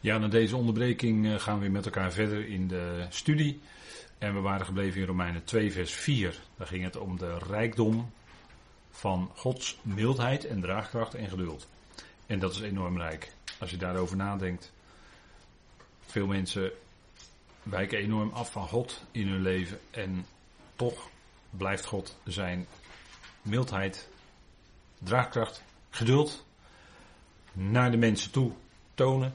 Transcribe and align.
Ja, 0.00 0.18
na 0.18 0.28
deze 0.28 0.56
onderbreking 0.56 1.26
eh, 1.26 1.38
gaan 1.38 1.54
we 1.54 1.60
weer 1.60 1.70
met 1.70 1.84
elkaar 1.84 2.12
verder 2.12 2.48
in 2.48 2.68
de 2.68 3.06
studie. 3.08 3.60
En 4.18 4.34
we 4.34 4.40
waren 4.40 4.66
gebleven 4.66 5.00
in 5.00 5.06
Romeinen 5.06 5.44
2, 5.44 5.72
vers 5.72 5.92
4. 5.92 6.40
Daar 6.56 6.66
ging 6.66 6.84
het 6.84 6.96
om 6.96 7.18
de 7.18 7.38
rijkdom 7.38 8.10
van 8.90 9.30
Gods 9.34 9.78
mildheid 9.82 10.44
en 10.44 10.60
draagkracht 10.60 11.14
en 11.14 11.28
geduld. 11.28 11.68
En 12.26 12.38
dat 12.38 12.52
is 12.52 12.60
enorm 12.60 12.96
rijk. 12.96 13.32
Als 13.58 13.70
je 13.70 13.76
daarover 13.76 14.16
nadenkt. 14.16 14.72
Veel 16.06 16.26
mensen 16.26 16.72
wijken 17.62 17.98
enorm 17.98 18.30
af 18.32 18.52
van 18.52 18.68
God 18.68 19.04
in 19.10 19.28
hun 19.28 19.42
leven. 19.42 19.78
En 19.90 20.26
toch 20.76 21.08
blijft 21.50 21.84
God 21.84 22.18
zijn 22.24 22.66
mildheid, 23.42 24.08
draagkracht, 24.98 25.62
geduld 25.90 26.46
naar 27.52 27.90
de 27.90 27.96
mensen 27.96 28.30
toe 28.30 28.52
tonen. 28.94 29.34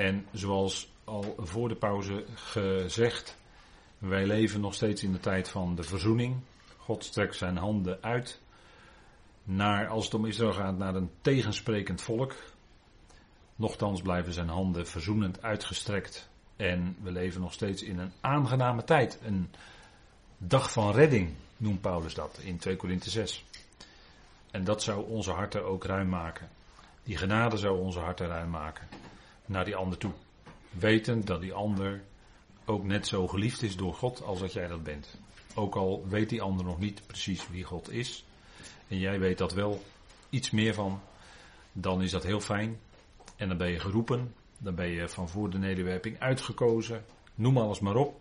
En 0.00 0.26
zoals 0.32 0.92
al 1.04 1.34
voor 1.38 1.68
de 1.68 1.74
pauze 1.74 2.24
gezegd, 2.34 3.36
wij 3.98 4.26
leven 4.26 4.60
nog 4.60 4.74
steeds 4.74 5.02
in 5.02 5.12
de 5.12 5.20
tijd 5.20 5.48
van 5.48 5.74
de 5.74 5.82
verzoening. 5.82 6.36
God 6.76 7.04
strekt 7.04 7.36
zijn 7.36 7.56
handen 7.56 8.02
uit 8.02 8.40
naar, 9.42 9.88
als 9.88 10.04
het 10.04 10.14
om 10.14 10.26
Israël 10.26 10.52
gaat, 10.52 10.78
naar 10.78 10.94
een 10.94 11.10
tegensprekend 11.20 12.02
volk. 12.02 12.34
Nochtans 13.56 14.02
blijven 14.02 14.32
zijn 14.32 14.48
handen 14.48 14.86
verzoenend 14.86 15.42
uitgestrekt. 15.42 16.28
En 16.56 16.96
we 17.02 17.12
leven 17.12 17.40
nog 17.40 17.52
steeds 17.52 17.82
in 17.82 17.98
een 17.98 18.12
aangename 18.20 18.84
tijd. 18.84 19.18
Een 19.22 19.50
dag 20.38 20.72
van 20.72 20.92
redding 20.92 21.34
noemt 21.56 21.80
Paulus 21.80 22.14
dat 22.14 22.38
in 22.42 22.58
2 22.58 22.76
Korinthe 22.76 23.10
6. 23.10 23.44
En 24.50 24.64
dat 24.64 24.82
zou 24.82 25.08
onze 25.08 25.30
harten 25.30 25.64
ook 25.64 25.84
ruim 25.84 26.08
maken. 26.08 26.48
Die 27.02 27.16
genade 27.16 27.56
zou 27.56 27.78
onze 27.78 27.98
harten 27.98 28.26
ruim 28.26 28.50
maken. 28.50 28.88
Naar 29.50 29.64
die 29.64 29.76
ander 29.76 29.98
toe. 29.98 30.12
Wetend 30.70 31.26
dat 31.26 31.40
die 31.40 31.52
ander 31.52 32.02
ook 32.64 32.84
net 32.84 33.06
zo 33.06 33.28
geliefd 33.28 33.62
is 33.62 33.76
door 33.76 33.94
God 33.94 34.22
als 34.22 34.40
dat 34.40 34.52
jij 34.52 34.68
dat 34.68 34.82
bent. 34.82 35.18
Ook 35.54 35.74
al 35.74 36.04
weet 36.08 36.28
die 36.28 36.42
ander 36.42 36.64
nog 36.64 36.78
niet 36.78 37.02
precies 37.06 37.48
wie 37.48 37.64
God 37.64 37.90
is. 37.90 38.24
En 38.88 38.98
jij 38.98 39.18
weet 39.18 39.38
dat 39.38 39.52
wel 39.52 39.82
iets 40.28 40.50
meer 40.50 40.74
van. 40.74 41.00
Dan 41.72 42.02
is 42.02 42.10
dat 42.10 42.22
heel 42.22 42.40
fijn. 42.40 42.78
En 43.36 43.48
dan 43.48 43.56
ben 43.56 43.70
je 43.70 43.80
geroepen. 43.80 44.34
Dan 44.58 44.74
ben 44.74 44.88
je 44.88 45.08
van 45.08 45.28
voor 45.28 45.50
de 45.50 45.58
nederwerping 45.58 46.18
uitgekozen. 46.18 47.04
Noem 47.34 47.58
alles 47.58 47.80
maar 47.80 47.96
op. 47.96 48.20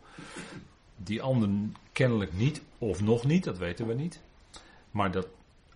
Die 0.96 1.22
ander 1.22 1.50
kennelijk 1.92 2.34
niet, 2.34 2.62
of 2.78 3.02
nog 3.02 3.26
niet, 3.26 3.44
dat 3.44 3.58
weten 3.58 3.88
we 3.88 3.94
niet. 3.94 4.22
Maar 4.92 5.12
dat 5.12 5.28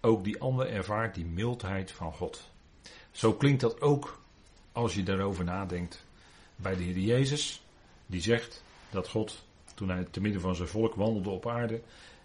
ook 0.02 0.24
die 0.24 0.42
ander 0.42 0.70
ervaart 0.70 1.16
die 1.16 1.26
mildheid 1.26 1.92
van 1.92 2.14
God. 2.14 2.52
Zo 3.12 3.34
klinkt 3.34 3.62
dat 3.62 3.82
ook 3.82 4.22
als 4.74 4.94
je 4.94 5.04
daarover 5.04 5.44
nadenkt 5.44 6.06
bij 6.56 6.76
de 6.76 6.84
Heer 6.84 6.98
Jezus, 6.98 7.64
die 8.06 8.22
zegt 8.22 8.64
dat 8.90 9.10
God, 9.10 9.46
toen 9.76 9.90
hij 9.90 10.08
te 10.12 10.22
midden 10.22 10.42
van 10.42 10.56
zijn 10.56 10.68
volk 10.68 10.96
wandelde 10.96 11.30
op 11.30 11.48
aarde, 11.48 11.82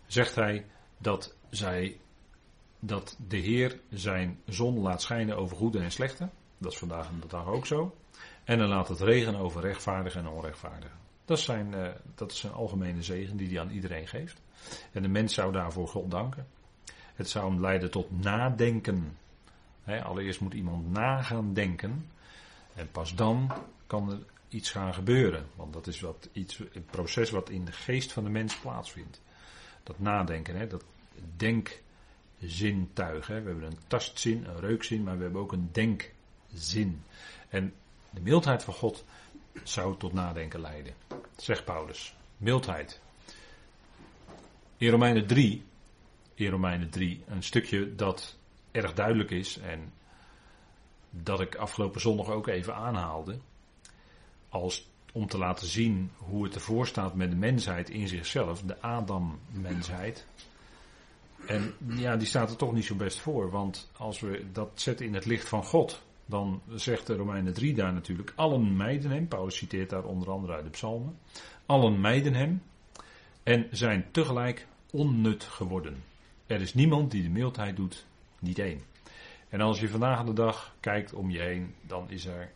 zegt 0.06 0.34
hij 0.34 0.66
dat, 0.98 1.34
zij, 1.50 2.00
dat 2.78 3.16
de 3.28 3.36
Heer 3.36 3.80
zijn 3.90 4.40
zon 4.46 4.78
laat 4.78 5.02
schijnen 5.02 5.36
over 5.36 5.56
goede 5.56 5.78
en 5.78 5.92
slechte. 5.92 6.28
Dat 6.58 6.72
is 6.72 6.78
vandaag 6.78 7.10
de 7.20 7.26
dag 7.26 7.46
ook 7.46 7.66
zo. 7.66 7.96
En 8.44 8.58
dan 8.58 8.68
laat 8.68 8.88
het 8.88 9.00
regenen 9.00 9.40
over 9.40 9.60
rechtvaardigen 9.60 10.20
en 10.20 10.28
onrechtvaardigen. 10.28 10.96
Dat 11.24 11.38
zijn, 11.38 11.72
uh, 11.72 11.88
dat 12.14 12.32
is 12.32 12.38
zijn 12.38 12.52
algemene 12.52 13.02
zegen 13.02 13.36
die 13.36 13.48
hij 13.48 13.60
aan 13.60 13.70
iedereen 13.70 14.06
geeft. 14.06 14.40
En 14.92 15.02
de 15.02 15.08
mens 15.08 15.34
zou 15.34 15.52
daarvoor 15.52 15.88
God 15.88 16.10
danken. 16.10 16.46
Het 17.14 17.28
zou 17.28 17.50
hem 17.50 17.60
leiden 17.60 17.90
tot 17.90 18.22
nadenken. 18.22 19.16
allereerst 19.84 20.40
moet 20.40 20.54
iemand 20.54 20.90
na 20.90 21.22
gaan 21.22 21.54
denken. 21.54 22.10
En 22.78 22.90
pas 22.90 23.14
dan 23.14 23.52
kan 23.86 24.10
er 24.10 24.18
iets 24.48 24.70
gaan 24.70 24.94
gebeuren. 24.94 25.46
Want 25.54 25.72
dat 25.72 25.86
is 25.86 26.00
wat 26.00 26.28
iets, 26.32 26.58
een 26.58 26.84
proces 26.84 27.30
wat 27.30 27.50
in 27.50 27.64
de 27.64 27.72
geest 27.72 28.12
van 28.12 28.24
de 28.24 28.30
mens 28.30 28.56
plaatsvindt. 28.56 29.20
Dat 29.82 29.98
nadenken, 29.98 30.56
hè, 30.56 30.66
dat 30.66 30.84
denkzintuig. 31.36 33.26
Hè. 33.26 33.42
We 33.42 33.48
hebben 33.48 33.70
een 33.70 33.78
tastzin, 33.86 34.44
een 34.44 34.60
reukzin, 34.60 35.02
maar 35.02 35.16
we 35.16 35.22
hebben 35.22 35.40
ook 35.40 35.52
een 35.52 35.68
denkzin. 35.72 37.02
En 37.48 37.74
de 38.10 38.20
mildheid 38.20 38.64
van 38.64 38.74
God 38.74 39.04
zou 39.62 39.96
tot 39.96 40.12
nadenken 40.12 40.60
leiden. 40.60 40.94
Zegt 41.36 41.64
Paulus. 41.64 42.16
Mildheid. 42.36 43.00
In 44.76 44.90
Romeinen 44.90 45.26
3, 45.26 45.64
in 46.34 46.50
Romeinen 46.50 46.90
3, 46.90 47.22
een 47.26 47.42
stukje 47.42 47.94
dat 47.94 48.36
erg 48.70 48.94
duidelijk 48.94 49.30
is 49.30 49.58
en 49.58 49.92
dat 51.10 51.40
ik 51.40 51.54
afgelopen 51.54 52.00
zondag 52.00 52.28
ook 52.30 52.46
even 52.46 52.74
aanhaalde. 52.74 53.38
Als 54.48 54.88
om 55.12 55.26
te 55.26 55.38
laten 55.38 55.66
zien 55.66 56.10
hoe 56.16 56.44
het 56.44 56.54
ervoor 56.54 56.86
staat 56.86 57.14
met 57.14 57.30
de 57.30 57.36
mensheid 57.36 57.90
in 57.90 58.08
zichzelf, 58.08 58.62
de 58.62 58.80
Adam-mensheid. 58.80 60.26
En 61.46 61.74
ja, 61.86 62.16
die 62.16 62.26
staat 62.26 62.50
er 62.50 62.56
toch 62.56 62.72
niet 62.72 62.84
zo 62.84 62.94
best 62.94 63.18
voor, 63.18 63.50
want 63.50 63.90
als 63.96 64.20
we 64.20 64.44
dat 64.52 64.70
zetten 64.74 65.06
in 65.06 65.14
het 65.14 65.26
licht 65.26 65.48
van 65.48 65.64
God, 65.64 66.02
dan 66.26 66.60
zegt 66.74 67.06
de 67.06 67.16
Romeinen 67.16 67.52
3 67.52 67.74
daar 67.74 67.92
natuurlijk, 67.92 68.32
allen 68.36 68.76
mijden 68.76 69.10
hem, 69.10 69.28
Paulus 69.28 69.56
citeert 69.56 69.90
daar 69.90 70.04
onder 70.04 70.30
andere 70.30 70.52
uit 70.52 70.64
de 70.64 70.70
psalmen, 70.70 71.18
allen 71.66 72.00
mijden 72.00 72.34
hem 72.34 72.62
en 73.42 73.66
zijn 73.70 74.06
tegelijk 74.10 74.66
onnut 74.90 75.44
geworden. 75.44 76.02
Er 76.46 76.60
is 76.60 76.74
niemand 76.74 77.10
die 77.10 77.22
de 77.22 77.28
mildheid 77.28 77.76
doet, 77.76 78.06
niet 78.38 78.58
één. 78.58 78.82
En 79.48 79.60
als 79.60 79.80
je 79.80 79.88
vandaag 79.88 80.24
de 80.24 80.32
dag 80.32 80.74
kijkt 80.80 81.12
om 81.12 81.30
je 81.30 81.40
heen, 81.40 81.74
dan 81.80 82.10
is 82.10 82.26
er 82.26 82.50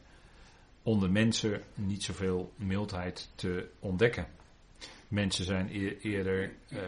onder 0.82 1.10
mensen 1.10 1.62
niet 1.74 2.02
zoveel 2.02 2.52
mildheid 2.56 3.30
te 3.34 3.68
ontdekken. 3.78 4.26
Mensen 5.08 5.44
zijn 5.44 5.68
eerder 6.00 6.52
uh, 6.68 6.78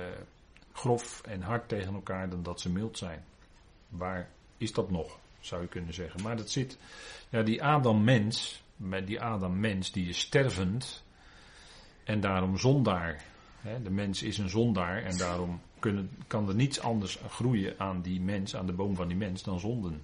grof 0.73 1.23
en 1.23 1.43
hard 1.43 1.69
tegen 1.69 1.95
elkaar 1.95 2.31
dan 2.31 2.43
dat 2.43 2.61
ze 2.61 2.71
mild 2.71 2.99
zijn. 2.99 3.25
Waar 3.89 4.29
is 4.57 4.73
dat 4.73 4.91
nog, 4.91 5.19
zou 5.41 5.63
je 5.63 5.69
kunnen 5.69 5.95
zeggen. 5.95 6.23
Maar 6.23 6.37
dat 6.37 6.51
zit, 6.51 6.79
ja, 7.29 7.43
die 7.43 7.63
Adam-mens, 7.63 8.63
met 8.77 9.07
die 9.07 9.21
Adam-mens, 9.21 9.93
die 9.93 10.09
is 10.09 10.19
stervend 10.19 11.05
en 12.05 12.21
daarom 12.21 12.59
zondaar. 12.59 13.23
De 13.83 13.91
mens 13.91 14.23
is 14.23 14.39
een 14.39 14.49
zondaar 14.49 15.03
en 15.03 15.17
daarom 15.17 15.61
kunnen, 15.85 16.11
kan 16.27 16.49
er 16.49 16.55
niets 16.55 16.81
anders 16.81 17.19
groeien 17.29 17.75
aan 17.79 18.01
die 18.03 18.21
mens, 18.21 18.57
aan 18.57 18.67
de 18.67 18.73
boom 18.73 18.95
van 18.95 19.09
die 19.09 19.17
mens, 19.17 19.43
dan 19.43 19.61
zonden. 19.61 20.03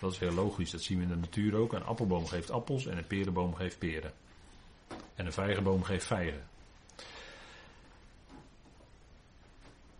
Dat 0.00 0.12
is 0.12 0.18
heel 0.18 0.32
logisch, 0.32 0.70
dat 0.70 0.82
zien 0.82 0.98
we 0.98 1.02
in 1.02 1.08
de 1.08 1.16
natuur 1.16 1.54
ook. 1.54 1.72
Een 1.72 1.84
appelboom 1.84 2.26
geeft 2.26 2.50
appels 2.50 2.86
en 2.86 2.96
een 2.98 3.06
perenboom 3.06 3.54
geeft 3.54 3.78
peren. 3.78 4.12
En 5.14 5.26
een 5.26 5.32
vijgenboom 5.32 5.82
geeft 5.82 6.06
vijgen. 6.06 6.42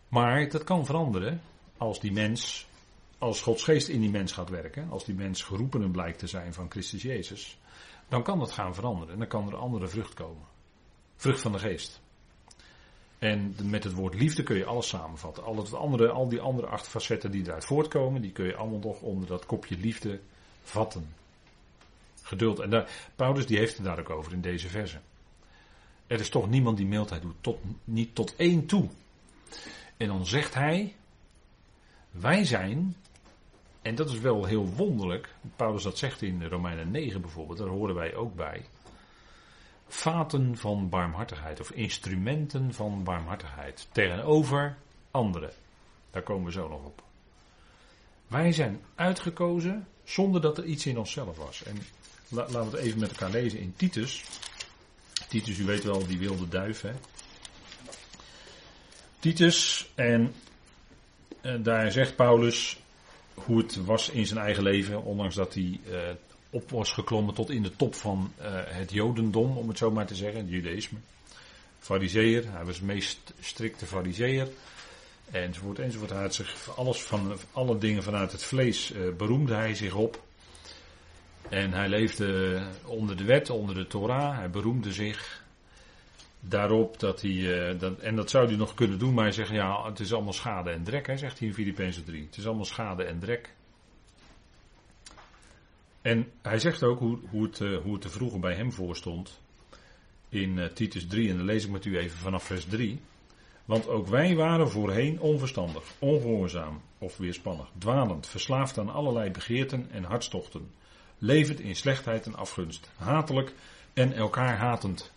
Maar 0.09 0.49
dat 0.49 0.65
kan 0.65 0.87
veranderen 0.87 1.41
als 1.77 2.01
die 2.01 2.13
mens, 2.13 2.67
als 3.19 3.43
Gods 3.43 3.65
geest 3.65 3.89
in 3.89 4.01
die 4.01 4.11
mens 4.11 4.33
gaat 4.33 4.49
werken, 4.49 4.91
als 4.91 5.05
die 5.05 5.15
mens 5.15 5.43
geroepenen 5.43 5.91
blijkt 5.91 6.19
te 6.19 6.27
zijn 6.27 6.55
van 6.55 6.71
Christus 6.71 7.03
Jezus, 7.03 7.59
dan 8.09 8.23
kan 8.23 8.39
dat 8.39 8.53
gaan 8.53 8.75
veranderen 8.75 9.13
en 9.13 9.19
dan 9.19 9.29
kan 9.29 9.47
er 9.47 9.57
andere 9.57 9.89
vrucht 9.89 10.15
komen. 10.15 10.47
Vrucht 11.17 11.41
van 11.41 11.53
de 11.53 11.59
geest. 11.59 12.02
En 13.23 13.55
met 13.65 13.85
het 13.85 13.93
woord 13.93 14.15
liefde 14.15 14.43
kun 14.43 14.57
je 14.57 14.65
alles 14.65 14.89
samenvatten. 14.89 15.45
Al, 15.45 15.57
het 15.57 15.75
andere, 15.75 16.11
al 16.11 16.29
die 16.29 16.41
andere 16.41 16.67
acht 16.67 16.89
facetten 16.89 17.31
die 17.31 17.43
eruit 17.47 17.65
voortkomen, 17.65 18.23
die 18.23 18.33
kun 18.33 18.45
je 18.45 18.57
allemaal 18.57 18.79
nog 18.79 19.01
onder 19.01 19.29
dat 19.29 19.47
kopje 19.47 19.77
liefde 19.77 20.21
vatten. 20.63 21.15
Geduld. 22.23 22.59
En 22.59 22.87
Paulus 23.17 23.47
die 23.47 23.59
heeft 23.59 23.77
het 23.77 23.85
daar 23.85 23.99
ook 23.99 24.11
over 24.11 24.33
in 24.33 24.41
deze 24.41 24.69
verse. 24.69 24.99
Er 26.07 26.21
is 26.21 26.29
toch 26.29 26.49
niemand 26.49 26.77
die 26.77 26.87
mildheid 26.87 27.23
doet, 27.23 27.35
tot, 27.41 27.59
niet 27.85 28.15
tot 28.15 28.37
één 28.37 28.67
toe. 28.67 28.89
En 29.97 30.07
dan 30.07 30.27
zegt 30.27 30.55
hij, 30.55 30.95
wij 32.11 32.45
zijn, 32.45 32.97
en 33.83 33.95
dat 33.95 34.11
is 34.11 34.19
wel 34.19 34.45
heel 34.45 34.67
wonderlijk, 34.67 35.35
Paulus 35.57 35.83
dat 35.83 35.99
zegt 35.99 36.23
in 36.23 36.45
Romeinen 36.45 36.91
9 36.91 37.21
bijvoorbeeld, 37.21 37.59
daar 37.59 37.69
horen 37.69 37.95
wij 37.95 38.15
ook 38.15 38.35
bij 38.35 38.65
vaten 39.93 40.57
van 40.57 40.89
barmhartigheid 40.89 41.61
of 41.61 41.71
instrumenten 41.71 42.75
van 42.75 43.05
barmhartigheid 43.05 43.89
tegenover 43.93 44.77
anderen. 45.11 45.51
Daar 46.11 46.23
komen 46.23 46.45
we 46.45 46.53
zo 46.53 46.69
nog 46.69 46.85
op. 46.85 47.03
Wij 48.27 48.53
zijn 48.53 48.81
uitgekozen 48.95 49.89
zonder 50.05 50.41
dat 50.41 50.59
er 50.59 50.65
iets 50.65 50.87
in 50.87 50.99
onszelf 50.99 51.37
was. 51.37 51.63
En 51.63 51.79
laten 52.29 52.71
we 52.71 52.77
het 52.77 52.87
even 52.87 53.01
met 53.01 53.11
elkaar 53.11 53.31
lezen 53.31 53.59
in 53.59 53.75
Titus. 53.77 54.25
Titus, 55.29 55.59
u 55.59 55.65
weet 55.65 55.85
wel, 55.85 56.07
die 56.07 56.19
wilde 56.19 56.49
duif, 56.49 56.81
hè. 56.81 56.93
Titus, 59.19 59.91
en, 59.95 60.35
eh, 61.41 61.55
daar 61.63 61.93
zegt 61.93 62.17
Paulus 62.17 62.81
hoe 63.35 63.59
het 63.59 63.85
was 63.85 64.09
in 64.09 64.27
zijn 64.27 64.41
eigen 64.41 64.63
leven, 64.63 65.03
ondanks 65.03 65.35
dat 65.35 65.55
hij 65.55 65.81
uh, 65.89 65.99
op 66.53 66.71
was 66.71 66.93
geklommen 66.93 67.35
tot 67.35 67.51
in 67.51 67.63
de 67.63 67.77
top 67.77 67.95
van 67.95 68.33
uh, 68.41 68.47
het 68.51 68.93
Jodendom, 68.93 69.57
om 69.57 69.69
het 69.69 69.79
zo 69.79 69.91
maar 69.91 70.07
te 70.07 70.15
zeggen, 70.15 70.41
het 70.41 70.51
Judaïsme. 70.51 70.99
Fariseer, 71.79 72.53
hij 72.53 72.65
was 72.65 72.79
de 72.79 72.85
meest 72.85 73.33
strikte 73.41 73.87
Fariseer. 73.87 74.49
Enzovoort, 75.31 75.79
enzovoort. 75.79 76.11
Hij 76.11 76.21
had 76.21 76.35
zich 76.35 76.77
alles 76.77 77.03
van 77.03 77.37
alle 77.53 77.79
dingen 77.79 78.03
vanuit 78.03 78.33
het 78.33 78.43
vlees 78.43 78.93
uh, 78.93 79.15
beroemde 79.17 79.55
hij 79.55 79.75
zich 79.75 79.95
op. 79.95 80.23
En 81.49 81.73
hij 81.73 81.89
leefde 81.89 82.61
onder 82.85 83.17
de 83.17 83.25
wet, 83.25 83.51
onder 83.51 83.75
de 83.75 83.87
Torah. 83.87 84.37
Hij 84.37 84.51
beroemde 84.51 84.93
zich 84.93 85.45
daarop 86.41 87.01
dat 87.01 87.21
hij. 87.21 87.69
eh, 87.71 87.79
dat, 87.79 87.99
en 87.99 88.17
dat 88.17 88.31
zou 88.31 88.47
hij 88.47 88.57
nog 88.57 88.75
kunnen 88.75 88.99
doen, 88.99 89.15
maar 89.15 89.25
hij 89.25 89.33
zegt: 89.33 89.51
ja, 89.51 89.85
het 89.85 90.01
is 90.01 90.13
allemaal 90.13 90.33
schade 90.33 90.71
en 90.71 90.83
drek, 90.83 91.07
hè, 91.07 91.17
zegt 91.17 91.39
hij 91.39 91.49
in 91.49 91.55
Filippenzen 91.55 92.05
3. 92.05 92.25
Het 92.27 92.37
is 92.37 92.47
allemaal 92.47 92.65
schade 92.65 93.05
en 93.05 93.19
drek. 93.19 93.55
En 96.03 96.31
hij 96.43 96.59
zegt 96.59 96.83
ook 96.83 96.99
hoe, 96.99 97.19
hoe, 97.31 97.43
het, 97.43 97.61
eh, 97.61 97.77
hoe 97.77 97.95
het 97.95 98.05
er 98.05 98.11
vroeger 98.11 98.41
bij 98.41 98.55
hem 98.55 98.73
voor 98.73 98.97
stond. 98.97 99.41
In 100.29 100.59
eh, 100.59 100.67
Titus 100.67 101.07
3, 101.07 101.31
en 101.31 101.37
dan 101.37 101.47
lees 101.47 101.65
ik 101.65 101.71
met 101.71 101.85
u 101.85 101.99
even 101.99 102.19
vanaf 102.19 102.45
vers 102.45 102.65
3. 102.65 103.01
Want 103.65 103.89
ook 103.89 104.07
wij 104.07 104.35
waren 104.35 104.71
voorheen 104.71 105.21
onverstandig, 105.21 105.83
ongehoorzaam 105.99 106.81
of 106.99 107.17
weerspannig, 107.17 107.67
dwalend, 107.79 108.27
verslaafd 108.27 108.79
aan 108.79 108.93
allerlei 108.93 109.31
begeerten 109.31 109.91
en 109.91 110.05
hartstochten, 110.05 110.71
levend 111.19 111.61
in 111.61 111.77
slechtheid 111.77 112.27
en 112.27 112.35
afgunst, 112.35 112.91
hatelijk 112.97 113.55
en 113.93 114.13
elkaar 114.13 114.57
hatend. 114.57 115.13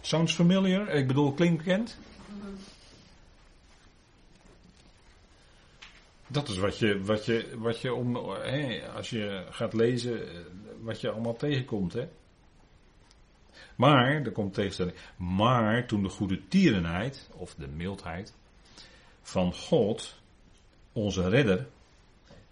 Sounds 0.00 0.34
familiar? 0.34 0.88
Ik 0.88 1.06
bedoel, 1.06 1.32
klinkt 1.32 1.64
bekend? 1.64 1.98
Dat 6.32 6.48
is 6.48 6.58
wat 6.58 6.78
je, 6.78 7.02
wat 7.02 7.24
je, 7.24 7.58
wat 7.58 7.80
je 7.80 7.94
om, 7.94 8.16
hè, 8.26 8.82
als 8.94 9.10
je 9.10 9.46
gaat 9.50 9.72
lezen, 9.72 10.28
eh, 10.28 10.38
wat 10.80 11.00
je 11.00 11.10
allemaal 11.10 11.36
tegenkomt. 11.36 11.92
Hè? 11.92 12.08
Maar, 13.76 14.24
er 14.24 14.32
komt 14.32 14.54
tegenstelling. 14.54 14.96
Maar 15.16 15.86
toen 15.86 16.02
de 16.02 16.08
goede 16.08 16.48
tierenheid, 16.48 17.28
of 17.32 17.54
de 17.54 17.68
mildheid, 17.68 18.34
van 19.22 19.54
God, 19.54 20.20
onze 20.92 21.28
redder, 21.28 21.68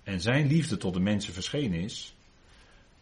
en 0.02 0.20
zijn 0.20 0.46
liefde 0.46 0.76
tot 0.76 0.94
de 0.94 1.00
mensen 1.00 1.32
verschenen 1.32 1.80
is, 1.80 2.14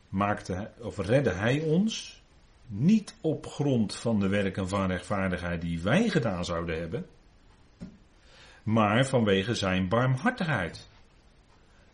maakte, 0.08 0.70
of 0.80 0.98
redde 0.98 1.30
hij 1.30 1.60
ons 1.60 2.22
niet 2.66 3.14
op 3.20 3.46
grond 3.46 3.94
van 3.94 4.20
de 4.20 4.28
werken 4.28 4.69
van 4.69 4.86
rechtvaardigheid 4.86 5.60
die 5.60 5.80
wij 5.80 6.08
gedaan 6.08 6.44
zouden 6.44 6.78
hebben, 6.78 7.06
maar 8.69 9.06
vanwege 9.06 9.55
zijn 9.55 9.88
barmhartigheid. 9.88 10.88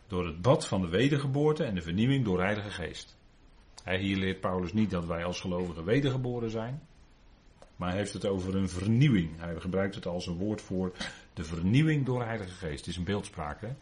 Door 0.07 0.25
het 0.25 0.41
bad 0.41 0.67
van 0.67 0.81
de 0.81 0.87
wedergeboorte 0.87 1.63
en 1.63 1.75
de 1.75 1.81
vernieuwing 1.81 2.25
door 2.25 2.41
Heilige 2.41 2.69
Geest. 2.69 3.17
Hij, 3.83 3.99
hier 3.99 4.17
leert 4.17 4.39
Paulus 4.39 4.73
niet 4.73 4.89
dat 4.89 5.05
wij 5.05 5.25
als 5.25 5.39
gelovigen 5.39 5.85
wedergeboren 5.85 6.49
zijn. 6.49 6.81
Maar 7.75 7.89
hij 7.89 7.97
heeft 7.97 8.13
het 8.13 8.25
over 8.25 8.55
een 8.55 8.69
vernieuwing. 8.69 9.29
Hij 9.39 9.59
gebruikt 9.59 9.95
het 9.95 10.05
als 10.05 10.27
een 10.27 10.37
woord 10.37 10.61
voor 10.61 10.91
de 11.33 11.43
vernieuwing 11.43 12.05
door 12.05 12.23
Heilige 12.23 12.53
Geest. 12.53 12.79
Het 12.79 12.87
is 12.87 12.97
een 12.97 13.03
beeldspraak. 13.03 13.61
Hè? 13.61 13.73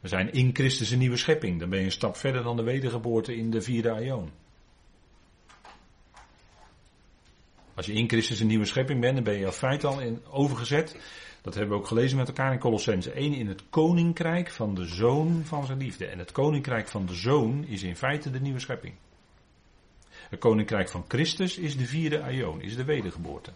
We 0.00 0.08
zijn 0.08 0.32
in 0.32 0.50
Christus 0.54 0.90
een 0.90 0.98
nieuwe 0.98 1.16
schepping. 1.16 1.60
Dan 1.60 1.68
ben 1.68 1.78
je 1.78 1.84
een 1.84 1.92
stap 1.92 2.16
verder 2.16 2.42
dan 2.42 2.56
de 2.56 2.62
wedergeboorte 2.62 3.36
in 3.36 3.50
de 3.50 3.62
vierde 3.62 3.90
aion. 3.90 4.30
Als 7.82 7.90
je 7.90 7.98
in 7.98 8.08
Christus 8.08 8.40
een 8.40 8.46
nieuwe 8.46 8.64
schepping 8.64 9.00
bent, 9.00 9.14
dan 9.14 9.24
ben 9.24 9.38
je 9.38 9.46
al 9.46 9.52
feit 9.52 9.84
al 9.84 10.00
in 10.00 10.22
overgezet. 10.30 10.96
Dat 11.40 11.54
hebben 11.54 11.72
we 11.72 11.82
ook 11.82 11.88
gelezen 11.88 12.16
met 12.16 12.28
elkaar 12.28 12.52
in 12.52 12.58
Colossense 12.58 13.10
1. 13.10 13.34
In 13.34 13.48
het 13.48 13.62
koninkrijk 13.70 14.50
van 14.50 14.74
de 14.74 14.84
zoon 14.84 15.42
van 15.44 15.66
zijn 15.66 15.78
liefde. 15.78 16.06
En 16.06 16.18
het 16.18 16.32
koninkrijk 16.32 16.88
van 16.88 17.06
de 17.06 17.14
zoon 17.14 17.64
is 17.64 17.82
in 17.82 17.96
feite 17.96 18.30
de 18.30 18.40
nieuwe 18.40 18.60
schepping. 18.60 18.94
Het 20.28 20.38
koninkrijk 20.38 20.88
van 20.88 21.04
Christus 21.08 21.58
is 21.58 21.76
de 21.76 21.86
vierde 21.86 22.22
aion, 22.22 22.60
is 22.60 22.76
de 22.76 22.84
wedergeboorte. 22.84 23.50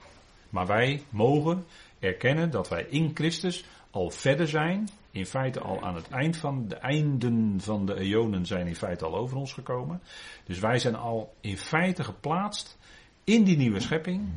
Maar 0.50 0.67
wij 0.67 1.02
mogen 1.08 1.64
erkennen 1.99 2.50
dat 2.50 2.69
wij 2.69 2.87
in 2.90 3.11
Christus 3.14 3.64
al 3.90 4.11
verder 4.11 4.49
zijn. 4.49 4.88
In 5.11 5.26
feite 5.26 5.61
al 5.61 5.82
aan 5.82 5.94
het 5.94 6.08
eind 6.08 6.37
van 6.37 6.69
de 6.69 6.76
einden 6.76 7.61
van 7.61 7.87
de 7.87 7.94
eonen 7.94 8.46
zijn 8.46 8.67
in 8.67 8.76
feite 8.76 9.05
al 9.05 9.17
over 9.17 9.37
ons 9.37 9.52
gekomen. 9.52 10.02
Dus 10.44 10.58
wij 10.58 10.79
zijn 10.79 10.96
al 10.96 11.34
in 11.40 11.56
feite 11.56 12.05
geplaatst 12.05 12.79
in 13.26 13.44
die 13.44 13.56
nieuwe 13.56 13.81
schepping. 13.81 14.28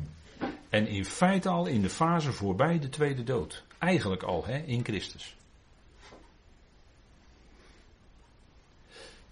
En 0.68 0.86
in 0.86 1.04
feite 1.04 1.48
al 1.48 1.66
in 1.66 1.80
de 1.80 1.90
fase 1.90 2.32
voorbij 2.32 2.78
de 2.78 2.88
tweede 2.88 3.22
dood. 3.22 3.64
Eigenlijk 3.78 4.22
al 4.22 4.44
hè, 4.44 4.58
in 4.58 4.84
Christus. 4.84 5.36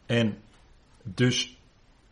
En 0.06 0.38
dus 1.02 1.58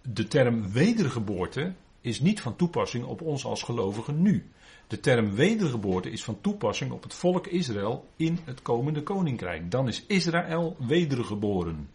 de 0.03 0.29
term 0.29 0.73
wedergeboorte 0.73 1.73
is 2.01 2.21
niet 2.21 2.41
van 2.41 2.57
toepassing 2.57 3.05
op 3.05 3.21
ons 3.21 3.45
als 3.45 3.63
gelovigen 3.63 4.23
nu. 4.23 4.51
De 4.87 5.01
term 5.01 5.35
wedergeboorte 5.35 6.11
is 6.11 6.25
van 6.25 6.41
toepassing 6.41 6.93
op 6.93 7.03
het 7.03 7.15
volk 7.15 7.47
Israël 7.47 8.09
in 8.17 8.39
het 8.45 8.63
komende 8.63 9.03
koninkrijk. 9.03 9.71
Dan 9.71 9.89
is 9.89 10.05
Israël 10.07 10.77
wedergeboren. 10.79 11.89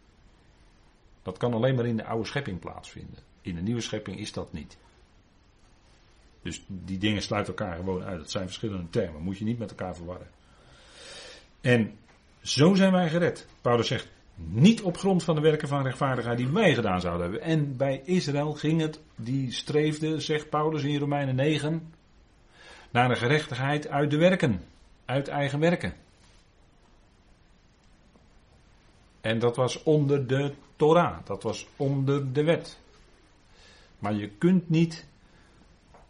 Dat 1.23 1.37
kan 1.37 1.53
alleen 1.53 1.75
maar 1.75 1.85
in 1.85 1.97
de 1.97 2.05
oude 2.05 2.27
schepping 2.27 2.59
plaatsvinden. 2.59 3.19
In 3.41 3.55
de 3.55 3.61
nieuwe 3.61 3.81
schepping 3.81 4.19
is 4.19 4.31
dat 4.31 4.53
niet. 4.53 4.77
Dus 6.41 6.63
die 6.67 6.97
dingen 6.97 7.21
sluiten 7.21 7.55
elkaar 7.57 7.75
gewoon 7.75 8.03
uit. 8.03 8.19
Dat 8.19 8.31
zijn 8.31 8.45
verschillende 8.45 8.89
termen. 8.89 9.21
Moet 9.21 9.37
je 9.37 9.45
niet 9.45 9.59
met 9.59 9.69
elkaar 9.69 9.95
verwarren. 9.95 10.27
En 11.61 11.97
zo 12.41 12.75
zijn 12.75 12.91
wij 12.91 13.09
gered. 13.09 13.47
Paulus 13.61 13.87
zegt, 13.87 14.07
niet 14.35 14.81
op 14.81 14.97
grond 14.97 15.23
van 15.23 15.35
de 15.35 15.41
werken 15.41 15.67
van 15.67 15.83
rechtvaardigheid 15.83 16.37
die 16.37 16.47
wij 16.47 16.73
gedaan 16.73 17.01
zouden 17.01 17.21
hebben. 17.21 17.41
En 17.41 17.77
bij 17.77 18.01
Israël 18.05 18.53
ging 18.53 18.81
het, 18.81 18.99
die 19.15 19.51
streefde, 19.51 20.19
zegt 20.19 20.49
Paulus 20.49 20.83
in 20.83 20.99
Romeinen 20.99 21.35
9, 21.35 21.93
naar 22.91 23.07
de 23.07 23.15
gerechtigheid 23.15 23.87
uit 23.87 24.11
de 24.11 24.17
werken. 24.17 24.61
Uit 25.05 25.27
eigen 25.27 25.59
werken. 25.59 25.93
En 29.21 29.39
dat 29.39 29.55
was 29.55 29.83
onder 29.83 30.27
de 30.27 30.53
Torah. 30.75 31.25
Dat 31.25 31.43
was 31.43 31.67
onder 31.75 32.33
de 32.33 32.43
wet. 32.43 32.79
Maar 33.99 34.13
je 34.13 34.29
kunt 34.29 34.69
niet 34.69 35.05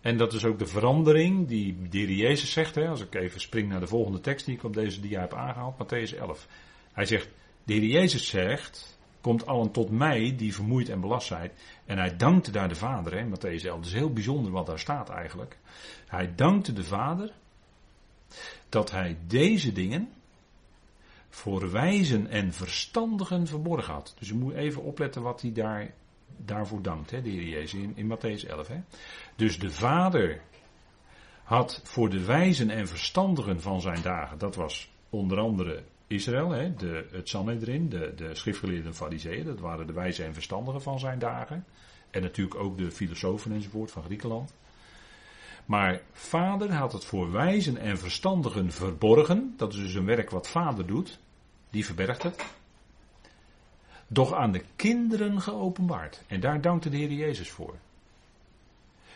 en 0.01 0.17
dat 0.17 0.33
is 0.33 0.45
ook 0.45 0.59
de 0.59 0.65
verandering 0.65 1.47
die 1.47 1.77
heer 1.91 2.11
Jezus 2.11 2.51
zegt. 2.51 2.75
Hè, 2.75 2.87
als 2.87 3.01
ik 3.01 3.15
even 3.15 3.41
spring 3.41 3.69
naar 3.69 3.79
de 3.79 3.87
volgende 3.87 4.19
tekst 4.19 4.45
die 4.45 4.55
ik 4.55 4.63
op 4.63 4.73
deze 4.73 4.99
dia 4.99 5.19
heb 5.19 5.33
aangehaald. 5.33 5.75
Matthäus 5.83 6.17
11. 6.17 6.47
Hij 6.93 7.05
zegt, 7.05 7.29
de 7.63 7.87
Jezus 7.87 8.27
zegt, 8.27 8.99
komt 9.21 9.45
allen 9.45 9.71
tot 9.71 9.89
mij 9.89 10.35
die 10.37 10.53
vermoeid 10.53 10.89
en 10.89 11.01
belast 11.01 11.27
zijn. 11.27 11.51
En 11.85 11.97
hij 11.97 12.17
dankte 12.17 12.51
daar 12.51 12.69
de 12.69 12.75
Vader. 12.75 13.17
Hè, 13.17 13.25
Matthäus 13.25 13.65
11. 13.65 13.77
Dat 13.77 13.85
is 13.85 13.93
heel 13.93 14.13
bijzonder 14.13 14.51
wat 14.51 14.65
daar 14.65 14.79
staat 14.79 15.09
eigenlijk. 15.09 15.57
Hij 16.07 16.35
dankte 16.35 16.73
de 16.73 16.83
Vader 16.83 17.31
dat 18.69 18.91
hij 18.91 19.17
deze 19.27 19.71
dingen 19.71 20.09
voor 21.29 21.71
wijzen 21.71 22.27
en 22.27 22.53
verstandigen 22.53 23.47
verborgen 23.47 23.93
had. 23.93 24.13
Dus 24.19 24.27
je 24.27 24.33
moet 24.33 24.53
even 24.53 24.81
opletten 24.81 25.21
wat 25.21 25.41
hij 25.41 25.51
daar 25.51 25.93
daarvoor 26.37 26.81
dankt, 26.81 27.11
hè, 27.11 27.21
de 27.21 27.29
Heer 27.29 27.47
Jezus, 27.47 27.73
in, 27.73 27.93
in 27.95 28.17
Matthäus 28.17 28.47
11. 28.47 28.67
Hè. 28.67 28.81
Dus 29.35 29.59
de 29.59 29.71
Vader 29.71 30.41
had 31.43 31.81
voor 31.83 32.09
de 32.09 32.25
wijzen 32.25 32.69
en 32.69 32.87
verstandigen 32.87 33.61
van 33.61 33.81
zijn 33.81 34.01
dagen, 34.01 34.37
dat 34.37 34.55
was 34.55 34.91
onder 35.09 35.39
andere 35.39 35.83
Israël, 36.07 36.49
hè, 36.49 36.73
de, 36.75 37.07
het 37.11 37.29
Sanhedrin, 37.29 37.89
de, 37.89 38.13
de 38.15 38.35
schriftgeleerden 38.35 38.95
fariseeën, 38.95 39.45
dat 39.45 39.59
waren 39.59 39.87
de 39.87 39.93
wijzen 39.93 40.25
en 40.25 40.33
verstandigen 40.33 40.81
van 40.81 40.99
zijn 40.99 41.19
dagen. 41.19 41.65
En 42.09 42.21
natuurlijk 42.21 42.55
ook 42.55 42.77
de 42.77 42.91
filosofen 42.91 43.51
enzovoort 43.51 43.91
van 43.91 44.03
Griekenland. 44.03 44.53
Maar 45.65 46.01
vader 46.11 46.73
had 46.73 46.93
het 46.93 47.05
voor 47.05 47.31
wijzen 47.31 47.77
en 47.77 47.97
verstandigen 47.97 48.71
verborgen. 48.71 49.53
Dat 49.57 49.73
is 49.73 49.79
dus 49.79 49.93
een 49.93 50.05
werk 50.05 50.29
wat 50.29 50.47
vader 50.47 50.87
doet. 50.87 51.19
Die 51.69 51.85
verbergt 51.85 52.23
het 52.23 52.45
doch 54.13 54.33
aan 54.33 54.51
de 54.51 54.63
kinderen 54.75 55.41
geopenbaard. 55.41 56.21
En 56.27 56.39
daar 56.39 56.61
dankte 56.61 56.89
de 56.89 56.97
Heer 56.97 57.11
Jezus 57.11 57.49
voor. 57.49 57.75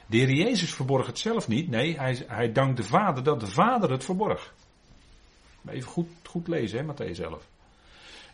De 0.06 0.18
Heer 0.18 0.32
Jezus 0.32 0.74
verborg 0.74 1.08
het 1.08 1.20
zelf 1.20 1.48
niet. 1.48 1.70
Nee, 1.70 1.98
hij, 1.98 2.24
hij 2.28 2.52
dankt 2.52 2.78
de 2.78 2.84
Vader 2.84 3.24
dat 3.24 3.40
de 3.40 3.48
Vader 3.48 3.92
het 3.92 4.04
verborg. 4.04 4.54
Even 5.68 5.90
goed, 5.90 6.08
goed 6.24 6.48
lezen, 6.48 6.80
hè, 6.80 6.94
Matthäus 6.94 7.22
11. 7.22 7.48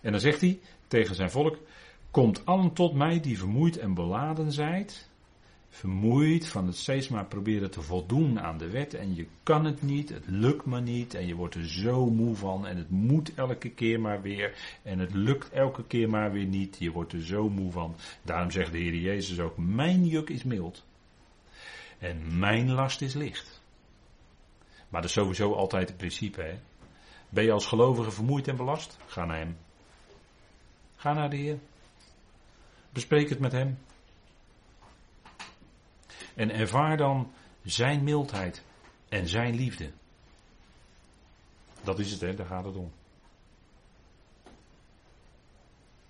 En 0.01 0.11
dan 0.11 0.21
zegt 0.21 0.41
hij 0.41 0.59
tegen 0.87 1.15
zijn 1.15 1.31
volk: 1.31 1.57
Komt 2.11 2.45
allen 2.45 2.73
tot 2.73 2.93
mij 2.93 3.19
die 3.19 3.37
vermoeid 3.37 3.77
en 3.77 3.93
beladen 3.93 4.51
zijt. 4.51 5.09
Vermoeid 5.73 6.47
van 6.47 6.67
het 6.67 6.75
steeds 6.75 7.07
maar 7.07 7.25
proberen 7.25 7.71
te 7.71 7.81
voldoen 7.81 8.39
aan 8.39 8.57
de 8.57 8.69
wet. 8.69 8.93
En 8.93 9.15
je 9.15 9.27
kan 9.43 9.65
het 9.65 9.81
niet, 9.81 10.09
het 10.09 10.25
lukt 10.27 10.65
maar 10.65 10.81
niet. 10.81 11.13
En 11.13 11.27
je 11.27 11.35
wordt 11.35 11.55
er 11.55 11.67
zo 11.67 12.09
moe 12.09 12.35
van. 12.35 12.67
En 12.67 12.77
het 12.77 12.89
moet 12.89 13.33
elke 13.33 13.69
keer 13.69 13.99
maar 13.99 14.21
weer. 14.21 14.79
En 14.83 14.99
het 14.99 15.13
lukt 15.13 15.49
elke 15.49 15.83
keer 15.83 16.09
maar 16.09 16.31
weer 16.31 16.45
niet. 16.45 16.75
Je 16.79 16.91
wordt 16.91 17.13
er 17.13 17.23
zo 17.23 17.49
moe 17.49 17.71
van. 17.71 17.95
Daarom 18.21 18.51
zegt 18.51 18.71
de 18.71 18.77
Heer 18.77 18.95
Jezus 18.95 19.39
ook: 19.39 19.57
Mijn 19.57 20.05
juk 20.05 20.29
is 20.29 20.43
mild. 20.43 20.83
En 21.99 22.39
mijn 22.39 22.71
last 22.71 23.01
is 23.01 23.13
licht. 23.13 23.61
Maar 24.89 25.01
dat 25.01 25.09
is 25.09 25.15
sowieso 25.15 25.53
altijd 25.53 25.87
het 25.87 25.97
principe. 25.97 26.41
Hè? 26.41 26.59
Ben 27.29 27.43
je 27.43 27.51
als 27.51 27.65
gelovige 27.65 28.11
vermoeid 28.11 28.47
en 28.47 28.55
belast? 28.55 28.97
Ga 29.05 29.25
naar 29.25 29.37
Hem. 29.37 29.57
Ga 30.95 31.13
naar 31.13 31.29
de 31.29 31.35
Heer. 31.35 31.59
Bespreek 32.89 33.29
het 33.29 33.39
met 33.39 33.51
Hem. 33.51 33.77
En 36.41 36.51
ervaar 36.51 36.97
dan 36.97 37.31
Zijn 37.63 38.03
mildheid 38.03 38.63
en 39.09 39.27
Zijn 39.27 39.55
liefde. 39.55 39.91
Dat 41.83 41.99
is 41.99 42.11
het, 42.11 42.21
hè? 42.21 42.35
daar 42.35 42.45
gaat 42.45 42.65
het 42.65 42.75
om. 42.75 42.91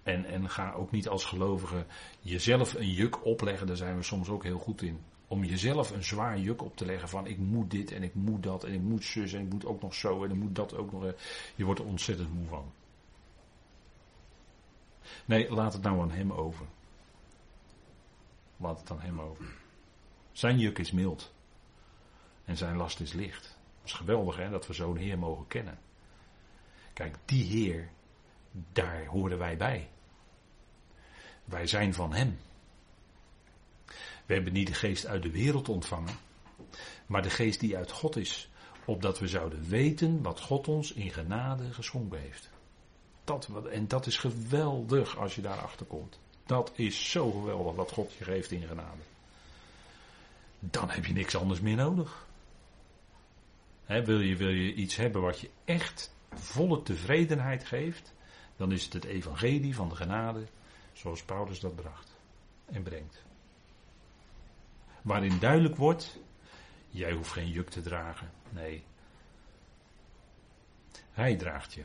En, 0.03 0.25
en 0.25 0.49
ga 0.49 0.73
ook 0.73 0.91
niet 0.91 1.07
als 1.07 1.25
gelovige 1.25 1.85
jezelf 2.19 2.73
een 2.73 2.91
juk 2.91 3.25
opleggen, 3.25 3.67
daar 3.67 3.75
zijn 3.75 3.95
we 3.95 4.03
soms 4.03 4.29
ook 4.29 4.43
heel 4.43 4.59
goed 4.59 4.81
in. 4.81 4.99
Om 5.27 5.43
jezelf 5.43 5.91
een 5.91 6.03
zwaar 6.03 6.39
juk 6.39 6.61
op 6.61 6.75
te 6.75 6.85
leggen 6.85 7.09
van 7.09 7.27
ik 7.27 7.37
moet 7.37 7.71
dit 7.71 7.91
en 7.91 8.03
ik 8.03 8.13
moet 8.13 8.43
dat 8.43 8.63
en 8.63 8.73
ik 8.73 8.81
moet 8.81 9.03
zus 9.03 9.33
en 9.33 9.41
ik 9.41 9.49
moet 9.49 9.65
ook 9.65 9.81
nog 9.81 9.93
zo 9.93 10.23
en 10.23 10.29
ik 10.29 10.37
moet 10.37 10.55
dat 10.55 10.75
ook 10.75 10.91
nog. 10.91 11.13
Je 11.55 11.65
wordt 11.65 11.79
er 11.79 11.85
ontzettend 11.85 12.33
moe 12.33 12.47
van. 12.47 12.71
Nee, 15.25 15.51
laat 15.51 15.73
het 15.73 15.81
nou 15.81 16.01
aan 16.01 16.11
hem 16.11 16.31
over. 16.31 16.65
Laat 18.57 18.79
het 18.79 18.91
aan 18.91 19.01
hem 19.01 19.21
over. 19.21 19.60
Zijn 20.31 20.59
juk 20.59 20.79
is 20.79 20.91
mild. 20.91 21.33
En 22.45 22.57
zijn 22.57 22.75
last 22.75 22.99
is 22.99 23.13
licht. 23.13 23.45
Het 23.45 23.89
is 23.89 23.93
geweldig 23.93 24.35
hè, 24.35 24.49
dat 24.49 24.67
we 24.67 24.73
zo'n 24.73 24.97
Heer 24.97 25.19
mogen 25.19 25.47
kennen. 25.47 25.79
Kijk, 26.93 27.17
die 27.25 27.43
Heer, 27.43 27.89
daar 28.71 29.05
horen 29.05 29.37
wij 29.37 29.57
bij. 29.57 29.89
Wij 31.45 31.67
zijn 31.67 31.93
van 31.93 32.13
Hem. 32.13 32.39
We 34.25 34.33
hebben 34.33 34.53
niet 34.53 34.67
de 34.67 34.73
geest 34.73 35.05
uit 35.05 35.23
de 35.23 35.31
wereld 35.31 35.69
ontvangen, 35.69 36.15
maar 37.05 37.21
de 37.21 37.29
geest 37.29 37.59
die 37.59 37.77
uit 37.77 37.91
God 37.91 38.15
is, 38.15 38.49
opdat 38.85 39.19
we 39.19 39.27
zouden 39.27 39.67
weten 39.67 40.21
wat 40.21 40.39
God 40.39 40.67
ons 40.67 40.93
in 40.93 41.09
genade 41.09 41.73
geschonken 41.73 42.19
heeft. 42.19 42.49
Dat, 43.23 43.49
en 43.71 43.87
dat 43.87 44.05
is 44.05 44.17
geweldig 44.17 45.17
als 45.17 45.35
je 45.35 45.41
daarachter 45.41 45.85
komt. 45.85 46.19
Dat 46.45 46.71
is 46.75 47.11
zo 47.11 47.31
geweldig 47.31 47.75
wat 47.75 47.91
God 47.91 48.13
je 48.13 48.23
geeft 48.23 48.51
in 48.51 48.67
genade. 48.67 49.01
Dan 50.63 50.89
heb 50.89 51.05
je 51.05 51.13
niks 51.13 51.35
anders 51.35 51.59
meer 51.61 51.75
nodig. 51.75 52.27
wil, 53.85 54.19
je, 54.19 54.35
wil 54.35 54.49
je 54.49 54.73
iets 54.73 54.95
hebben 54.95 55.21
wat 55.21 55.39
je 55.39 55.49
echt 55.65 56.15
volle 56.33 56.81
tevredenheid 56.81 57.63
geeft, 57.63 58.13
dan 58.55 58.71
is 58.71 58.83
het 58.83 58.93
het 58.93 59.03
evangelie 59.03 59.75
van 59.75 59.89
de 59.89 59.95
genade, 59.95 60.47
zoals 60.93 61.23
Paulus 61.23 61.59
dat 61.59 61.75
bracht 61.75 62.15
en 62.65 62.83
brengt. 62.83 63.23
Waarin 65.01 65.39
duidelijk 65.39 65.75
wordt, 65.75 66.19
jij 66.89 67.11
hoeft 67.11 67.31
geen 67.31 67.49
juk 67.49 67.69
te 67.69 67.81
dragen. 67.81 68.31
Nee. 68.49 68.83
Hij 71.11 71.35
draagt 71.35 71.73
je. 71.73 71.83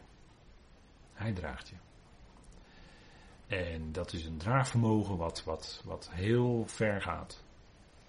Hij 1.12 1.32
draagt 1.32 1.68
je. 1.68 1.74
En 3.46 3.92
dat 3.92 4.12
is 4.12 4.24
een 4.24 4.38
draagvermogen 4.38 5.16
wat, 5.16 5.44
wat, 5.44 5.82
wat 5.84 6.10
heel 6.12 6.64
ver 6.66 7.02
gaat. 7.02 7.44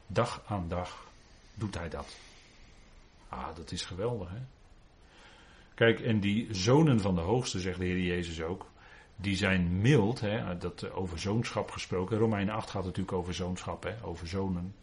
Dag 0.07 0.43
aan 0.47 0.67
dag 0.67 1.07
doet 1.53 1.77
hij 1.77 1.89
dat. 1.89 2.17
Ah, 3.29 3.55
dat 3.55 3.71
is 3.71 3.85
geweldig, 3.85 4.29
hè? 4.29 4.41
Kijk, 5.73 5.99
en 5.99 6.19
die 6.19 6.53
zonen 6.53 6.99
van 6.99 7.15
de 7.15 7.21
hoogste, 7.21 7.59
zegt 7.59 7.79
de 7.79 7.85
Heer 7.85 7.99
Jezus 7.99 8.41
ook, 8.41 8.65
die 9.15 9.35
zijn 9.35 9.81
mild, 9.81 10.19
hè, 10.19 10.57
dat 10.57 10.91
over 10.91 11.19
zoonschap 11.19 11.71
gesproken. 11.71 12.17
Romeinen 12.17 12.53
8 12.55 12.69
gaat 12.69 12.83
natuurlijk 12.83 13.17
over 13.17 13.33
zoonschap, 13.33 13.83
hè, 13.83 14.03
over 14.03 14.27
zonen. 14.27 14.75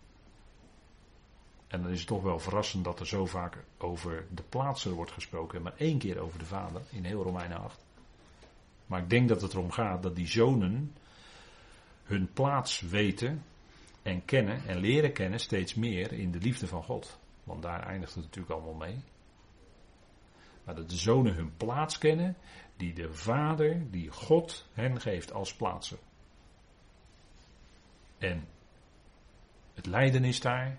En 1.66 1.82
dan 1.82 1.90
is 1.90 1.98
het 1.98 2.08
toch 2.08 2.22
wel 2.22 2.38
verrassend 2.38 2.84
dat 2.84 3.00
er 3.00 3.06
zo 3.06 3.26
vaak 3.26 3.64
over 3.78 4.26
de 4.30 4.42
plaatser 4.42 4.92
wordt 4.92 5.12
gesproken, 5.12 5.62
maar 5.62 5.74
één 5.76 5.98
keer 5.98 6.18
over 6.18 6.38
de 6.38 6.44
vader 6.44 6.82
in 6.90 7.04
heel 7.04 7.22
Romeinen 7.22 7.58
8. 7.58 7.84
Maar 8.86 9.00
ik 9.00 9.10
denk 9.10 9.28
dat 9.28 9.42
het 9.42 9.52
erom 9.52 9.70
gaat 9.70 10.02
dat 10.02 10.16
die 10.16 10.28
zonen 10.28 10.94
hun 12.04 12.32
plaats 12.32 12.80
weten 12.80 13.42
en 14.04 14.24
kennen 14.24 14.66
en 14.66 14.76
leren 14.76 15.12
kennen 15.12 15.40
steeds 15.40 15.74
meer 15.74 16.12
in 16.12 16.30
de 16.30 16.38
liefde 16.38 16.66
van 16.66 16.82
God. 16.82 17.18
Want 17.44 17.62
daar 17.62 17.86
eindigt 17.86 18.14
het 18.14 18.24
natuurlijk 18.24 18.52
allemaal 18.52 18.88
mee. 18.88 19.02
Maar 20.64 20.74
dat 20.74 20.90
de 20.90 20.96
zonen 20.96 21.34
hun 21.34 21.56
plaats 21.56 21.98
kennen 21.98 22.36
die 22.76 22.94
de 22.94 23.12
Vader, 23.12 23.90
die 23.90 24.10
God 24.10 24.68
hen 24.72 25.00
geeft 25.00 25.32
als 25.32 25.54
plaatser. 25.54 25.98
En 28.18 28.48
het 29.74 29.86
lijden 29.86 30.24
is 30.24 30.40
daar, 30.40 30.78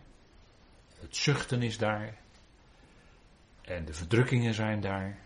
het 1.00 1.16
zuchten 1.16 1.62
is 1.62 1.78
daar, 1.78 2.18
en 3.62 3.86
de 3.86 3.94
verdrukkingen 3.94 4.54
zijn 4.54 4.82
daar, 4.82 5.18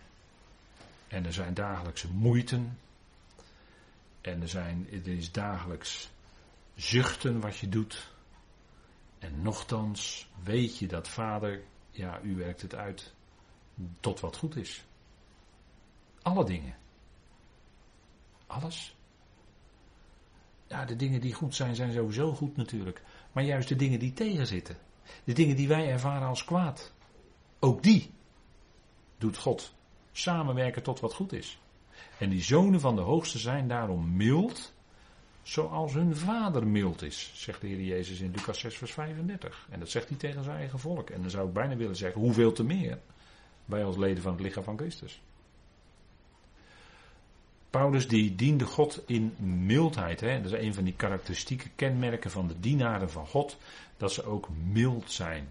en 1.08 1.26
er 1.26 1.32
zijn 1.32 1.54
dagelijkse 1.54 2.12
moeiten, 2.12 2.78
en 4.20 4.40
er, 4.40 4.48
zijn, 4.48 4.86
er 4.90 5.08
is 5.08 5.32
dagelijks 5.32 6.10
zuchten 6.80 7.40
wat 7.40 7.56
je 7.56 7.68
doet. 7.68 8.12
En 9.18 9.42
nochtans 9.42 10.30
weet 10.42 10.78
je 10.78 10.86
dat 10.86 11.08
Vader, 11.08 11.62
ja, 11.90 12.20
u 12.22 12.36
werkt 12.36 12.62
het 12.62 12.74
uit 12.74 13.14
tot 14.00 14.20
wat 14.20 14.36
goed 14.36 14.56
is. 14.56 14.84
Alle 16.22 16.44
dingen. 16.44 16.76
Alles. 18.46 18.96
Ja, 20.66 20.84
de 20.84 20.96
dingen 20.96 21.20
die 21.20 21.34
goed 21.34 21.54
zijn, 21.54 21.74
zijn 21.74 21.92
sowieso 21.92 22.34
goed 22.34 22.56
natuurlijk. 22.56 23.02
Maar 23.32 23.44
juist 23.44 23.68
de 23.68 23.76
dingen 23.76 23.98
die 23.98 24.12
tegenzitten. 24.12 24.78
De 25.24 25.32
dingen 25.32 25.56
die 25.56 25.68
wij 25.68 25.90
ervaren 25.90 26.28
als 26.28 26.44
kwaad. 26.44 26.92
Ook 27.58 27.82
die 27.82 28.10
doet 29.18 29.36
God 29.36 29.74
samenwerken 30.12 30.82
tot 30.82 31.00
wat 31.00 31.14
goed 31.14 31.32
is. 31.32 31.58
En 32.18 32.30
die 32.30 32.42
zonen 32.42 32.80
van 32.80 32.96
de 32.96 33.02
hoogste 33.02 33.38
zijn 33.38 33.68
daarom 33.68 34.16
mild, 34.16 34.74
zoals 35.50 35.92
hun 35.92 36.16
vader 36.16 36.66
mild 36.66 37.02
is, 37.02 37.30
zegt 37.34 37.60
de 37.60 37.66
Heer 37.66 37.82
Jezus 37.82 38.20
in 38.20 38.30
Lucas 38.30 38.58
6, 38.58 38.76
vers 38.76 38.92
35. 38.92 39.66
En 39.70 39.78
dat 39.78 39.90
zegt 39.90 40.08
hij 40.08 40.18
tegen 40.18 40.44
zijn 40.44 40.56
eigen 40.56 40.78
volk. 40.78 41.10
En 41.10 41.20
dan 41.20 41.30
zou 41.30 41.46
ik 41.46 41.52
bijna 41.52 41.76
willen 41.76 41.96
zeggen, 41.96 42.20
hoeveel 42.20 42.52
te 42.52 42.64
meer 42.64 42.98
wij 43.64 43.84
als 43.84 43.96
leden 43.96 44.22
van 44.22 44.32
het 44.32 44.40
lichaam 44.40 44.62
van 44.62 44.78
Christus. 44.78 45.20
Paulus 47.70 48.08
die 48.08 48.34
diende 48.34 48.64
God 48.64 49.02
in 49.06 49.34
mildheid. 49.66 50.20
Hè? 50.20 50.42
Dat 50.42 50.52
is 50.52 50.58
een 50.58 50.74
van 50.74 50.84
die 50.84 50.94
karakteristieke 50.96 51.68
kenmerken 51.74 52.30
van 52.30 52.48
de 52.48 52.60
dienaren 52.60 53.10
van 53.10 53.26
God. 53.26 53.56
Dat 53.96 54.12
ze 54.12 54.24
ook 54.24 54.48
mild 54.72 55.10
zijn. 55.10 55.48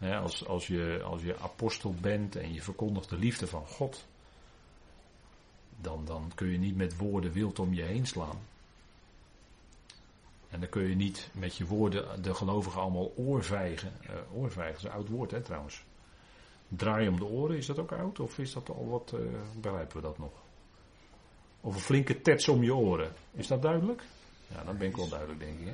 als, 0.00 0.46
als, 0.46 0.66
je, 0.66 1.00
als 1.04 1.22
je 1.22 1.38
apostel 1.38 1.94
bent 2.00 2.36
en 2.36 2.52
je 2.52 2.62
verkondigt 2.62 3.08
de 3.08 3.18
liefde 3.18 3.46
van 3.46 3.66
God. 3.66 4.08
Dan, 5.80 6.04
dan 6.04 6.32
kun 6.34 6.48
je 6.48 6.58
niet 6.58 6.76
met 6.76 6.96
woorden 6.96 7.32
wild 7.32 7.58
om 7.58 7.74
je 7.74 7.82
heen 7.82 8.06
slaan. 8.06 8.38
En 10.50 10.60
dan 10.60 10.68
kun 10.68 10.88
je 10.88 10.94
niet 10.94 11.28
met 11.32 11.56
je 11.56 11.66
woorden 11.66 12.22
de 12.22 12.34
gelovigen 12.34 12.80
allemaal 12.80 13.12
oorvijgen. 13.16 13.92
Uh, 14.02 14.10
oorvijgen 14.34 14.76
is 14.76 14.82
een 14.82 14.90
oud 14.90 15.08
woord 15.08 15.30
hè 15.30 15.40
trouwens. 15.40 15.84
Draai 16.68 17.08
om 17.08 17.18
de 17.18 17.24
oren, 17.24 17.56
is 17.56 17.66
dat 17.66 17.78
ook 17.78 17.92
oud? 17.92 18.20
Of 18.20 18.38
is 18.38 18.52
dat 18.52 18.68
al 18.68 18.88
wat, 18.88 19.12
uh, 19.14 19.20
begrijpen 19.60 19.96
we 19.96 20.02
dat 20.02 20.18
nog? 20.18 20.32
Of 21.60 21.74
een 21.74 21.80
flinke 21.80 22.22
tets 22.22 22.48
om 22.48 22.62
je 22.62 22.74
oren. 22.74 23.12
Is 23.32 23.46
dat 23.46 23.62
duidelijk? 23.62 24.02
Ja, 24.46 24.64
dan 24.64 24.78
ben 24.78 24.88
ik 24.88 24.96
wel 24.96 25.08
duidelijk 25.08 25.40
denk 25.40 25.58
ik. 25.58 25.72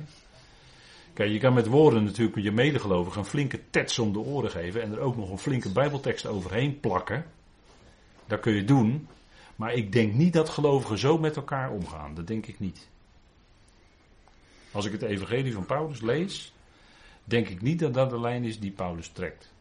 Kijk, 1.13 1.31
je 1.31 1.39
kan 1.39 1.53
met 1.53 1.67
woorden 1.67 2.03
natuurlijk 2.03 2.37
je 2.37 2.51
medegelovigen 2.51 3.19
een 3.19 3.27
flinke 3.27 3.69
tets 3.69 3.99
om 3.99 4.13
de 4.13 4.19
oren 4.19 4.51
geven. 4.51 4.81
En 4.81 4.91
er 4.91 4.99
ook 4.99 5.17
nog 5.17 5.29
een 5.29 5.37
flinke 5.37 5.71
bijbeltekst 5.71 6.25
overheen 6.25 6.79
plakken. 6.79 7.25
Dat 8.25 8.39
kun 8.39 8.53
je 8.53 8.63
doen. 8.63 9.07
Maar 9.57 9.73
ik 9.73 9.91
denk 9.91 10.13
niet 10.13 10.33
dat 10.33 10.49
gelovigen 10.49 10.97
zo 10.97 11.17
met 11.17 11.35
elkaar 11.35 11.71
omgaan. 11.71 12.13
Dat 12.13 12.27
denk 12.27 12.45
ik 12.45 12.59
niet. 12.59 12.87
Als 14.71 14.85
ik 14.85 14.91
het 14.91 15.01
evangelie 15.01 15.53
van 15.53 15.65
Paulus 15.65 16.01
lees, 16.01 16.53
denk 17.23 17.47
ik 17.47 17.61
niet 17.61 17.79
dat 17.79 17.93
dat 17.93 18.09
de 18.09 18.19
lijn 18.19 18.43
is 18.43 18.59
die 18.59 18.71
Paulus 18.71 19.09
trekt. 19.09 19.51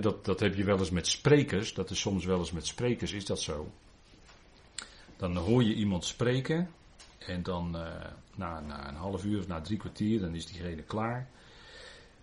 dat, 0.00 0.24
dat 0.24 0.40
heb 0.40 0.54
je 0.54 0.64
wel 0.64 0.78
eens 0.78 0.90
met 0.90 1.06
sprekers, 1.06 1.74
dat 1.74 1.90
is 1.90 2.00
soms 2.00 2.24
wel 2.24 2.38
eens 2.38 2.52
met 2.52 2.66
sprekers, 2.66 3.12
is 3.12 3.26
dat 3.26 3.40
zo. 3.40 3.72
Dan 5.16 5.36
hoor 5.36 5.62
je 5.62 5.74
iemand 5.74 6.04
spreken 6.04 6.70
en 7.18 7.42
dan 7.42 7.76
uh, 7.76 7.86
na, 8.34 8.60
na, 8.60 8.88
een 8.88 8.94
half 8.94 9.24
uur 9.24 9.38
of 9.38 9.46
na 9.46 9.60
drie 9.60 9.78
kwartier, 9.78 10.20
dan 10.20 10.34
is 10.34 10.46
diegene 10.46 10.82
klaar. 10.82 11.28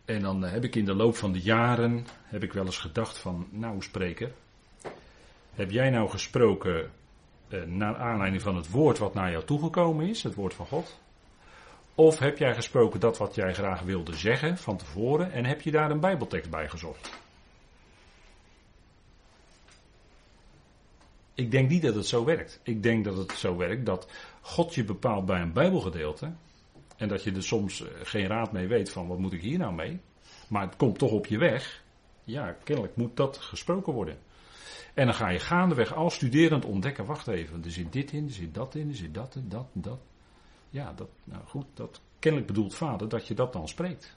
En 0.06 0.22
dan 0.22 0.42
heb 0.42 0.64
ik 0.64 0.76
in 0.76 0.86
de 0.86 0.94
loop 0.94 1.16
van 1.16 1.32
de 1.32 1.42
jaren, 1.42 2.06
heb 2.24 2.44
ik 2.44 2.54
wel 2.54 2.66
eens 2.66 2.78
gedacht 2.78 3.18
van, 3.18 3.48
nou 3.52 3.82
spreker, 3.82 4.32
heb 5.62 5.72
jij 5.72 5.90
nou 5.90 6.10
gesproken 6.10 6.92
eh, 7.50 7.64
naar 7.64 7.96
aanleiding 7.98 8.42
van 8.42 8.56
het 8.56 8.70
woord 8.70 8.98
wat 8.98 9.14
naar 9.14 9.32
jou 9.32 9.44
toegekomen 9.44 10.08
is, 10.08 10.24
het 10.24 10.36
woord 10.36 10.54
van 10.54 10.66
God? 10.66 11.00
Of 11.96 12.20
heb 12.20 12.38
jij 12.38 12.56
gesproken 12.56 13.00
dat 13.00 13.18
wat 13.18 13.36
jij 13.36 13.54
graag 13.54 13.82
wilde 13.82 14.16
zeggen 14.16 14.58
van 14.58 14.78
tevoren 14.78 15.32
en 15.32 15.46
heb 15.46 15.62
je 15.62 15.72
daar 15.72 15.92
een 15.92 16.00
Bijbeltekst 16.00 16.50
bij 16.50 16.70
gezocht? 16.70 17.20
Ik 21.34 21.52
denk 21.52 21.70
niet 21.70 21.82
dat 21.82 21.96
het 21.96 22.06
zo 22.06 22.26
werkt. 22.26 22.60
Ik 22.64 22.84
denk 22.84 23.06
dat 23.06 23.18
het 23.18 23.32
zo 23.32 23.58
werkt 23.58 23.86
dat 23.86 24.12
God 24.42 24.76
je 24.76 24.84
bepaalt 24.84 25.26
bij 25.26 25.42
een 25.42 25.54
Bijbelgedeelte. 25.54 26.32
En 26.98 27.08
dat 27.08 27.24
je 27.24 27.32
er 27.32 27.44
soms 27.44 27.82
eh, 27.82 27.88
geen 28.04 28.28
raad 28.28 28.52
mee 28.52 28.68
weet 28.68 28.92
van 28.92 29.08
wat 29.08 29.20
moet 29.20 29.34
ik 29.34 29.42
hier 29.42 29.58
nou 29.58 29.74
mee. 29.74 30.00
Maar 30.48 30.62
het 30.62 30.76
komt 30.76 30.98
toch 30.98 31.12
op 31.12 31.26
je 31.26 31.38
weg. 31.38 31.84
Ja, 32.24 32.58
kennelijk 32.64 32.96
moet 32.96 33.18
dat 33.18 33.38
gesproken 33.38 33.94
worden. 33.94 34.18
En 34.94 35.06
dan 35.06 35.16
ga 35.16 35.30
je 35.30 35.40
gaandeweg 35.40 35.94
al 35.94 36.10
studerend 36.10 36.66
ontdekken, 36.66 37.06
wacht 37.06 37.28
even, 37.28 37.64
er 37.64 37.72
zit 37.72 37.94
dit 37.94 38.12
in, 38.12 38.26
er 38.26 38.34
zit 38.34 38.54
dat 38.54 38.76
in, 38.76 38.90
er 38.90 38.96
zit 38.96 39.14
dat 39.14 39.36
en 39.36 39.46
dat 39.50 39.68
en 39.74 39.82
dat. 39.82 40.00
Ja, 40.70 40.94
dat, 40.96 41.10
nou 41.24 41.42
goed, 41.46 41.66
dat 41.74 42.02
kennelijk 42.20 42.52
bedoelt 42.52 42.76
vader 42.76 43.10
dat 43.10 43.28
je 43.28 43.34
dat 43.34 43.54
dan 43.54 43.68
spreekt. 43.68 44.16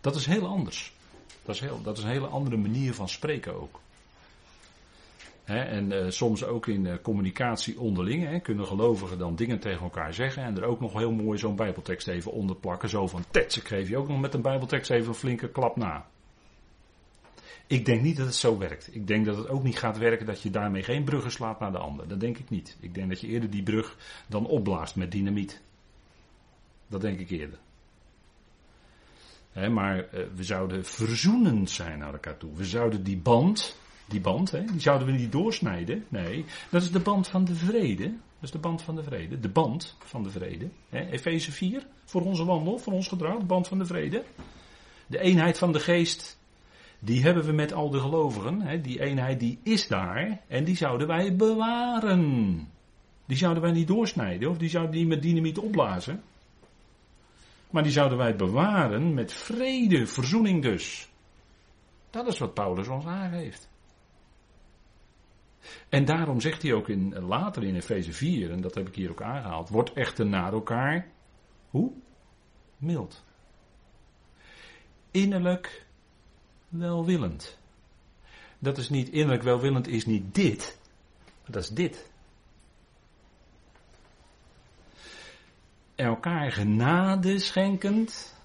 Dat 0.00 0.16
is 0.16 0.26
heel 0.26 0.46
anders. 0.46 0.92
Dat 1.44 1.54
is, 1.54 1.60
heel, 1.60 1.82
dat 1.82 1.98
is 1.98 2.04
een 2.04 2.10
hele 2.10 2.26
andere 2.26 2.56
manier 2.56 2.94
van 2.94 3.08
spreken 3.08 3.60
ook. 3.60 3.80
en 5.44 5.92
uh, 5.92 6.10
soms 6.10 6.44
ook 6.44 6.66
in 6.66 6.84
uh, 6.84 6.94
communicatie 7.02 7.80
onderling 7.80 8.24
hè, 8.24 8.40
kunnen 8.40 8.66
gelovigen 8.66 9.18
dan 9.18 9.36
dingen 9.36 9.60
tegen 9.60 9.82
elkaar 9.82 10.14
zeggen. 10.14 10.42
En 10.42 10.56
er 10.56 10.64
ook 10.64 10.80
nog 10.80 10.92
heel 10.92 11.12
mooi 11.12 11.38
zo'n 11.38 11.56
Bijbeltekst 11.56 12.08
even 12.08 12.32
onder 12.32 12.56
plakken. 12.56 12.88
Zo 12.88 13.06
van 13.06 13.24
tets, 13.30 13.56
ik 13.56 13.68
geef 13.68 13.88
je 13.88 13.96
ook 13.96 14.08
nog 14.08 14.20
met 14.20 14.34
een 14.34 14.42
Bijbeltekst 14.42 14.90
even 14.90 15.08
een 15.08 15.14
flinke 15.14 15.48
klap 15.48 15.76
na. 15.76 16.06
Ik 17.70 17.84
denk 17.84 18.02
niet 18.02 18.16
dat 18.16 18.26
het 18.26 18.34
zo 18.34 18.58
werkt. 18.58 18.94
Ik 18.94 19.06
denk 19.06 19.26
dat 19.26 19.36
het 19.36 19.48
ook 19.48 19.62
niet 19.62 19.78
gaat 19.78 19.98
werken 19.98 20.26
dat 20.26 20.42
je 20.42 20.50
daarmee 20.50 20.82
geen 20.82 21.04
bruggen 21.04 21.30
slaat 21.30 21.60
naar 21.60 21.72
de 21.72 21.78
ander. 21.78 22.08
Dat 22.08 22.20
denk 22.20 22.38
ik 22.38 22.50
niet. 22.50 22.76
Ik 22.80 22.94
denk 22.94 23.08
dat 23.08 23.20
je 23.20 23.26
eerder 23.26 23.50
die 23.50 23.62
brug 23.62 23.96
dan 24.26 24.46
opblaast 24.46 24.96
met 24.96 25.12
dynamiet. 25.12 25.60
Dat 26.86 27.00
denk 27.00 27.18
ik 27.18 27.30
eerder. 27.30 27.58
maar 29.70 29.96
uh, 29.96 30.26
we 30.34 30.44
zouden 30.44 30.84
verzoenend 30.84 31.70
zijn 31.70 31.98
naar 31.98 32.12
elkaar 32.12 32.36
toe. 32.36 32.54
We 32.54 32.64
zouden 32.64 33.04
die 33.04 33.18
band, 33.18 33.76
die 34.08 34.20
band, 34.20 34.50
die 34.50 34.80
zouden 34.80 35.06
we 35.06 35.12
niet 35.12 35.32
doorsnijden. 35.32 36.04
Nee, 36.08 36.44
dat 36.70 36.82
is 36.82 36.90
de 36.90 37.00
band 37.00 37.28
van 37.28 37.44
de 37.44 37.54
vrede. 37.54 38.04
Dat 38.04 38.42
is 38.42 38.50
de 38.50 38.58
band 38.58 38.82
van 38.82 38.96
de 38.96 39.02
vrede. 39.02 39.40
De 39.40 39.48
band 39.48 39.96
van 39.98 40.22
de 40.22 40.30
vrede. 40.30 40.70
Efeze 40.90 41.52
4, 41.52 41.86
voor 42.04 42.22
onze 42.22 42.44
wandel, 42.44 42.78
voor 42.78 42.92
ons 42.92 43.08
gedrag, 43.08 43.38
de 43.38 43.44
band 43.44 43.68
van 43.68 43.78
de 43.78 43.86
vrede. 43.86 44.24
De 45.06 45.18
eenheid 45.18 45.58
van 45.58 45.72
de 45.72 45.80
geest, 45.80 46.38
die 47.00 47.22
hebben 47.22 47.44
we 47.44 47.52
met 47.52 47.72
al 47.72 47.90
de 47.90 48.00
gelovigen. 48.00 48.60
Hè. 48.60 48.80
Die 48.80 49.00
eenheid 49.00 49.40
die 49.40 49.58
is 49.62 49.88
daar 49.88 50.40
en 50.46 50.64
die 50.64 50.76
zouden 50.76 51.06
wij 51.06 51.36
bewaren. 51.36 52.68
Die 53.26 53.36
zouden 53.36 53.62
wij 53.62 53.72
niet 53.72 53.88
doorsnijden 53.88 54.50
of 54.50 54.58
die 54.58 54.68
zouden 54.68 54.92
die 54.92 55.06
met 55.06 55.22
dynamiet 55.22 55.58
opblazen. 55.58 56.22
Maar 57.70 57.82
die 57.82 57.92
zouden 57.92 58.18
wij 58.18 58.36
bewaren 58.36 59.14
met 59.14 59.32
vrede, 59.32 60.06
verzoening 60.06 60.62
dus. 60.62 61.10
Dat 62.10 62.26
is 62.26 62.38
wat 62.38 62.54
Paulus 62.54 62.88
ons 62.88 63.04
aangeeft. 63.04 63.68
En 65.88 66.04
daarom 66.04 66.40
zegt 66.40 66.62
hij 66.62 66.72
ook 66.72 66.88
in, 66.88 67.18
later 67.18 67.64
in 67.64 67.74
Efeze 67.74 68.12
4, 68.12 68.50
en 68.50 68.60
dat 68.60 68.74
heb 68.74 68.88
ik 68.88 68.94
hier 68.94 69.10
ook 69.10 69.22
aangehaald, 69.22 69.68
wordt 69.68 69.92
echter 69.92 70.26
naar 70.26 70.52
elkaar, 70.52 71.08
hoe? 71.70 71.92
Mild. 72.76 73.24
Innerlijk 75.10 75.86
welwillend. 76.70 77.58
Dat 78.58 78.78
is 78.78 78.88
niet 78.88 79.08
innerlijk 79.08 79.42
welwillend, 79.42 79.88
is 79.88 80.06
niet 80.06 80.34
dit, 80.34 80.78
dat 81.46 81.62
is 81.62 81.68
dit. 81.68 82.10
Elkaar 85.94 86.52
genade 86.52 87.38
schenkend, 87.38 88.36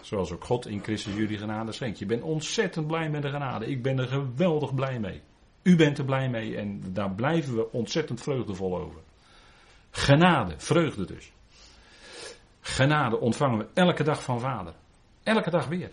zoals 0.00 0.32
ook 0.32 0.44
God 0.44 0.66
in 0.66 0.82
Christus 0.82 1.14
jullie 1.14 1.38
genade 1.38 1.72
schenkt. 1.72 1.98
Je 1.98 2.06
bent 2.06 2.22
ontzettend 2.22 2.86
blij 2.86 3.10
met 3.10 3.22
de 3.22 3.30
genade. 3.30 3.66
Ik 3.66 3.82
ben 3.82 3.98
er 3.98 4.08
geweldig 4.08 4.74
blij 4.74 5.00
mee. 5.00 5.22
U 5.62 5.76
bent 5.76 5.98
er 5.98 6.04
blij 6.04 6.28
mee 6.28 6.56
en 6.56 6.82
daar 6.92 7.10
blijven 7.10 7.56
we 7.56 7.72
ontzettend 7.72 8.22
vreugdevol 8.22 8.78
over. 8.78 9.00
Genade, 9.90 10.54
vreugde 10.56 11.04
dus. 11.04 11.32
Genade 12.60 13.20
ontvangen 13.20 13.58
we 13.58 13.66
elke 13.74 14.02
dag 14.02 14.22
van 14.22 14.40
Vader. 14.40 14.74
Elke 15.22 15.50
dag 15.50 15.66
weer. 15.66 15.90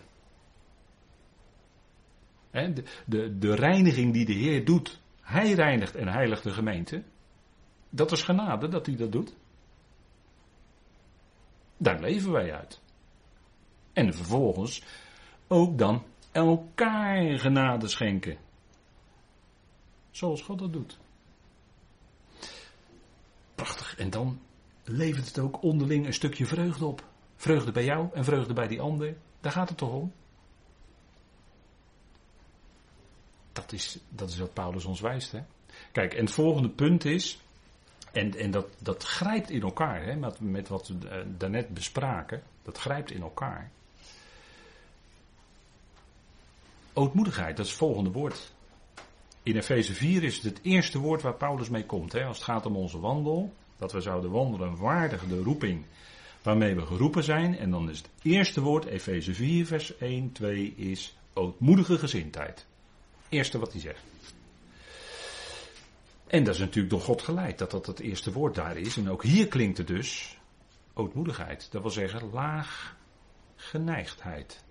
De, 2.54 2.84
de, 3.06 3.38
de 3.38 3.54
reiniging 3.54 4.12
die 4.12 4.24
de 4.24 4.32
Heer 4.32 4.64
doet, 4.64 5.00
Hij 5.20 5.52
reinigt 5.52 5.94
en 5.94 6.08
heiligt 6.08 6.42
de 6.42 6.50
gemeente. 6.50 7.02
Dat 7.90 8.12
is 8.12 8.22
genade 8.22 8.68
dat 8.68 8.86
Hij 8.86 8.96
dat 8.96 9.12
doet. 9.12 9.34
Daar 11.76 12.00
leven 12.00 12.32
wij 12.32 12.54
uit. 12.54 12.80
En 13.92 14.14
vervolgens 14.14 14.82
ook 15.48 15.78
dan 15.78 16.02
elkaar 16.32 17.38
genade 17.38 17.88
schenken. 17.88 18.36
Zoals 20.10 20.42
God 20.42 20.58
dat 20.58 20.72
doet. 20.72 20.98
Prachtig. 23.54 23.96
En 23.96 24.10
dan 24.10 24.40
levert 24.84 25.26
het 25.26 25.38
ook 25.38 25.62
onderling 25.62 26.06
een 26.06 26.14
stukje 26.14 26.46
vreugde 26.46 26.84
op. 26.84 27.04
Vreugde 27.36 27.72
bij 27.72 27.84
jou 27.84 28.08
en 28.12 28.24
vreugde 28.24 28.52
bij 28.52 28.68
die 28.68 28.80
ander. 28.80 29.16
Daar 29.40 29.52
gaat 29.52 29.68
het 29.68 29.78
toch 29.78 29.92
om? 29.92 30.12
Dat 34.08 34.30
is 34.30 34.38
wat 34.38 34.52
Paulus 34.52 34.84
ons 34.84 35.00
wijst. 35.00 35.32
Hè? 35.32 35.40
Kijk, 35.92 36.14
en 36.14 36.24
het 36.24 36.34
volgende 36.34 36.68
punt 36.68 37.04
is, 37.04 37.38
en, 38.12 38.38
en 38.38 38.50
dat, 38.50 38.66
dat 38.78 39.02
grijpt 39.02 39.50
in 39.50 39.62
elkaar, 39.62 40.04
hè, 40.04 40.16
met, 40.16 40.40
met 40.40 40.68
wat 40.68 40.88
we 40.88 40.94
uh, 41.04 41.12
daarnet 41.38 41.74
bespraken, 41.74 42.42
dat 42.62 42.78
grijpt 42.78 43.10
in 43.10 43.22
elkaar. 43.22 43.70
Ootmoedigheid, 46.92 47.56
dat 47.56 47.64
is 47.64 47.70
het 47.70 47.80
volgende 47.80 48.10
woord. 48.10 48.52
In 49.42 49.56
Efeze 49.56 49.94
4 49.94 50.22
is 50.22 50.34
het 50.34 50.44
het 50.44 50.60
eerste 50.62 50.98
woord 50.98 51.22
waar 51.22 51.34
Paulus 51.34 51.68
mee 51.68 51.86
komt. 51.86 52.12
Hè, 52.12 52.24
als 52.24 52.36
het 52.36 52.46
gaat 52.46 52.66
om 52.66 52.76
onze 52.76 53.00
wandel, 53.00 53.52
dat 53.76 53.92
we 53.92 54.00
zouden 54.00 54.30
wandelen 54.30 54.76
waardig 54.76 55.26
de 55.26 55.42
roeping 55.42 55.84
waarmee 56.42 56.74
we 56.74 56.86
geroepen 56.86 57.24
zijn. 57.24 57.58
En 57.58 57.70
dan 57.70 57.90
is 57.90 57.98
het 57.98 58.08
eerste 58.22 58.60
woord, 58.60 58.84
Efeze 58.84 59.34
4, 59.34 59.66
vers 59.66 59.96
1, 59.96 60.32
2, 60.32 60.74
is 60.76 61.16
ootmoedige 61.32 61.98
gezindheid. 61.98 62.66
Eerste 63.34 63.58
wat 63.58 63.72
hij 63.72 63.80
zegt. 63.80 64.02
En 66.26 66.44
dat 66.44 66.54
is 66.54 66.60
natuurlijk 66.60 66.90
door 66.90 67.00
God 67.00 67.22
geleid 67.22 67.58
dat 67.58 67.70
dat 67.70 67.86
het 67.86 68.00
eerste 68.00 68.32
woord 68.32 68.54
daar 68.54 68.76
is. 68.76 68.96
En 68.96 69.10
ook 69.10 69.22
hier 69.22 69.48
klinkt 69.48 69.78
het 69.78 69.86
dus 69.86 70.38
ootmoedigheid. 70.92 71.68
Dat 71.70 71.82
wil 71.82 71.90
zeggen 71.90 72.30
laag 72.32 72.96
geneigdheid. 73.56 74.64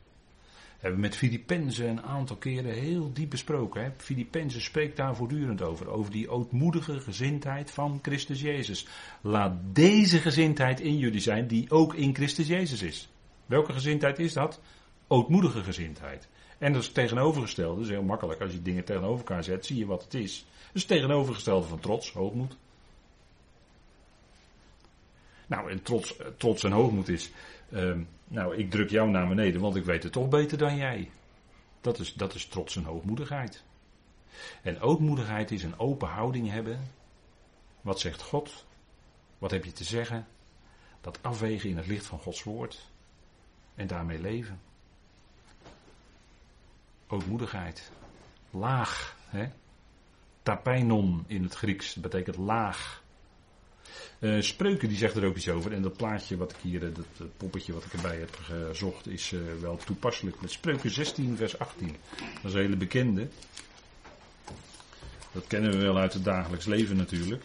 We 0.48 0.90
hebben 0.90 1.00
met 1.00 1.16
Filippenzen 1.16 1.90
een 1.90 2.02
aantal 2.02 2.36
keren 2.36 2.74
heel 2.74 3.14
diep 3.14 3.30
besproken. 3.30 3.84
Hè? 3.84 4.48
Spreekt 4.48 4.98
daar 4.98 5.16
voortdurend 5.16 5.62
over. 5.62 5.88
Over 5.88 6.12
die 6.12 6.30
ootmoedige 6.30 7.00
gezindheid 7.00 7.72
van 7.72 8.00
Christus 8.02 8.42
Jezus. 8.42 8.88
Laat 9.22 9.54
deze 9.64 10.20
gezindheid 10.20 10.80
in 10.80 10.98
jullie 10.98 11.22
zijn 11.22 11.48
die 11.48 11.72
ook 11.72 11.94
in 11.94 12.16
Christus 12.16 12.48
Jezus 12.48 12.82
is. 12.82 13.10
Welke 13.46 13.74
gezindheid 13.74 14.20
is 14.20 14.34
dat? 14.34 14.62
Ootmoedige 15.08 15.64
gezindheid. 15.64 16.28
En 16.64 16.74
dat 16.74 16.82
is 16.82 16.88
het 16.88 16.96
tegenovergestelde, 16.96 17.76
dat 17.76 17.84
is 17.84 17.90
heel 17.90 18.04
makkelijk. 18.04 18.42
Als 18.42 18.52
je 18.52 18.62
dingen 18.62 18.84
tegenover 18.84 19.18
elkaar 19.18 19.44
zet, 19.44 19.66
zie 19.66 19.78
je 19.78 19.86
wat 19.86 20.04
het 20.04 20.14
is. 20.14 20.46
Is 20.74 20.82
het 20.82 20.88
tegenovergestelde 20.88 21.68
van 21.68 21.80
trots, 21.80 22.12
hoogmoed. 22.12 22.56
Nou, 25.48 25.72
en 25.72 25.82
trots, 25.82 26.16
trots 26.38 26.64
en 26.64 26.72
hoogmoed 26.72 27.10
is, 27.10 27.32
uh, 27.70 27.96
nou, 28.28 28.56
ik 28.58 28.72
druk 28.72 28.90
jou 28.90 29.10
naar 29.10 29.28
beneden, 29.28 29.62
want 29.62 29.76
ik 29.76 29.86
weet 29.86 30.04
het 30.04 30.12
toch 30.12 30.30
beter 30.30 30.58
dan 30.58 30.76
jij. 30.76 31.10
Dat 31.82 32.00
is, 32.00 32.14
dat 32.14 32.34
is 32.34 32.46
trots 32.46 32.76
en 32.76 32.84
hoogmoedigheid. 32.84 33.64
En 34.62 34.82
ootmoedigheid 34.82 35.52
is 35.52 35.64
een 35.64 35.80
open 35.80 36.08
houding 36.08 36.50
hebben. 36.50 36.80
Wat 37.82 38.00
zegt 38.00 38.22
God? 38.22 38.66
Wat 39.38 39.52
heb 39.52 39.66
je 39.66 39.72
te 39.72 39.84
zeggen? 39.84 40.28
Dat 41.02 41.20
afwegen 41.22 41.70
in 41.70 41.78
het 41.78 41.88
licht 41.88 42.06
van 42.06 42.20
Gods 42.20 42.44
woord. 42.44 42.90
En 43.76 43.88
daarmee 43.88 44.20
leven 44.20 44.60
ootmoedigheid. 47.14 47.92
Laag. 48.50 49.18
Hè? 49.28 49.46
Tapeinon 50.44 51.24
in 51.28 51.44
het 51.44 51.54
Grieks. 51.54 51.94
Dat 51.94 52.04
betekent 52.04 52.38
laag. 52.38 53.04
Uh, 54.20 54.42
Spreuken 54.42 54.88
die 54.88 54.98
zegt 54.98 55.16
er 55.16 55.26
ook 55.26 55.36
iets 55.36 55.50
over. 55.50 55.74
En 55.74 55.82
dat 55.82 55.98
plaatje 55.98 56.38
wat 56.38 56.52
ik 56.52 56.58
hier, 56.62 56.84
eh, 56.84 56.96
dat, 56.96 57.28
poppetje 57.38 57.74
wat 57.74 57.86
ik 57.86 57.94
erbij 57.94 58.18
heb 58.18 58.36
gezocht, 58.36 59.08
is 59.08 59.32
uh, 59.32 59.42
wel 59.62 59.78
toepasselijk. 59.78 60.42
Met 60.42 60.52
Spreuken 60.52 60.90
16, 60.90 61.38
vers 61.38 61.60
18. 61.60 61.96
Dat 62.18 62.44
is 62.44 62.54
een 62.54 62.60
hele 62.60 62.76
bekende. 62.76 63.28
Dat 65.32 65.48
kennen 65.48 65.72
we 65.72 65.78
wel 65.78 65.98
uit 65.98 66.14
het 66.14 66.24
dagelijks 66.24 66.66
leven 66.66 66.96
natuurlijk. 66.96 67.44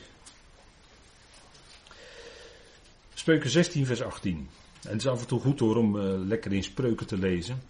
Spreuken 3.15 3.51
16, 3.51 3.87
vers 3.87 4.03
18. 4.03 4.49
En 4.83 4.91
het 4.91 5.01
is 5.01 5.07
af 5.07 5.21
en 5.21 5.27
toe 5.27 5.41
goed 5.41 5.61
hoor 5.61 5.77
om 5.77 5.99
lekker 6.01 6.53
in 6.53 6.63
spreuken 6.63 7.07
te 7.07 7.19
lezen. 7.19 7.63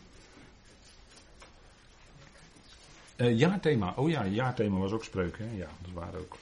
Uh, 3.18 3.38
jaarthema. 3.38 3.92
Oh 3.96 4.10
ja, 4.10 4.26
jaarthema 4.26 4.78
was 4.78 4.92
ook 4.92 5.04
spreuken. 5.04 5.56
Ja, 5.56 5.68
dat 5.82 5.92
waren 5.92 6.20
ook. 6.20 6.36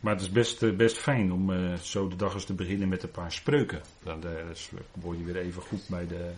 Maar 0.00 0.12
het 0.12 0.22
is 0.22 0.30
best, 0.30 0.62
uh, 0.62 0.76
best 0.76 0.98
fijn 0.98 1.32
om 1.32 1.50
uh, 1.50 1.74
zo 1.74 2.08
de 2.08 2.16
dag 2.16 2.34
eens 2.34 2.44
te 2.44 2.54
beginnen 2.54 2.88
met 2.88 3.02
een 3.02 3.10
paar 3.10 3.32
spreuken. 3.32 3.82
Dan 4.02 4.24
word 4.92 5.18
je 5.18 5.24
weer 5.24 5.36
even 5.36 5.62
goed 5.62 5.88
bij 5.88 6.06
de. 6.06 6.30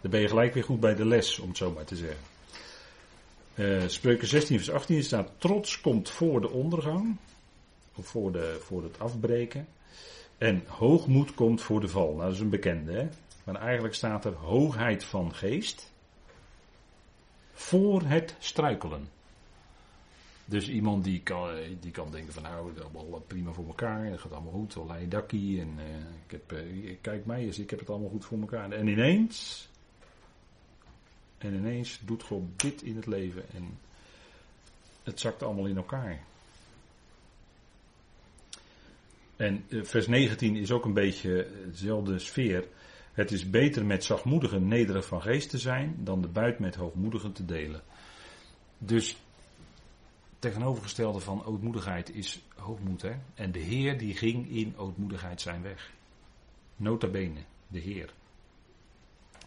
Dan 0.00 0.10
ben 0.10 0.20
je 0.20 0.28
gelijk 0.28 0.54
weer 0.54 0.64
goed 0.64 0.80
bij 0.80 0.94
de 0.94 1.04
les, 1.04 1.38
om 1.38 1.48
het 1.48 1.56
zo 1.56 1.70
maar 1.70 1.84
te 1.84 1.96
zeggen. 1.96 3.90
spreuken 3.90 4.28
16, 4.28 4.56
vers 4.56 4.70
18 4.70 5.02
staat: 5.02 5.30
Trots 5.38 5.80
komt 5.80 6.10
voor 6.10 6.40
de 6.40 6.50
ondergang. 6.50 7.16
Of 7.94 8.06
voor, 8.06 8.32
de, 8.32 8.58
voor 8.60 8.82
het 8.82 8.98
afbreken. 8.98 9.66
En 10.38 10.62
hoogmoed 10.66 11.34
komt 11.34 11.62
voor 11.62 11.80
de 11.80 11.88
val. 11.88 12.12
Nou, 12.12 12.24
dat 12.24 12.32
is 12.32 12.40
een 12.40 12.50
bekende, 12.50 12.92
hè? 12.92 13.08
Maar 13.44 13.54
eigenlijk 13.54 13.94
staat 13.94 14.24
er 14.24 14.34
hoogheid 14.34 15.04
van 15.04 15.34
geest 15.34 15.92
voor 17.58 18.02
het 18.02 18.34
struikelen. 18.38 19.08
Dus 20.44 20.68
iemand 20.68 21.04
die 21.04 21.20
kan, 21.22 21.50
die 21.80 21.90
kan 21.90 22.10
denken 22.10 22.32
van 22.32 22.42
nou, 22.42 22.72
is 22.72 22.82
allemaal 22.82 23.20
prima 23.26 23.52
voor 23.52 23.66
elkaar, 23.66 24.04
het 24.04 24.20
gaat 24.20 24.32
allemaal 24.32 24.52
goed, 24.52 24.76
dakkie 25.08 25.60
en 25.60 25.74
uh, 25.78 25.84
ik 26.26 26.30
heb, 26.30 26.54
kijk 27.00 27.26
mij 27.26 27.40
eens, 27.40 27.58
ik 27.58 27.70
heb 27.70 27.78
het 27.78 27.90
allemaal 27.90 28.08
goed 28.08 28.24
voor 28.24 28.40
elkaar. 28.40 28.70
En 28.70 28.88
ineens, 28.88 29.68
en 31.38 31.54
ineens 31.54 32.00
doet 32.04 32.22
God 32.22 32.42
dit 32.56 32.82
in 32.82 32.96
het 32.96 33.06
leven 33.06 33.44
en 33.54 33.78
het 35.02 35.20
zakt 35.20 35.42
allemaal 35.42 35.66
in 35.66 35.76
elkaar. 35.76 36.24
En 39.36 39.64
eh, 39.68 39.84
vers 39.84 40.06
19 40.06 40.56
is 40.56 40.70
ook 40.70 40.84
een 40.84 40.94
beetje 40.94 41.46
dezelfde 41.70 42.18
sfeer. 42.18 42.64
Het 43.18 43.32
is 43.32 43.50
beter 43.50 43.86
met 43.86 44.04
zachtmoedigen 44.04 44.68
nederig 44.68 45.06
van 45.06 45.22
geest 45.22 45.50
te 45.50 45.58
zijn 45.58 45.96
dan 45.98 46.20
de 46.20 46.28
buit 46.28 46.58
met 46.58 46.74
hoogmoedigen 46.74 47.32
te 47.32 47.44
delen. 47.44 47.82
Dus 48.78 49.16
tegenovergestelde 50.38 51.20
van 51.20 51.44
ootmoedigheid 51.44 52.14
is 52.14 52.42
hoogmoed. 52.56 53.02
Hè? 53.02 53.12
En 53.34 53.52
de 53.52 53.58
Heer 53.58 53.98
die 53.98 54.16
ging 54.16 54.50
in 54.50 54.76
ootmoedigheid 54.76 55.40
zijn 55.40 55.62
weg. 55.62 55.92
Nota 56.76 57.08
bene, 57.08 57.40
de 57.68 57.78
Heer. 57.78 58.14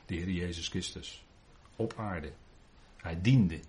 De 0.06 0.16
Heer 0.16 0.30
Jezus 0.30 0.68
Christus. 0.68 1.24
Op 1.76 1.94
aarde. 1.98 2.32
Hij 2.98 3.22
diende. 3.22 3.60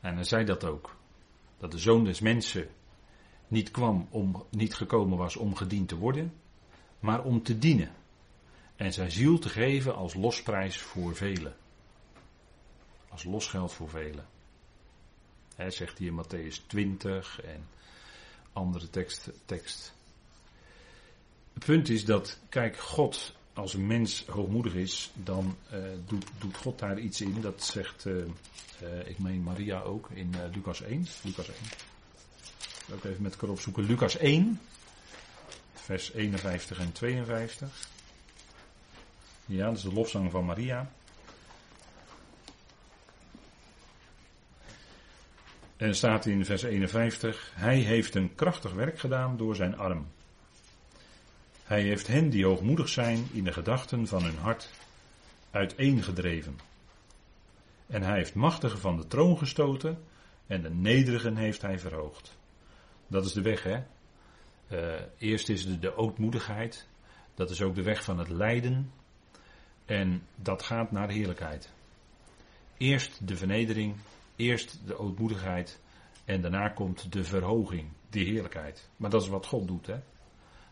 En 0.00 0.14
hij 0.14 0.24
zei 0.24 0.44
dat 0.44 0.64
ook. 0.64 0.96
Dat 1.58 1.70
de 1.70 1.78
zoon 1.78 2.04
des 2.04 2.20
mensen 2.20 2.68
niet 3.48 3.70
kwam 3.70 4.06
om, 4.10 4.44
niet 4.50 4.74
gekomen 4.74 5.18
was 5.18 5.36
om 5.36 5.54
gediend 5.54 5.88
te 5.88 5.96
worden, 5.96 6.32
maar 7.00 7.22
om 7.22 7.42
te 7.42 7.58
dienen. 7.58 7.90
En 8.76 8.92
zijn 8.92 9.10
ziel 9.10 9.38
te 9.38 9.48
geven 9.48 9.94
als 9.94 10.14
losprijs 10.14 10.78
voor 10.78 11.16
velen. 11.16 11.56
Als 13.08 13.24
losgeld 13.24 13.72
voor 13.72 13.88
velen. 13.88 14.26
Hij 15.54 15.70
zegt 15.70 15.98
hier 15.98 16.12
Matthäus 16.12 16.66
20 16.66 17.40
en 17.42 17.66
andere 18.52 18.90
tekst, 18.90 19.30
tekst. 19.44 19.94
Het 21.52 21.64
punt 21.64 21.88
is 21.88 22.04
dat, 22.04 22.38
kijk, 22.48 22.76
God, 22.76 23.34
als 23.52 23.74
een 23.74 23.86
mens 23.86 24.24
hoogmoedig 24.26 24.74
is, 24.74 25.10
dan 25.14 25.56
uh, 25.72 25.78
doet, 26.06 26.26
doet, 26.38 26.56
God 26.56 26.78
daar 26.78 26.98
iets 26.98 27.20
in. 27.20 27.40
Dat 27.40 27.64
zegt, 27.64 28.04
uh, 28.04 28.16
uh, 28.16 29.08
ik 29.08 29.18
meen 29.18 29.42
Maria 29.42 29.80
ook, 29.80 30.10
in 30.10 30.34
Lucas 30.52 30.82
1. 30.82 31.06
Lucas 31.22 31.48
1. 31.48 31.56
Ook 32.92 33.04
even 33.04 33.22
met 33.22 33.32
elkaar 33.32 33.50
opzoeken. 33.50 33.84
Lucas 33.84 34.16
1, 34.16 34.60
vers 35.72 36.12
51 36.12 36.78
en 36.78 36.92
52. 36.92 37.92
Ja, 39.46 39.66
dat 39.66 39.76
is 39.76 39.82
de 39.82 39.92
lofzang 39.92 40.30
van 40.30 40.44
Maria. 40.44 40.90
En 45.76 45.94
staat 45.94 46.26
in 46.26 46.44
vers 46.44 46.62
51, 46.62 47.52
hij 47.54 47.78
heeft 47.78 48.14
een 48.14 48.34
krachtig 48.34 48.72
werk 48.72 48.98
gedaan 48.98 49.36
door 49.36 49.56
zijn 49.56 49.78
arm. 49.78 50.06
Hij 51.64 51.82
heeft 51.82 52.06
hen 52.06 52.30
die 52.30 52.44
hoogmoedig 52.44 52.88
zijn 52.88 53.26
in 53.32 53.44
de 53.44 53.52
gedachten 53.52 54.06
van 54.06 54.22
hun 54.22 54.36
hart 54.36 54.70
uiteengedreven. 55.50 56.58
En 57.86 58.02
hij 58.02 58.16
heeft 58.16 58.34
machtigen 58.34 58.78
van 58.78 58.96
de 58.96 59.06
troon 59.06 59.38
gestoten 59.38 60.04
en 60.46 60.62
de 60.62 60.70
nederigen 60.70 61.36
heeft 61.36 61.62
hij 61.62 61.78
verhoogd. 61.78 62.36
Dat 63.06 63.24
is 63.24 63.32
de 63.32 63.42
weg, 63.42 63.62
hè. 63.62 63.82
Uh, 64.72 65.00
eerst 65.18 65.48
is 65.48 65.66
de, 65.66 65.78
de 65.78 65.96
ootmoedigheid. 65.96 66.88
Dat 67.34 67.50
is 67.50 67.62
ook 67.62 67.74
de 67.74 67.82
weg 67.82 68.04
van 68.04 68.18
het 68.18 68.28
lijden. 68.28 68.92
En 69.84 70.22
dat 70.34 70.62
gaat 70.62 70.90
naar 70.90 71.08
heerlijkheid. 71.08 71.72
Eerst 72.76 73.28
de 73.28 73.36
vernedering, 73.36 73.94
eerst 74.36 74.78
de 74.86 74.98
ootmoedigheid 74.98 75.80
en 76.24 76.40
daarna 76.40 76.68
komt 76.68 77.12
de 77.12 77.24
verhoging, 77.24 77.88
de 78.10 78.20
heerlijkheid. 78.20 78.88
Maar 78.96 79.10
dat 79.10 79.22
is 79.22 79.28
wat 79.28 79.46
God 79.46 79.66
doet, 79.68 79.86
hè. 79.86 79.96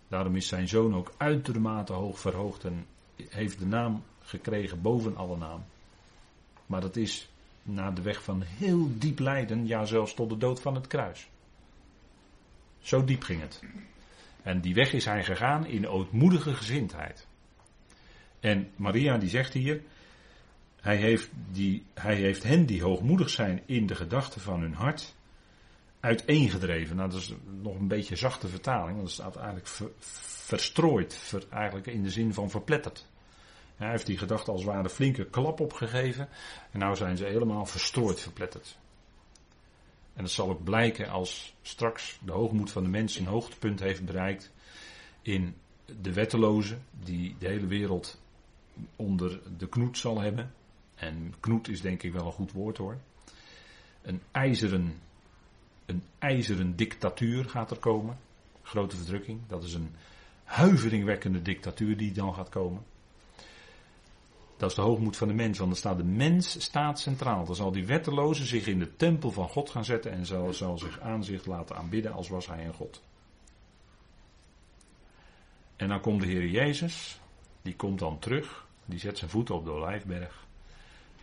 Daarom 0.08 0.36
is 0.36 0.48
zijn 0.48 0.68
zoon 0.68 0.94
ook 0.94 1.14
uitermate 1.16 1.92
hoog 1.92 2.18
verhoogd 2.18 2.64
en 2.64 2.86
heeft 3.28 3.58
de 3.58 3.66
naam 3.66 4.02
gekregen 4.20 4.82
boven 4.82 5.16
alle 5.16 5.36
naam. 5.36 5.64
Maar 6.66 6.80
dat 6.80 6.96
is 6.96 7.28
naar 7.62 7.94
de 7.94 8.02
weg 8.02 8.22
van 8.22 8.42
heel 8.42 8.88
diep 8.98 9.18
lijden, 9.18 9.66
ja 9.66 9.84
zelfs 9.84 10.14
tot 10.14 10.28
de 10.28 10.36
dood 10.36 10.60
van 10.60 10.74
het 10.74 10.86
kruis. 10.86 11.28
Zo 12.80 13.04
diep 13.04 13.22
ging 13.22 13.40
het. 13.40 13.62
En 14.42 14.60
die 14.60 14.74
weg 14.74 14.92
is 14.92 15.04
hij 15.04 15.24
gegaan 15.24 15.66
in 15.66 15.88
ootmoedige 15.88 16.54
gezindheid. 16.54 17.26
En 18.42 18.70
Maria 18.76 19.18
die 19.18 19.28
zegt 19.28 19.52
hier, 19.52 19.82
hij 20.80 20.96
heeft, 20.96 21.30
die, 21.50 21.84
hij 21.94 22.14
heeft 22.14 22.42
hen 22.42 22.66
die 22.66 22.82
hoogmoedig 22.82 23.30
zijn 23.30 23.62
in 23.66 23.86
de 23.86 23.94
gedachten 23.94 24.40
van 24.40 24.60
hun 24.60 24.74
hart 24.74 25.14
uiteengedreven. 26.00 26.96
Nou, 26.96 27.10
dat 27.10 27.20
is 27.20 27.34
nog 27.62 27.78
een 27.78 27.88
beetje 27.88 28.16
zachte 28.16 28.48
vertaling, 28.48 28.96
want 28.96 29.02
het 29.02 29.10
staat 29.10 29.36
eigenlijk 29.36 29.68
verstrooid, 30.46 31.14
ver, 31.14 31.44
eigenlijk 31.50 31.86
in 31.86 32.02
de 32.02 32.10
zin 32.10 32.34
van 32.34 32.50
verpletterd. 32.50 33.06
Hij 33.76 33.90
heeft 33.90 34.06
die 34.06 34.18
gedachten 34.18 34.52
als 34.52 34.62
het 34.62 34.72
ware 34.72 34.90
flinke 34.90 35.24
klap 35.24 35.60
opgegeven 35.60 36.28
en 36.70 36.78
nou 36.78 36.96
zijn 36.96 37.16
ze 37.16 37.24
helemaal 37.24 37.66
verstrooid 37.66 38.20
verpletterd. 38.20 38.78
En 40.14 40.22
dat 40.22 40.30
zal 40.30 40.48
ook 40.48 40.64
blijken 40.64 41.08
als 41.08 41.54
straks 41.62 42.18
de 42.24 42.32
hoogmoed 42.32 42.70
van 42.70 42.82
de 42.82 42.88
mens 42.88 43.18
een 43.18 43.26
hoogtepunt 43.26 43.80
heeft 43.80 44.04
bereikt 44.04 44.52
in 45.22 45.54
de 46.00 46.12
wetteloze 46.12 46.78
die 46.90 47.36
de 47.38 47.48
hele 47.48 47.66
wereld 47.66 48.20
onder 48.96 49.40
de 49.58 49.68
knoet 49.68 49.98
zal 49.98 50.20
hebben. 50.20 50.52
En 50.94 51.34
knoet 51.40 51.68
is 51.68 51.80
denk 51.80 52.02
ik 52.02 52.12
wel 52.12 52.26
een 52.26 52.32
goed 52.32 52.52
woord 52.52 52.76
hoor. 52.76 52.98
Een 54.02 54.20
ijzeren, 54.30 55.00
een 55.86 56.02
ijzeren 56.18 56.76
dictatuur 56.76 57.48
gaat 57.48 57.70
er 57.70 57.78
komen. 57.78 58.18
Grote 58.62 58.96
verdrukking. 58.96 59.40
Dat 59.46 59.64
is 59.64 59.74
een 59.74 59.90
huiveringwekkende 60.44 61.42
dictatuur 61.42 61.96
die 61.96 62.12
dan 62.12 62.34
gaat 62.34 62.48
komen. 62.48 62.82
Dat 64.56 64.70
is 64.70 64.76
de 64.76 64.82
hoogmoed 64.82 65.16
van 65.16 65.28
de 65.28 65.34
mens, 65.34 65.58
want 65.58 65.70
dan 65.70 65.78
staat 65.78 65.96
de 65.96 66.04
mens 66.04 66.62
staat 66.62 67.00
centraal. 67.00 67.44
Dan 67.44 67.54
zal 67.54 67.72
die 67.72 67.86
wetteloze 67.86 68.46
zich 68.46 68.66
in 68.66 68.78
de 68.78 68.96
tempel 68.96 69.30
van 69.30 69.48
God 69.48 69.70
gaan 69.70 69.84
zetten 69.84 70.12
en 70.12 70.26
zal, 70.26 70.52
zal 70.52 70.78
zich 70.78 71.00
aanzicht 71.00 71.46
laten 71.46 71.76
aanbidden 71.76 72.12
als 72.12 72.28
was 72.28 72.46
hij 72.46 72.66
een 72.66 72.74
God. 72.74 73.02
En 75.76 75.88
dan 75.88 76.00
komt 76.00 76.20
de 76.20 76.26
Heer 76.26 76.46
Jezus, 76.46 77.20
die 77.62 77.76
komt 77.76 77.98
dan 77.98 78.18
terug, 78.18 78.66
die 78.84 78.98
zet 78.98 79.18
zijn 79.18 79.30
voeten 79.30 79.54
op 79.54 79.64
de 79.64 79.70
olijfberg 79.70 80.46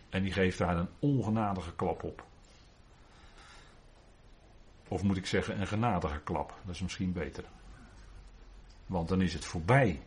en 0.08 0.22
die 0.22 0.32
geeft 0.32 0.58
daar 0.58 0.76
een 0.76 0.88
ongenadige 0.98 1.72
klap 1.72 2.02
op. 2.02 2.24
Of 4.88 5.02
moet 5.02 5.16
ik 5.16 5.26
zeggen 5.26 5.60
een 5.60 5.66
genadige 5.66 6.20
klap, 6.24 6.54
dat 6.64 6.74
is 6.74 6.80
misschien 6.80 7.12
beter. 7.12 7.44
Want 8.86 9.08
dan 9.08 9.22
is 9.22 9.32
het 9.32 9.44
voorbij 9.44 10.00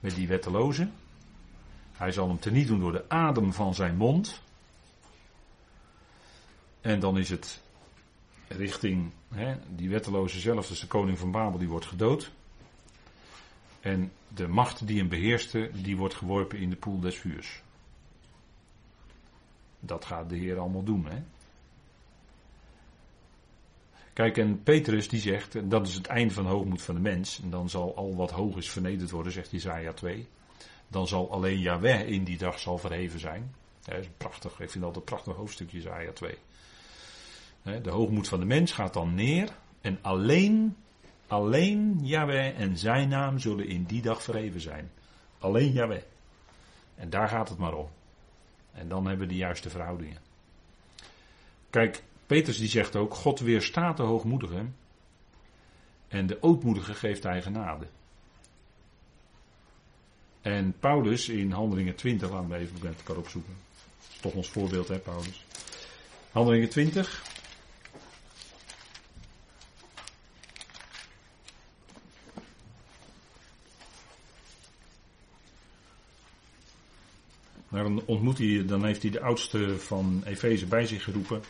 met 0.00 0.14
die 0.14 0.28
wetteloze. 0.28 0.88
Hij 1.92 2.12
zal 2.12 2.28
hem 2.28 2.38
teniet 2.38 2.66
doen 2.66 2.80
door 2.80 2.92
de 2.92 3.08
adem 3.08 3.52
van 3.52 3.74
zijn 3.74 3.96
mond. 3.96 4.40
En 6.80 7.00
dan 7.00 7.18
is 7.18 7.30
het 7.30 7.62
richting 8.48 9.10
hè, 9.28 9.56
die 9.68 9.90
wetteloze 9.90 10.40
zelf, 10.40 10.68
dus 10.68 10.80
de 10.80 10.86
koning 10.86 11.18
van 11.18 11.30
Babel, 11.30 11.58
die 11.58 11.68
wordt 11.68 11.86
gedood. 11.86 12.30
En 13.88 14.12
de 14.28 14.48
macht 14.48 14.86
die 14.86 14.98
hem 14.98 15.08
beheerste, 15.08 15.70
die 15.82 15.96
wordt 15.96 16.14
geworpen 16.14 16.58
in 16.58 16.70
de 16.70 16.76
poel 16.76 17.00
des 17.00 17.16
vuurs. 17.16 17.62
Dat 19.80 20.04
gaat 20.04 20.28
de 20.28 20.36
Heer 20.36 20.58
allemaal 20.58 20.84
doen. 20.84 21.06
Hè? 21.06 21.22
Kijk, 24.12 24.36
en 24.36 24.62
Petrus 24.62 25.08
die 25.08 25.20
zegt, 25.20 25.70
dat 25.70 25.86
is 25.86 25.94
het 25.94 26.06
einde 26.06 26.34
van 26.34 26.44
de 26.44 26.50
hoogmoed 26.50 26.82
van 26.82 26.94
de 26.94 27.00
mens. 27.00 27.40
En 27.42 27.50
dan 27.50 27.68
zal 27.68 27.96
al 27.96 28.16
wat 28.16 28.30
hoog 28.30 28.56
is 28.56 28.70
vernederd 28.70 29.10
worden, 29.10 29.32
zegt 29.32 29.52
Isaiah 29.52 29.94
2 29.94 30.28
dan 30.88 31.08
zal 31.08 31.30
alleen 31.30 31.58
Yahweh 31.58 32.08
in 32.08 32.24
die 32.24 32.38
dag 32.38 32.58
zal 32.58 32.78
verheven 32.78 33.20
zijn. 33.20 33.54
Is 33.84 34.08
prachtig, 34.16 34.60
ik 34.60 34.70
vind 34.70 34.84
dat 34.84 34.96
een 34.96 35.04
prachtig 35.04 35.36
hoofdstukje 35.36 35.78
Isaiah 35.78 36.12
2. 36.12 36.34
De 37.82 37.90
hoogmoed 37.90 38.28
van 38.28 38.40
de 38.40 38.46
mens 38.46 38.72
gaat 38.72 38.92
dan 38.92 39.14
neer 39.14 39.48
en 39.80 39.98
alleen, 40.02 40.76
alleen 41.28 41.98
Yahweh 42.02 42.60
en 42.60 42.76
zijn 42.76 43.08
naam 43.08 43.38
zullen 43.38 43.66
in 43.66 43.84
die 43.84 44.02
dag 44.02 44.22
verheven 44.22 44.60
zijn. 44.60 44.90
Alleen 45.38 45.72
Yahweh. 45.72 46.02
En 46.94 47.10
daar 47.10 47.28
gaat 47.28 47.48
het 47.48 47.58
maar 47.58 47.74
om. 47.74 47.88
En 48.72 48.88
dan 48.88 49.06
hebben 49.06 49.26
we 49.26 49.32
de 49.32 49.38
juiste 49.38 49.70
verhoudingen. 49.70 50.18
Kijk, 51.70 52.02
Petrus 52.26 52.58
die 52.58 52.68
zegt 52.68 52.96
ook, 52.96 53.14
God 53.14 53.40
weerstaat 53.40 53.96
de 53.96 54.02
hoogmoedigen 54.02 54.74
en 56.08 56.26
de 56.26 56.42
ootmoedigen 56.42 56.94
geeft 56.94 57.22
hij 57.22 57.42
genade. 57.42 57.86
En 60.40 60.74
Paulus 60.80 61.28
in 61.28 61.50
Handelingen 61.50 61.94
20, 61.94 62.30
laten 62.30 62.48
we 62.48 62.56
even 62.56 62.78
met 62.82 62.96
elkaar 62.96 63.16
opzoeken. 63.16 63.54
Dat 63.98 64.08
is 64.10 64.20
toch 64.20 64.32
ons 64.32 64.48
voorbeeld, 64.48 64.88
hè, 64.88 64.98
Paulus. 64.98 65.44
Handelingen 66.32 66.68
20. 66.68 67.37
Dan 77.70 78.02
ontmoet 78.06 78.38
hij, 78.38 78.64
dan 78.66 78.84
heeft 78.84 79.02
hij 79.02 79.10
de 79.10 79.20
oudste 79.20 79.78
van 79.78 80.22
Efeze 80.24 80.66
bij 80.66 80.86
zich 80.86 81.04
geroepen. 81.04 81.42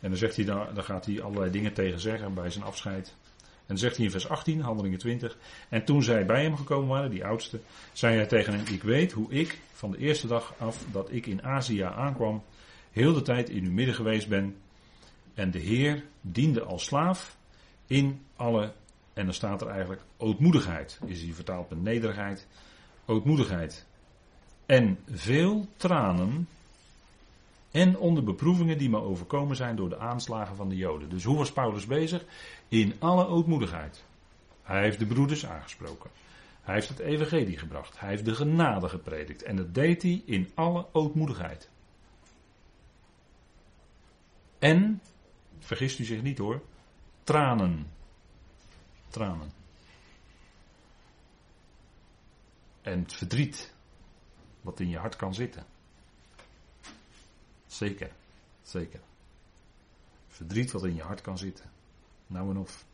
En 0.00 0.08
dan 0.08 0.18
zegt 0.18 0.36
hij, 0.36 0.44
dan 0.44 0.84
gaat 0.84 1.06
hij 1.06 1.22
allerlei 1.22 1.50
dingen 1.50 1.72
tegen 1.72 2.00
zeggen 2.00 2.34
bij 2.34 2.50
zijn 2.50 2.64
afscheid. 2.64 3.16
En 3.38 3.74
dan 3.74 3.78
zegt 3.82 3.96
hij 3.96 4.04
in 4.04 4.10
vers 4.10 4.28
18, 4.28 4.60
handelingen 4.60 4.98
20. 4.98 5.38
En 5.68 5.84
toen 5.84 6.02
zij 6.02 6.26
bij 6.26 6.42
hem 6.42 6.56
gekomen 6.56 6.88
waren, 6.88 7.10
die 7.10 7.24
oudste, 7.24 7.60
zei 7.92 8.16
hij 8.16 8.26
tegen 8.26 8.52
hem: 8.52 8.74
Ik 8.74 8.82
weet 8.82 9.12
hoe 9.12 9.30
ik 9.30 9.58
van 9.72 9.90
de 9.90 9.98
eerste 9.98 10.26
dag 10.26 10.54
af 10.58 10.84
dat 10.92 11.12
ik 11.12 11.26
in 11.26 11.42
Azië 11.42 11.80
aankwam, 11.80 12.42
heel 12.90 13.12
de 13.12 13.22
tijd 13.22 13.50
in 13.50 13.64
uw 13.64 13.72
midden 13.72 13.94
geweest 13.94 14.28
ben. 14.28 14.56
En 15.34 15.50
de 15.50 15.58
Heer 15.58 16.04
diende 16.20 16.62
als 16.62 16.84
slaaf 16.84 17.36
in 17.86 18.20
alle, 18.36 18.72
en 19.12 19.24
dan 19.24 19.34
staat 19.34 19.60
er 19.60 19.68
eigenlijk 19.68 20.02
ootmoedigheid, 20.16 21.00
is 21.06 21.22
hier 21.22 21.34
vertaald 21.34 21.70
met 21.70 21.82
nederigheid, 21.82 22.46
ootmoedigheid. 23.06 23.86
En 24.68 24.98
veel 25.10 25.68
tranen 25.76 26.48
en 27.70 27.98
onder 27.98 28.24
beproevingen 28.24 28.78
die 28.78 28.88
me 28.88 29.00
overkomen 29.00 29.56
zijn 29.56 29.76
door 29.76 29.88
de 29.88 29.98
aanslagen 29.98 30.56
van 30.56 30.68
de 30.68 30.76
Joden. 30.76 31.08
Dus 31.08 31.24
hoe 31.24 31.36
was 31.36 31.52
Paulus 31.52 31.86
bezig? 31.86 32.24
In 32.68 32.94
alle 32.98 33.26
ootmoedigheid. 33.26 34.04
Hij 34.62 34.82
heeft 34.82 34.98
de 34.98 35.06
broeders 35.06 35.46
aangesproken. 35.46 36.10
Hij 36.62 36.74
heeft 36.74 36.88
het 36.88 36.98
evangelie 36.98 37.58
gebracht. 37.58 38.00
Hij 38.00 38.08
heeft 38.08 38.24
de 38.24 38.34
genade 38.34 38.88
gepredikt. 38.88 39.42
En 39.42 39.56
dat 39.56 39.74
deed 39.74 40.02
hij 40.02 40.22
in 40.24 40.50
alle 40.54 40.86
ootmoedigheid. 40.92 41.70
En, 44.58 45.02
vergist 45.58 45.98
u 45.98 46.04
zich 46.04 46.22
niet 46.22 46.38
hoor, 46.38 46.62
tranen. 47.24 47.86
Tranen. 49.08 49.52
En 52.82 52.98
het 52.98 53.12
verdriet 53.12 53.76
wat 54.60 54.80
in 54.80 54.88
je 54.88 54.98
hart 54.98 55.16
kan 55.16 55.34
zitten. 55.34 55.66
Zeker, 57.66 58.10
zeker. 58.62 59.00
Verdriet 60.28 60.70
wat 60.70 60.84
in 60.84 60.94
je 60.94 61.02
hart 61.02 61.20
kan 61.20 61.38
zitten. 61.38 61.70
Nou 62.26 62.50
en 62.50 62.56
of. 62.56 62.84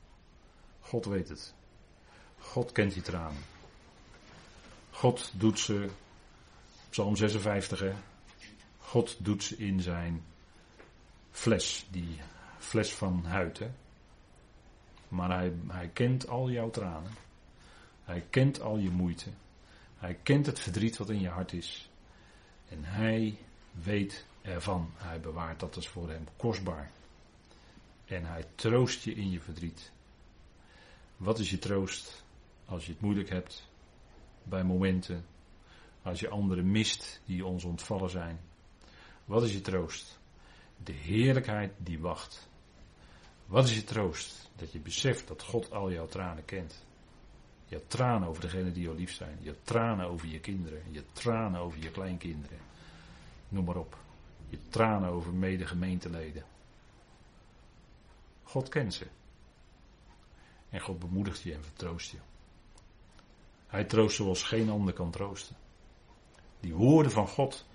God 0.80 1.04
weet 1.04 1.28
het. 1.28 1.54
God 2.38 2.72
kent 2.72 2.94
je 2.94 3.00
tranen. 3.00 3.42
God 4.90 5.32
doet 5.34 5.58
ze, 5.58 5.88
Psalm 6.90 7.16
56, 7.16 7.80
hè. 7.80 7.92
God 8.78 9.24
doet 9.24 9.42
ze 9.42 9.56
in 9.56 9.80
zijn 9.80 10.24
fles, 11.30 11.86
die 11.90 12.20
fles 12.58 12.94
van 12.94 13.24
huid, 13.24 13.58
hè. 13.58 13.70
Maar 15.08 15.30
hij, 15.30 15.52
hij 15.66 15.88
kent 15.88 16.28
al 16.28 16.50
jouw 16.50 16.70
tranen. 16.70 17.12
Hij 18.04 18.26
kent 18.30 18.60
al 18.60 18.76
je 18.76 18.90
moeite. 18.90 19.30
Hij 20.04 20.18
kent 20.22 20.46
het 20.46 20.60
verdriet 20.60 20.96
wat 20.96 21.10
in 21.10 21.20
je 21.20 21.28
hart 21.28 21.52
is. 21.52 21.90
En 22.68 22.84
hij 22.84 23.38
weet 23.70 24.26
ervan. 24.42 24.90
Hij 24.96 25.20
bewaart 25.20 25.60
dat 25.60 25.76
is 25.76 25.88
voor 25.88 26.10
hem 26.10 26.24
kostbaar. 26.36 26.90
En 28.04 28.24
hij 28.24 28.44
troost 28.54 29.04
je 29.04 29.14
in 29.14 29.30
je 29.30 29.40
verdriet. 29.40 29.92
Wat 31.16 31.38
is 31.38 31.50
je 31.50 31.58
troost 31.58 32.24
als 32.64 32.86
je 32.86 32.92
het 32.92 33.00
moeilijk 33.00 33.28
hebt? 33.28 33.70
Bij 34.42 34.64
momenten. 34.64 35.26
Als 36.02 36.20
je 36.20 36.28
anderen 36.28 36.70
mist 36.70 37.20
die 37.24 37.44
ons 37.44 37.64
ontvallen 37.64 38.10
zijn. 38.10 38.40
Wat 39.24 39.42
is 39.42 39.52
je 39.52 39.60
troost? 39.60 40.18
De 40.76 40.92
heerlijkheid 40.92 41.72
die 41.76 42.00
wacht. 42.00 42.48
Wat 43.46 43.64
is 43.64 43.74
je 43.74 43.84
troost? 43.84 44.50
Dat 44.56 44.72
je 44.72 44.78
beseft 44.78 45.28
dat 45.28 45.42
God 45.42 45.70
al 45.70 45.92
jouw 45.92 46.06
tranen 46.06 46.44
kent. 46.44 46.84
Je 47.66 47.74
hebt 47.74 47.90
tranen 47.90 48.28
over 48.28 48.40
degenen 48.40 48.72
die 48.72 48.82
jou 48.82 48.96
lief 48.96 49.12
zijn. 49.12 49.38
Je 49.40 49.48
hebt 49.48 49.66
tranen 49.66 50.06
over 50.06 50.28
je 50.28 50.40
kinderen. 50.40 50.82
Je 50.90 50.98
hebt 50.98 51.14
tranen 51.14 51.60
over 51.60 51.78
je 51.78 51.90
kleinkinderen. 51.90 52.58
Noem 53.48 53.64
maar 53.64 53.76
op. 53.76 53.98
Je 54.48 54.56
hebt 54.56 54.72
tranen 54.72 55.10
over 55.10 55.32
mede-gemeenteleden. 55.32 56.44
God 58.42 58.68
kent 58.68 58.94
ze. 58.94 59.06
En 60.70 60.80
God 60.80 60.98
bemoedigt 60.98 61.42
je 61.42 61.54
en 61.54 61.64
vertroost 61.64 62.10
je. 62.10 62.18
Hij 63.66 63.84
troost 63.84 64.16
zoals 64.16 64.42
geen 64.42 64.70
ander 64.70 64.94
kan 64.94 65.10
troosten. 65.10 65.56
Die 66.60 66.74
woorden 66.74 67.12
van 67.12 67.28
God, 67.28 67.66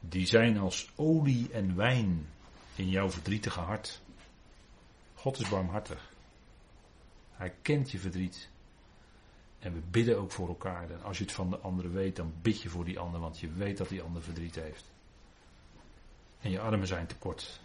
die 0.00 0.26
zijn 0.26 0.58
als 0.58 0.90
olie 0.96 1.52
en 1.52 1.76
wijn 1.76 2.26
in 2.74 2.88
jouw 2.88 3.10
verdrietige 3.10 3.60
hart. 3.60 4.00
God 5.14 5.38
is 5.38 5.48
barmhartig. 5.48 6.10
Hij 7.32 7.54
kent 7.62 7.90
je 7.90 7.98
verdriet. 7.98 8.48
En 9.62 9.72
we 9.72 9.80
bidden 9.90 10.18
ook 10.18 10.30
voor 10.32 10.48
elkaar. 10.48 10.90
En 10.90 11.02
als 11.02 11.18
je 11.18 11.24
het 11.24 11.32
van 11.32 11.50
de 11.50 11.58
ander 11.58 11.92
weet, 11.92 12.16
dan 12.16 12.32
bid 12.42 12.62
je 12.62 12.68
voor 12.68 12.84
die 12.84 12.98
ander, 12.98 13.20
want 13.20 13.38
je 13.38 13.52
weet 13.52 13.76
dat 13.76 13.88
die 13.88 14.02
ander 14.02 14.22
verdriet 14.22 14.54
heeft. 14.54 14.90
En 16.40 16.50
je 16.50 16.60
armen 16.60 16.86
zijn 16.86 17.06
tekort. 17.06 17.60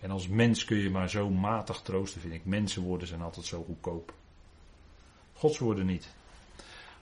En 0.00 0.10
als 0.10 0.28
mens 0.28 0.64
kun 0.64 0.76
je 0.76 0.90
maar 0.90 1.10
zo 1.10 1.30
matig 1.30 1.80
troosten, 1.80 2.20
vind 2.20 2.34
ik. 2.34 2.44
Mensenwoorden 2.44 3.08
zijn 3.08 3.22
altijd 3.22 3.46
zo 3.46 3.62
goedkoop. 3.64 4.14
Gods 5.32 5.58
woorden 5.58 5.86
niet. 5.86 6.08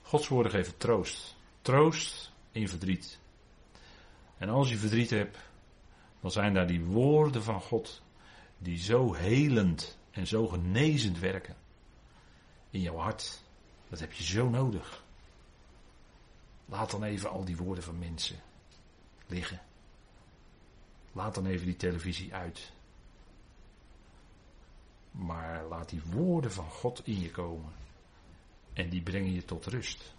Gods 0.02 0.28
woorden 0.28 0.52
geven 0.52 0.76
troost. 0.76 1.36
Troost 1.62 2.32
in 2.52 2.68
verdriet. 2.68 3.18
En 4.38 4.48
als 4.48 4.70
je 4.70 4.76
verdriet 4.76 5.10
hebt, 5.10 5.38
dan 6.20 6.30
zijn 6.30 6.54
daar 6.54 6.66
die 6.66 6.84
woorden 6.84 7.42
van 7.42 7.60
God 7.60 8.02
die 8.58 8.78
zo 8.78 9.12
helend 9.12 9.98
en 10.10 10.26
zo 10.26 10.46
genezend 10.46 11.18
werken 11.18 11.56
in 12.70 12.80
jouw 12.80 12.96
hart. 12.96 13.42
Dat 13.90 14.00
heb 14.00 14.12
je 14.12 14.24
zo 14.24 14.48
nodig. 14.48 15.04
Laat 16.64 16.90
dan 16.90 17.04
even 17.04 17.30
al 17.30 17.44
die 17.44 17.56
woorden 17.56 17.84
van 17.84 17.98
mensen 17.98 18.40
liggen. 19.26 19.60
Laat 21.12 21.34
dan 21.34 21.46
even 21.46 21.66
die 21.66 21.76
televisie 21.76 22.34
uit. 22.34 22.72
Maar 25.10 25.64
laat 25.64 25.88
die 25.88 26.02
woorden 26.02 26.52
van 26.52 26.70
God 26.70 27.06
in 27.06 27.20
je 27.20 27.30
komen. 27.30 27.72
En 28.72 28.88
die 28.88 29.02
brengen 29.02 29.32
je 29.32 29.44
tot 29.44 29.66
rust. 29.66 30.14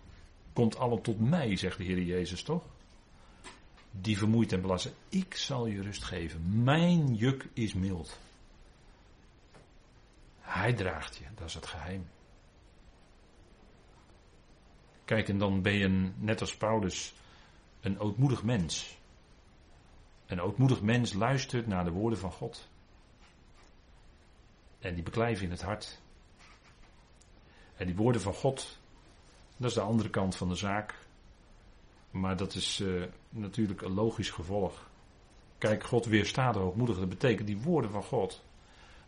Komt 0.53 0.77
allen 0.77 1.01
tot 1.01 1.19
mij, 1.19 1.55
zegt 1.55 1.77
de 1.77 1.83
Heer 1.83 2.01
Jezus 2.01 2.43
toch? 2.43 2.63
Die 3.91 4.17
vermoeid 4.17 4.51
en 4.51 4.61
belast. 4.61 4.91
Ik 5.09 5.35
zal 5.35 5.65
je 5.65 5.81
rust 5.81 6.03
geven. 6.03 6.63
Mijn 6.63 7.15
juk 7.15 7.47
is 7.53 7.73
mild. 7.73 8.17
Hij 10.39 10.73
draagt 10.73 11.15
je, 11.15 11.25
dat 11.35 11.47
is 11.47 11.53
het 11.53 11.65
geheim. 11.65 12.07
Kijk, 15.11 15.29
en 15.29 15.37
dan 15.37 15.61
ben 15.61 15.73
je 15.73 16.11
net 16.17 16.41
als 16.41 16.57
Paulus 16.57 17.13
een 17.81 17.99
ootmoedig 17.99 18.43
mens. 18.43 18.97
Een 20.25 20.41
ootmoedig 20.41 20.81
mens 20.81 21.13
luistert 21.13 21.67
naar 21.67 21.83
de 21.83 21.91
woorden 21.91 22.19
van 22.19 22.31
God. 22.31 22.69
En 24.79 24.93
die 24.93 25.03
beklijven 25.03 25.45
in 25.45 25.51
het 25.51 25.61
hart. 25.61 26.01
En 27.75 27.85
die 27.85 27.95
woorden 27.95 28.21
van 28.21 28.33
God, 28.33 28.79
dat 29.57 29.69
is 29.69 29.75
de 29.75 29.81
andere 29.81 30.09
kant 30.09 30.35
van 30.35 30.49
de 30.49 30.55
zaak. 30.55 30.95
Maar 32.11 32.37
dat 32.37 32.53
is 32.53 32.79
uh, 32.79 33.03
natuurlijk 33.29 33.81
een 33.81 33.93
logisch 33.93 34.29
gevolg. 34.29 34.89
Kijk, 35.57 35.83
God 35.83 36.05
weerstaat 36.05 36.53
de 36.53 36.59
hoogmoedig. 36.59 36.97
Dat 36.97 37.09
betekent 37.09 37.47
die 37.47 37.61
woorden 37.61 37.91
van 37.91 38.03
God. 38.03 38.43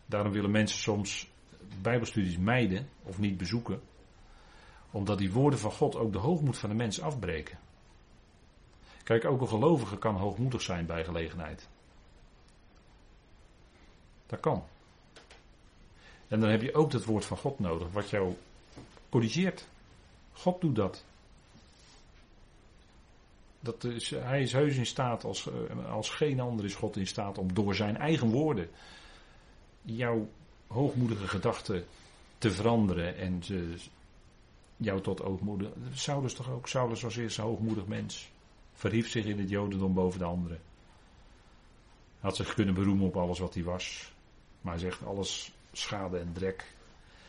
Daarom 0.06 0.32
willen 0.32 0.50
mensen 0.50 0.78
soms 0.78 1.30
Bijbelstudies 1.82 2.38
mijden 2.38 2.88
of 3.02 3.18
niet 3.18 3.36
bezoeken. 3.36 3.80
Omdat 4.94 5.18
die 5.18 5.32
woorden 5.32 5.58
van 5.58 5.72
God 5.72 5.96
ook 5.96 6.12
de 6.12 6.18
hoogmoed 6.18 6.58
van 6.58 6.68
de 6.68 6.74
mens 6.74 7.00
afbreken. 7.00 7.58
Kijk, 9.02 9.24
ook 9.24 9.40
een 9.40 9.48
gelovige 9.48 9.98
kan 9.98 10.16
hoogmoedig 10.16 10.62
zijn 10.62 10.86
bij 10.86 11.04
gelegenheid. 11.04 11.68
Dat 14.26 14.40
kan. 14.40 14.64
En 16.28 16.40
dan 16.40 16.50
heb 16.50 16.62
je 16.62 16.74
ook 16.74 16.92
het 16.92 17.04
woord 17.04 17.24
van 17.24 17.36
God 17.36 17.58
nodig, 17.58 17.92
wat 17.92 18.10
jou 18.10 18.36
corrigeert. 19.08 19.66
God 20.32 20.60
doet 20.60 20.76
dat. 20.76 21.04
dat 23.60 23.84
is, 23.84 24.10
hij 24.10 24.42
is 24.42 24.52
heus 24.52 24.76
in 24.76 24.86
staat, 24.86 25.24
als, 25.24 25.48
eh, 25.48 25.92
als 25.92 26.10
geen 26.10 26.40
ander 26.40 26.64
is 26.64 26.74
God 26.74 26.96
in 26.96 27.06
staat 27.06 27.38
om 27.38 27.54
door 27.54 27.74
zijn 27.74 27.96
eigen 27.96 28.30
woorden 28.30 28.70
jouw 29.82 30.28
hoogmoedige 30.66 31.28
gedachten 31.28 31.84
te 32.38 32.50
veranderen 32.50 33.16
en 33.16 33.42
ze, 33.42 33.74
jou 34.76 35.00
tot 35.00 35.22
ootmoedig. 35.22 35.68
Saulus 35.92 36.34
toch 36.34 36.50
ook? 36.50 36.68
Saulus 36.68 37.02
was 37.02 37.16
eerst 37.16 37.38
een 37.38 37.44
hoogmoedig 37.44 37.86
mens. 37.86 38.32
Verhief 38.72 39.10
zich 39.10 39.24
in 39.24 39.38
het 39.38 39.50
Jodendom 39.50 39.94
boven 39.94 40.18
de 40.18 40.24
anderen. 40.24 40.60
Had 42.20 42.36
zich 42.36 42.54
kunnen 42.54 42.74
beroemen 42.74 43.06
op 43.06 43.16
alles 43.16 43.38
wat 43.38 43.54
hij 43.54 43.62
was. 43.62 44.12
Maar 44.60 44.72
hij 44.72 44.82
zegt 44.82 45.04
alles 45.04 45.52
schade 45.72 46.18
en 46.18 46.32
drek. 46.32 46.72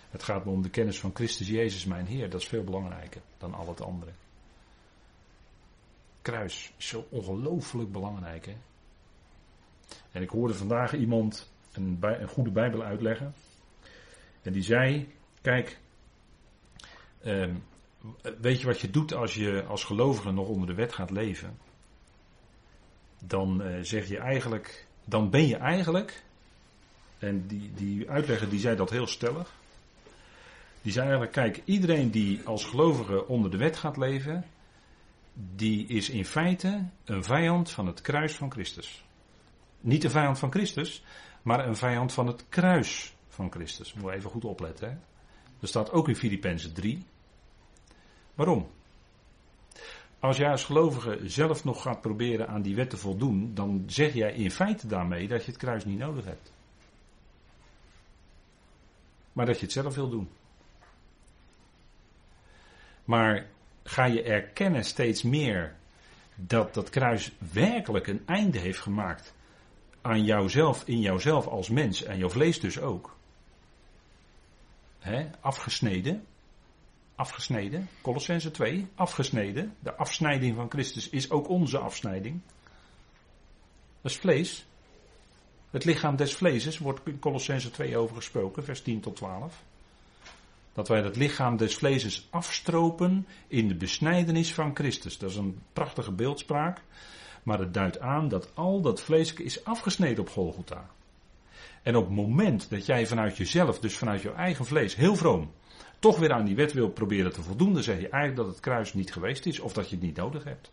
Het 0.10 0.24
gaat 0.24 0.46
me 0.46 0.52
om 0.52 0.62
de 0.62 0.70
kennis 0.70 1.00
van 1.00 1.12
Christus 1.14 1.48
Jezus, 1.48 1.86
mijn 1.86 2.06
Heer. 2.06 2.30
Dat 2.30 2.42
is 2.42 2.48
veel 2.48 2.64
belangrijker 2.64 3.22
dan 3.38 3.54
al 3.54 3.68
het 3.68 3.82
andere. 3.82 4.12
Kruis 6.22 6.74
is 6.78 6.88
zo 6.88 7.06
ongelooflijk 7.10 7.92
belangrijk. 7.92 8.46
Hè? 8.46 8.56
En 10.12 10.22
ik 10.22 10.30
hoorde 10.30 10.54
vandaag 10.54 10.94
iemand 10.94 11.52
een, 11.72 11.98
een 12.02 12.28
goede 12.28 12.52
Bijbel 12.52 12.84
uitleggen. 12.84 13.34
En 14.42 14.54
die 14.54 14.64
zei: 14.64 15.14
Kijk, 15.42 15.80
ehm, 17.26 17.54
weet 18.42 18.60
je 18.60 18.66
wat 18.66 18.80
je 18.80 18.90
doet 18.90 19.14
als 19.14 19.34
je 19.34 19.64
als 19.68 19.84
gelovige 19.84 20.32
nog 20.32 20.48
onder 20.48 20.68
de 20.68 20.74
wet 20.74 20.94
gaat 20.94 21.12
leven? 21.12 21.58
Dan 23.24 23.62
uh, 23.62 23.78
zeg 23.82 24.08
je 24.08 24.18
eigenlijk, 24.18 24.88
dan 25.06 25.30
ben 25.30 25.48
je 25.48 25.56
eigenlijk, 25.56 26.24
en 27.20 27.48
die, 27.48 27.72
die 27.74 28.10
uitlegger 28.10 28.50
die 28.50 28.60
zei 28.60 28.76
dat 28.76 28.90
heel 28.90 29.08
stellig. 29.08 29.54
Die 30.82 30.92
zei 30.92 31.06
eigenlijk, 31.06 31.36
kijk, 31.36 31.62
iedereen 31.66 32.12
die 32.12 32.42
als 32.44 32.66
gelovige 32.66 33.28
onder 33.28 33.52
de 33.52 33.58
wet 33.58 33.78
gaat 33.78 33.98
leven, 33.98 34.46
die 35.56 35.88
is 35.88 36.10
in 36.10 36.26
feite 36.26 36.84
een 37.06 37.24
vijand 37.24 37.70
van 37.72 37.88
het 37.88 38.02
kruis 38.02 38.34
van 38.34 38.52
Christus. 38.52 39.04
Niet 39.80 40.02
de 40.02 40.10
vijand 40.10 40.40
van 40.40 40.52
Christus, 40.52 41.04
maar 41.42 41.68
een 41.68 41.76
vijand 41.76 42.14
van 42.14 42.28
het 42.28 42.46
kruis 42.50 43.16
van 43.28 43.52
Christus. 43.52 43.94
Moet 43.94 44.12
even 44.12 44.30
goed 44.30 44.46
opletten. 44.46 44.90
Hè? 44.90 44.96
Er 45.62 45.68
staat 45.68 45.92
ook 45.92 46.08
in 46.08 46.16
Filippenzen 46.16 46.74
3. 46.74 47.06
Waarom? 48.36 48.68
Als 50.20 50.38
jij 50.38 50.52
als 50.52 50.64
gelovige 50.64 51.20
zelf 51.24 51.64
nog 51.64 51.82
gaat 51.82 52.02
proberen 52.02 52.48
aan 52.48 52.62
die 52.62 52.76
wet 52.76 52.90
te 52.90 52.98
voldoen, 52.98 53.52
dan 53.54 53.84
zeg 53.88 54.14
jij 54.14 54.34
in 54.34 54.52
feite 54.52 54.88
daarmee 54.88 55.28
dat 55.28 55.46
je 55.46 55.52
het 55.52 55.60
kruis 55.60 55.86
niet 55.86 56.00
nodig 56.00 56.26
hebt. 56.26 56.52
Maar 59.34 59.46
dat 59.46 59.56
je 59.56 59.64
het 59.64 59.72
zelf 59.72 59.96
wil 59.96 60.10
doen. 60.10 60.30
Maar 63.06 63.48
ga 63.84 64.06
je 64.06 64.24
erkennen 64.24 64.84
steeds 64.84 65.24
meer 65.24 65.76
dat 66.36 66.74
dat 66.74 66.90
kruis 66.90 67.32
werkelijk 67.52 68.08
een 68.08 68.24
einde 68.26 68.60
heeft 68.60 68.80
gemaakt 68.80 69.34
aan 70.02 70.24
jouzelf, 70.24 70.84
in 70.88 71.00
jouzelf 71.00 71.48
als 71.48 71.70
mens 71.70 72.04
en 72.04 72.18
jouw 72.18 72.30
vlees 72.30 72.60
dus 72.60 72.80
ook. 72.80 73.16
He, 75.00 75.30
afgesneden. 75.40 76.26
Afgesneden. 77.16 77.90
Colossense 78.02 78.52
2. 78.52 78.88
Afgesneden. 78.96 79.76
De 79.80 79.96
afsnijding 79.96 80.56
van 80.56 80.70
Christus 80.70 81.10
is 81.10 81.30
ook 81.30 81.50
onze 81.50 81.78
afsnijding. 81.78 82.42
Dat 84.02 84.12
is 84.12 84.18
vlees. 84.18 84.66
Het 85.70 85.86
lichaam 85.86 86.16
des 86.16 86.36
vleeses 86.36 86.78
wordt 86.78 87.00
in 87.08 87.20
Colossense 87.20 87.72
2 87.72 87.98
over 87.98 88.16
gesproken, 88.16 88.64
vers 88.64 88.82
10 88.82 89.00
tot 89.00 89.16
12. 89.16 89.64
Dat 90.74 90.88
wij 90.88 91.02
het 91.02 91.16
lichaam 91.16 91.58
des 91.58 91.76
vleeses 91.76 92.28
afstropen 92.30 93.28
in 93.48 93.68
de 93.68 93.76
besnijdenis 93.76 94.54
van 94.54 94.76
Christus. 94.76 95.18
Dat 95.18 95.30
is 95.30 95.36
een 95.36 95.62
prachtige 95.74 96.12
beeldspraak. 96.12 96.82
Maar 97.44 97.60
het 97.60 97.74
duidt 97.74 98.00
aan 98.00 98.28
dat 98.28 98.56
al 98.56 98.82
dat 98.82 99.02
vlees 99.02 99.34
is 99.34 99.64
afgesneden 99.64 100.20
op 100.20 100.30
Golgotha. 100.30 100.90
En 101.84 101.96
op 101.96 102.06
het 102.06 102.16
moment 102.16 102.70
dat 102.70 102.86
jij 102.86 103.08
vanuit 103.08 103.38
jezelf, 103.38 103.80
dus 103.80 103.98
vanuit 103.98 104.22
jouw 104.22 104.36
eigen 104.36 104.66
vlees, 104.66 104.96
heel 104.96 105.16
vroom, 105.16 105.52
toch 106.00 106.20
weer 106.20 106.34
aan 106.34 106.46
die 106.46 106.56
wet 106.56 106.74
wil 106.74 106.90
proberen 106.90 107.34
te 107.34 107.42
voldoen, 107.42 107.74
dan 107.74 107.84
zeg 107.84 107.96
je 108.00 108.10
eigenlijk 108.10 108.36
dat 108.36 108.48
het 108.48 108.60
kruis 108.60 108.94
niet 108.94 109.14
geweest 109.14 109.46
is 109.46 109.60
of 109.60 109.74
dat 109.74 109.90
je 109.90 109.96
het 109.96 110.06
niet 110.06 110.16
nodig 110.16 110.44
hebt. 110.44 110.72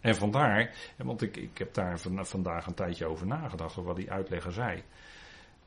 En 0.00 0.16
vandaar, 0.16 0.74
want 0.96 1.22
ik, 1.22 1.36
ik 1.36 1.58
heb 1.58 1.74
daar 1.74 1.98
vandaag 2.00 2.66
een 2.66 2.74
tijdje 2.74 3.06
over 3.06 3.26
nagedacht, 3.26 3.74
wat 3.74 3.96
die 3.96 4.10
uitlegger 4.10 4.52
zei. 4.52 4.82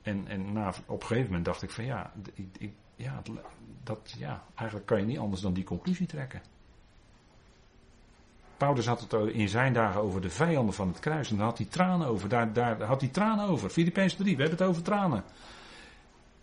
En, 0.02 0.28
en 0.28 0.54
na, 0.54 0.74
op 0.86 1.02
een 1.02 1.08
gegeven 1.08 1.28
moment 1.28 1.46
dacht 1.46 1.62
ik 1.62 1.70
van 1.70 1.86
ja, 1.86 2.12
ik, 2.34 2.48
ik, 2.58 2.72
ja, 2.96 3.22
dat, 3.84 4.16
ja, 4.18 4.44
eigenlijk 4.56 4.88
kan 4.88 5.00
je 5.00 5.06
niet 5.06 5.18
anders 5.18 5.42
dan 5.42 5.54
die 5.54 5.64
conclusie 5.64 6.08
trekken. 6.08 6.42
Paulus 8.58 8.86
had 8.86 9.02
het 9.02 9.14
in 9.14 9.50
zijn 9.50 9.74
dagen 9.74 10.02
over 10.02 10.22
de 10.22 10.30
vijanden 10.30 10.74
van 10.74 10.88
het 10.88 11.00
kruis. 11.00 11.30
En 11.30 11.38
daar 11.38 11.46
had 11.46 11.58
hij 11.58 11.68
tranen 11.68 12.08
over. 12.08 12.30
Daar, 12.30 12.54
daar 12.54 12.82
had 12.82 13.02
hij 13.02 13.10
tranen 13.10 13.48
over. 13.48 13.70
Filippenzen 13.70 14.18
3, 14.18 14.36
we 14.36 14.42
hebben 14.42 14.60
het 14.60 14.68
over 14.68 14.84
tranen. 14.84 15.24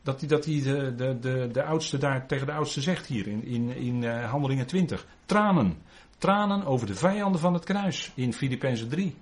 Dat 0.04 0.20
hij, 0.20 0.28
dat 0.28 0.44
hij 0.44 0.62
de, 0.62 0.94
de, 0.94 1.18
de, 1.18 1.48
de 1.52 1.64
oudste 1.64 1.98
daar 1.98 2.26
tegen 2.26 2.46
de 2.46 2.52
oudste 2.52 2.80
zegt 2.80 3.06
hier 3.06 3.26
in, 3.26 3.44
in, 3.44 3.76
in 3.76 4.02
uh, 4.02 4.30
Handelingen 4.30 4.66
20. 4.66 5.06
Tranen. 5.26 5.76
Tranen 6.18 6.64
over 6.64 6.86
de 6.86 6.94
vijanden 6.94 7.40
van 7.40 7.54
het 7.54 7.64
kruis 7.64 8.12
in 8.14 8.32
Filippenzen 8.32 8.88
3. 8.88 9.14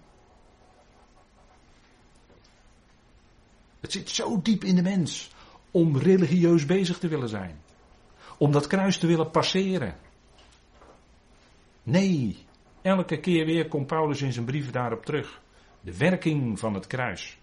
Het 3.81 3.93
zit 3.93 4.11
zo 4.11 4.43
diep 4.43 4.65
in 4.65 4.75
de 4.75 4.83
mens 4.83 5.31
om 5.71 5.97
religieus 5.97 6.67
bezig 6.67 6.99
te 6.99 7.09
willen 7.09 7.29
zijn. 7.29 7.61
Om 8.39 8.53
dat 8.53 8.67
kruis 8.67 8.99
te 8.99 9.07
willen 9.07 9.31
passeren. 9.31 9.95
Nee, 11.83 12.37
elke 12.83 13.21
keer 13.21 13.47
weer 13.47 13.69
komt 13.69 13.87
Paulus 13.87 14.23
in 14.23 14.33
zijn 14.33 14.45
brieven 14.45 14.73
daarop 14.73 15.05
terug. 15.05 15.41
De 15.81 15.97
werking 15.97 16.59
van 16.59 16.75
het 16.75 16.87
kruis. 16.87 17.39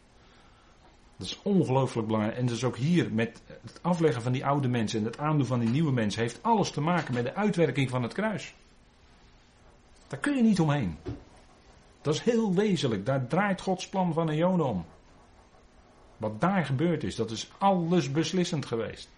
Dat 1.20 1.28
is 1.28 1.40
ongelooflijk 1.42 2.08
belangrijk. 2.08 2.38
En 2.38 2.46
dus 2.46 2.64
ook 2.64 2.78
hier 2.78 3.14
met 3.14 3.42
het 3.62 3.80
afleggen 3.82 4.22
van 4.22 4.32
die 4.32 4.46
oude 4.46 4.68
mensen 4.68 5.00
en 5.00 5.06
het 5.06 5.18
aandoen 5.18 5.46
van 5.46 5.60
die 5.60 5.70
nieuwe 5.70 5.92
mensen 5.92 6.22
heeft 6.22 6.44
alles 6.44 6.72
te 6.72 6.82
maken 6.82 7.14
met 7.14 7.24
de 7.24 7.36
uitwerking 7.36 7.90
van 7.90 8.04
het 8.04 8.14
kruis. 8.14 8.56
Daar 10.08 10.20
kun 10.20 10.36
je 10.36 10.42
niet 10.42 10.60
omheen. 10.60 10.98
Dat 12.02 12.14
is 12.14 12.22
heel 12.22 12.54
wezenlijk. 12.54 13.06
Daar 13.06 13.28
draait 13.28 13.62
Gods 13.62 13.90
plan 13.90 14.14
van 14.14 14.30
een 14.30 14.62
om. 14.62 14.86
Wat 16.18 16.42
daar 16.42 16.66
gebeurd 16.66 17.04
is, 17.04 17.16
dat 17.16 17.32
is 17.32 17.52
alles 17.58 18.12
beslissend 18.12 18.66
geweest. 18.66 19.10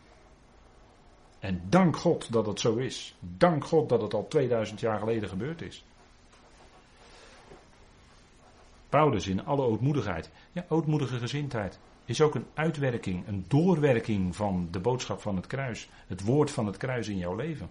En 1.40 1.62
dank 1.70 1.98
God 1.98 2.32
dat 2.32 2.46
het 2.46 2.60
zo 2.60 2.76
is. 2.76 3.16
Dank 3.20 3.66
God 3.66 3.90
dat 3.90 4.02
het 4.02 4.14
al 4.14 4.28
2000 4.28 4.80
jaar 4.80 5.00
geleden 5.00 5.30
gebeurd 5.30 5.62
is. 5.62 5.84
Paulus 8.90 9.28
in 9.28 9.46
alle 9.46 9.62
ootmoedigheid. 9.62 10.32
Ja, 10.52 10.66
ootmoedige 10.70 11.18
gezindheid 11.18 11.80
is 12.12 12.22
ook 12.22 12.36
een 12.36 12.46
uitwerking, 12.54 13.28
een 13.28 13.46
doorwerking 13.48 14.36
van 14.36 14.68
de 14.72 14.80
boodschap 14.80 15.22
van 15.22 15.36
het 15.36 15.48
kruis. 15.48 15.90
Het 16.08 16.22
woord 16.22 16.52
van 16.52 16.66
het 16.66 16.78
kruis 16.78 17.08
in 17.08 17.18
jouw 17.18 17.36
leven. 17.36 17.70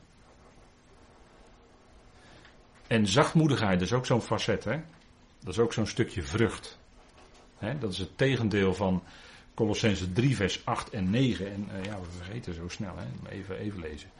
En 2.86 3.06
zachtmoedigheid, 3.06 3.78
dat 3.78 3.88
is 3.88 3.94
ook 3.94 4.06
zo'n 4.06 4.22
facet, 4.22 4.64
hè? 4.64 4.80
Dat 5.38 5.52
is 5.52 5.58
ook 5.58 5.72
zo'n 5.72 5.86
stukje 5.86 6.22
vrucht. 6.22 6.78
Hè? 7.58 7.78
Dat 7.78 7.92
is 7.92 7.98
het 7.98 8.18
tegendeel 8.18 8.74
van 8.74 9.02
Colossense 9.54 10.12
3, 10.12 10.36
vers 10.36 10.64
8 10.64 10.90
en 10.90 11.10
9. 11.10 11.52
En 11.52 11.68
uh, 11.72 11.84
ja, 11.84 12.00
we 12.00 12.10
vergeten 12.16 12.54
zo 12.54 12.68
snel, 12.68 12.94
hè? 12.96 13.30
Even, 13.30 13.56
even 13.56 13.80
lezen. 13.80 14.10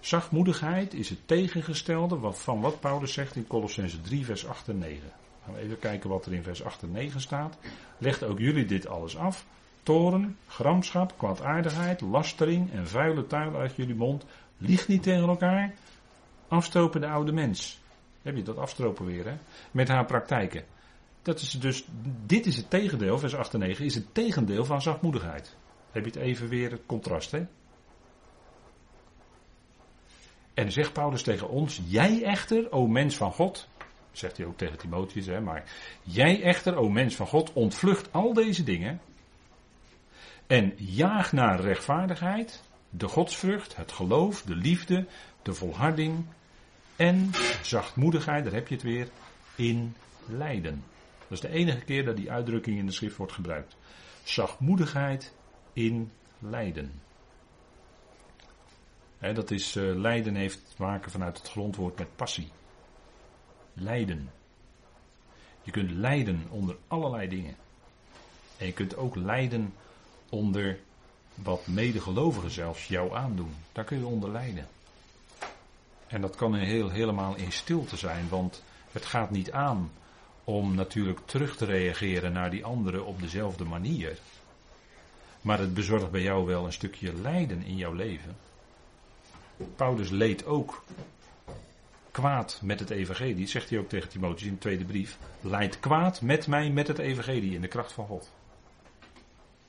Zachtmoedigheid 0.00 0.94
is 0.94 1.08
het 1.08 1.18
tegengestelde 1.28 2.32
van 2.32 2.60
wat 2.60 2.80
Paulus 2.80 3.12
zegt 3.12 3.36
in 3.36 3.46
Colossense 3.46 4.00
3, 4.00 4.24
vers 4.24 4.46
8 4.46 4.68
en 4.68 4.78
9. 4.78 5.12
Gaan 5.44 5.54
we 5.54 5.60
even 5.60 5.78
kijken 5.78 6.10
wat 6.10 6.26
er 6.26 6.32
in 6.32 6.42
vers 6.42 6.64
8 6.64 6.82
en 6.82 6.90
9 6.90 7.20
staat. 7.20 7.58
Legt 7.98 8.24
ook 8.24 8.38
jullie 8.38 8.64
dit 8.64 8.86
alles 8.86 9.16
af. 9.16 9.46
Toren, 9.82 10.36
gramschap, 10.46 11.14
kwaadaardigheid, 11.16 12.00
lastering 12.00 12.72
en 12.72 12.88
vuile 12.88 13.26
tuil 13.26 13.56
uit 13.56 13.76
jullie 13.76 13.94
mond. 13.94 14.24
Lieg 14.58 14.88
niet 14.88 15.02
tegen 15.02 15.28
elkaar. 15.28 15.74
Afstropen 16.48 17.00
de 17.00 17.08
oude 17.08 17.32
mens. 17.32 17.82
Heb 18.22 18.36
je 18.36 18.42
dat 18.42 18.58
afstropen 18.58 19.04
weer? 19.04 19.38
Met 19.70 19.88
haar 19.88 20.04
praktijken. 20.04 20.64
Dat 21.22 21.40
is 21.40 21.50
dus, 21.50 21.84
dit 22.26 22.46
is 22.46 22.56
het 22.56 22.70
tegendeel, 22.70 23.18
vers 23.18 23.34
8 23.34 23.54
en 23.54 23.60
9, 23.60 23.84
is 23.84 23.94
het 23.94 24.14
tegendeel 24.14 24.64
van 24.64 24.82
zachtmoedigheid. 24.82 25.56
Heb 25.90 26.04
je 26.04 26.10
het 26.10 26.20
even 26.20 26.48
weer 26.48 26.70
het 26.70 26.82
contrast, 26.86 27.30
hè? 27.30 27.46
En 30.54 30.72
zegt 30.72 30.92
Paulus 30.92 31.22
tegen 31.22 31.48
ons: 31.48 31.80
Jij 31.84 32.22
echter, 32.22 32.72
o 32.72 32.86
mens 32.86 33.16
van 33.16 33.32
God, 33.32 33.68
zegt 34.16 34.36
hij 34.36 34.46
ook 34.46 34.56
tegen 34.56 34.78
Timotheus, 34.78 35.26
hè, 35.26 35.40
maar 35.40 35.64
jij 36.02 36.42
echter, 36.42 36.76
o 36.76 36.88
mens 36.88 37.14
van 37.14 37.26
God, 37.26 37.52
ontvlucht 37.52 38.12
al 38.12 38.32
deze 38.32 38.62
dingen 38.62 39.00
en 40.46 40.72
jaag 40.76 41.32
naar 41.32 41.60
rechtvaardigheid, 41.60 42.62
de 42.90 43.08
godsvrucht, 43.08 43.76
het 43.76 43.92
geloof, 43.92 44.42
de 44.42 44.56
liefde, 44.56 45.06
de 45.42 45.54
volharding 45.54 46.24
en 46.96 47.30
zachtmoedigheid, 47.62 48.44
daar 48.44 48.52
heb 48.52 48.68
je 48.68 48.74
het 48.74 48.84
weer, 48.84 49.08
in 49.56 49.94
lijden. 50.26 50.84
Dat 51.18 51.30
is 51.30 51.40
de 51.40 51.48
enige 51.48 51.84
keer 51.84 52.04
dat 52.04 52.16
die 52.16 52.30
uitdrukking 52.30 52.78
in 52.78 52.86
de 52.86 52.92
schrift 52.92 53.16
wordt 53.16 53.32
gebruikt. 53.32 53.76
Zachtmoedigheid 54.22 55.34
in 55.72 56.10
lijden. 56.38 56.92
dat 59.18 59.50
is, 59.50 59.76
uh, 59.76 59.96
lijden 59.96 60.34
heeft 60.34 60.74
te 60.76 60.82
maken 60.82 61.10
vanuit 61.10 61.38
het 61.38 61.50
grondwoord 61.50 61.98
met 61.98 62.16
passie 62.16 62.50
lijden. 63.74 64.30
Je 65.62 65.70
kunt 65.70 65.90
lijden 65.90 66.46
onder 66.50 66.76
allerlei 66.88 67.28
dingen. 67.28 67.56
En 68.58 68.66
je 68.66 68.72
kunt 68.72 68.96
ook 68.96 69.16
lijden 69.16 69.74
onder 70.28 70.78
wat 71.34 71.66
medegelovigen 71.66 72.50
zelfs 72.50 72.88
jou 72.88 73.14
aandoen. 73.14 73.54
Daar 73.72 73.84
kun 73.84 73.98
je 73.98 74.06
onder 74.06 74.30
lijden. 74.30 74.68
En 76.06 76.20
dat 76.20 76.36
kan 76.36 76.54
heel, 76.54 76.90
helemaal 76.90 77.34
in 77.36 77.52
stilte 77.52 77.96
zijn, 77.96 78.28
want 78.28 78.62
het 78.92 79.04
gaat 79.04 79.30
niet 79.30 79.52
aan 79.52 79.90
om 80.44 80.74
natuurlijk 80.74 81.20
terug 81.24 81.56
te 81.56 81.64
reageren 81.64 82.32
naar 82.32 82.50
die 82.50 82.64
anderen 82.64 83.06
op 83.06 83.20
dezelfde 83.20 83.64
manier. 83.64 84.18
Maar 85.40 85.58
het 85.58 85.74
bezorgt 85.74 86.10
bij 86.10 86.22
jou 86.22 86.46
wel 86.46 86.66
een 86.66 86.72
stukje 86.72 87.14
lijden 87.14 87.62
in 87.62 87.76
jouw 87.76 87.92
leven. 87.92 88.36
Paulus 89.76 90.10
leed 90.10 90.44
ook 90.46 90.84
kwaad 92.14 92.60
met 92.62 92.80
het 92.80 92.90
evangelie, 92.90 93.46
zegt 93.46 93.70
hij 93.70 93.78
ook 93.78 93.88
tegen 93.88 94.08
Timotheus 94.08 94.48
in 94.48 94.52
de 94.52 94.58
tweede 94.58 94.84
brief, 94.84 95.18
leidt 95.40 95.80
kwaad 95.80 96.20
met 96.20 96.46
mij 96.46 96.70
met 96.70 96.88
het 96.88 96.98
evangelie 96.98 97.54
in 97.54 97.60
de 97.60 97.68
kracht 97.68 97.92
van 97.92 98.06
God. 98.06 98.32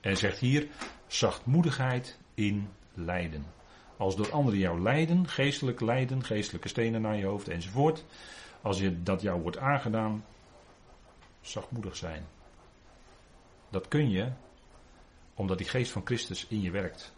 En 0.02 0.18
zegt 0.18 0.40
hier, 0.40 0.68
zachtmoedigheid 1.08 2.20
in 2.34 2.70
lijden. 2.94 3.46
Als 3.98 4.16
door 4.16 4.32
anderen 4.32 4.60
jou 4.60 4.82
lijden, 4.82 5.28
geestelijk 5.28 5.82
lijden, 5.82 6.24
geestelijke 6.24 6.68
stenen 6.68 7.02
naar 7.02 7.18
je 7.18 7.26
hoofd 7.26 7.48
enzovoort, 7.48 8.06
als 8.62 8.80
je 8.80 9.04
dat 9.04 9.22
jou 9.22 9.42
wordt 9.42 9.58
aangedaan, 9.58 10.26
zachtmoedig 11.42 11.96
zijn. 11.96 12.26
Dat 13.70 13.88
kun 13.88 14.10
je 14.10 14.32
omdat 15.34 15.58
die 15.58 15.68
geest 15.68 15.92
van 15.92 16.06
Christus 16.06 16.48
in 16.48 16.62
je 16.62 16.72
werkt. 16.72 17.14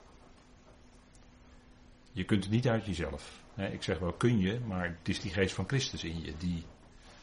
Je 2.12 2.24
kunt 2.24 2.44
het 2.44 2.54
niet 2.54 2.68
uit 2.68 2.86
jezelf 2.86 3.46
ik 3.58 3.84
zeg 3.84 4.00
wel 4.00 4.14
kun 4.14 4.40
je, 4.40 4.60
maar 4.60 4.84
het 5.00 5.10
is 5.10 5.20
die 5.20 5.32
geest 5.32 5.56
van 5.56 5.68
Christus 5.68 6.04
in 6.04 6.22
je 6.22 6.34
die 6.38 6.66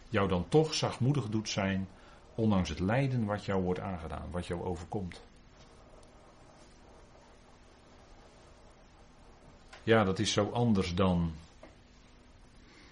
jou 0.08 0.28
dan 0.28 0.48
toch 0.48 0.74
zachtmoedig 0.74 1.28
doet 1.28 1.48
zijn 1.48 1.88
Ondanks 2.34 2.68
het 2.68 2.80
lijden 2.80 3.24
wat 3.24 3.44
jou 3.44 3.62
wordt 3.62 3.80
aangedaan, 3.80 4.30
wat 4.30 4.46
jou 4.46 4.62
overkomt. 4.62 5.22
Ja, 9.82 10.04
dat 10.04 10.18
is 10.18 10.32
zo 10.32 10.50
anders 10.50 10.94
dan 10.94 11.34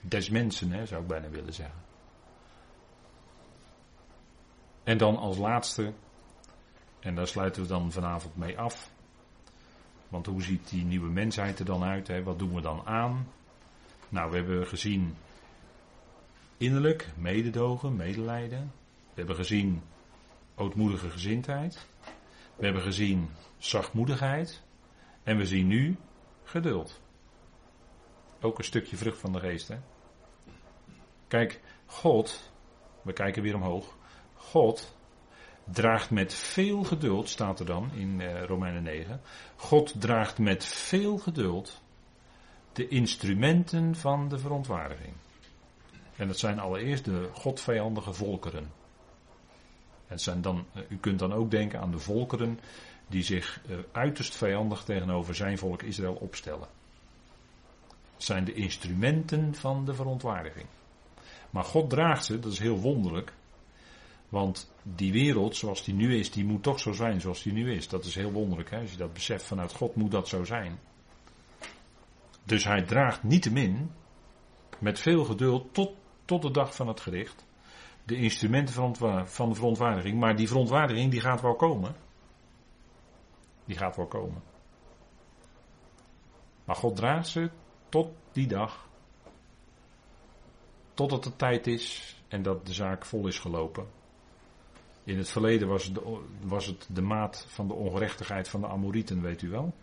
des 0.01 0.31
mensen, 0.31 0.73
hè, 0.73 0.87
zou 0.87 1.03
ik 1.03 1.09
bijna 1.09 1.29
willen 1.29 1.55
zeggen. 1.55 1.81
En 4.85 4.99
dan 4.99 5.17
als 5.17 5.37
laatste, 5.37 5.93
en 7.01 7.15
daar 7.15 7.27
sluiten 7.27 7.63
we 7.63 7.69
dan 7.69 7.93
vanavond 7.93 8.37
mee 8.37 8.59
af. 8.59 8.91
Want 10.13 10.27
hoe 10.27 10.43
ziet 10.43 10.69
die 10.69 10.85
nieuwe 10.85 11.11
mensheid 11.11 11.59
er 11.59 11.65
dan 11.65 11.83
uit? 11.83 12.09
Hè? 12.09 12.23
Wat 12.23 12.39
doen 12.39 12.55
we 12.55 12.61
dan 12.61 12.83
aan? 12.85 13.29
Nou, 14.09 14.31
we 14.31 14.37
hebben 14.37 14.67
gezien 14.67 15.17
innerlijk 16.57 17.11
mededogen, 17.17 17.97
medelijden. 17.97 18.73
We 18.85 19.15
hebben 19.15 19.37
gezien 19.37 19.83
ootmoedige 20.55 21.11
gezindheid. 21.11 21.87
We 22.57 22.65
hebben 22.65 22.83
gezien 22.83 23.29
zachtmoedigheid. 23.59 24.63
En 25.23 25.37
we 25.37 25.47
zien 25.47 25.67
nu 25.67 25.97
geduld. 26.45 27.01
Ook 28.41 28.59
een 28.59 28.65
stukje 28.65 28.97
vrucht 28.97 29.19
van 29.19 29.33
de 29.33 29.41
geest. 29.41 29.69
Hè? 29.69 29.77
Kijk, 31.29 31.61
God, 31.87 32.53
we 33.03 33.13
kijken 33.13 33.43
weer 33.43 33.55
omhoog. 33.55 33.97
God 34.35 34.97
draagt 35.65 36.11
met 36.11 36.35
veel 36.35 36.85
geduld, 36.85 37.29
staat 37.29 37.61
er 37.61 37.67
dan 37.67 37.91
in 37.95 38.21
uh, 38.21 38.45
Romeinen 38.45 38.83
9. 38.83 39.21
God 39.57 40.01
draagt 40.01 40.39
met 40.39 40.65
veel 40.65 41.19
geduld 41.19 41.83
de 42.73 42.89
instrumenten 42.89 43.97
van 43.97 44.29
de 44.29 44.39
verontwaardiging. 44.39 45.13
En 46.17 46.27
dat 46.27 46.39
zijn 46.39 46.59
allereerst 46.59 47.05
de 47.05 47.29
godvijandige 47.33 48.13
volkeren. 48.13 48.71
En 50.07 50.19
zijn 50.19 50.43
dan, 50.43 50.67
eh, 50.73 50.83
u 50.89 50.97
kunt 50.97 51.19
dan 51.19 51.33
ook 51.33 51.51
denken 51.51 51.81
aan 51.81 51.91
de 51.91 51.99
volkeren 51.99 52.61
die 53.07 53.23
zich 53.23 53.61
uh, 53.71 53.77
uiterst 53.93 54.37
vijandig 54.37 54.83
tegenover 54.83 55.35
zijn 55.35 55.59
volk 55.59 55.83
Israël 55.83 56.15
opstellen. 56.15 56.69
Zijn 58.17 58.45
de 58.45 58.55
instrumenten 58.55 59.55
van 59.55 59.85
de 59.85 59.95
verontwaardiging. 59.95 60.67
Maar 61.51 61.65
God 61.65 61.91
draagt 61.91 62.25
ze, 62.25 62.39
dat 62.39 62.53
is 62.53 62.59
heel 62.59 62.79
wonderlijk. 62.79 63.33
Want 64.33 64.73
die 64.83 65.13
wereld 65.13 65.57
zoals 65.57 65.85
die 65.85 65.95
nu 65.95 66.17
is, 66.19 66.31
die 66.31 66.45
moet 66.45 66.63
toch 66.63 66.81
zo 66.81 66.93
zijn 66.93 67.21
zoals 67.21 67.43
die 67.43 67.53
nu 67.53 67.73
is. 67.73 67.89
Dat 67.89 68.05
is 68.05 68.15
heel 68.15 68.33
wonderlijk, 68.33 68.71
hè? 68.71 68.81
als 68.81 68.91
je 68.91 68.97
dat 68.97 69.13
beseft 69.13 69.45
vanuit 69.45 69.73
God 69.73 69.95
moet 69.95 70.11
dat 70.11 70.29
zo 70.29 70.45
zijn. 70.45 70.79
Dus 72.45 72.65
hij 72.65 72.83
draagt 72.83 73.23
niettemin 73.23 73.91
met 74.79 75.01
veel 75.01 75.25
geduld 75.25 75.75
tot, 75.75 75.91
tot 76.25 76.43
de 76.43 76.51
dag 76.51 76.75
van 76.75 76.89
het 76.89 77.01
gericht 77.01 77.45
de 78.05 78.17
instrumenten 78.17 78.75
van, 78.75 78.97
van 79.29 79.49
de 79.49 79.55
verontwaardiging. 79.55 80.21
Maar 80.21 80.37
die 80.37 80.49
verontwaardiging 80.49 81.11
die 81.11 81.21
gaat 81.21 81.41
wel 81.41 81.55
komen. 81.55 81.95
Die 83.65 83.77
gaat 83.77 83.97
wel 83.97 84.07
komen. 84.07 84.43
Maar 86.65 86.77
God 86.77 86.97
draagt 86.97 87.29
ze 87.29 87.51
tot 87.89 88.09
die 88.33 88.47
dag. 88.47 88.89
Totdat 90.95 91.25
het 91.25 91.39
tijd 91.39 91.67
is 91.67 92.17
en 92.29 92.43
dat 92.43 92.67
de 92.67 92.73
zaak 92.73 93.05
vol 93.05 93.27
is 93.27 93.39
gelopen. 93.39 93.87
In 95.05 95.19
het 95.19 95.29
verleden 95.29 95.69
was 95.69 95.85
het, 95.85 95.95
de, 95.95 96.21
was 96.43 96.67
het 96.67 96.89
de 96.93 97.03
maat 97.03 97.47
van 97.49 97.69
de 97.69 97.75
ongerechtigheid 97.75 98.49
van 98.49 98.61
de 98.61 98.67
Amorieten, 98.67 99.23
weet 99.23 99.43
u 99.43 99.49
wel. 99.49 99.75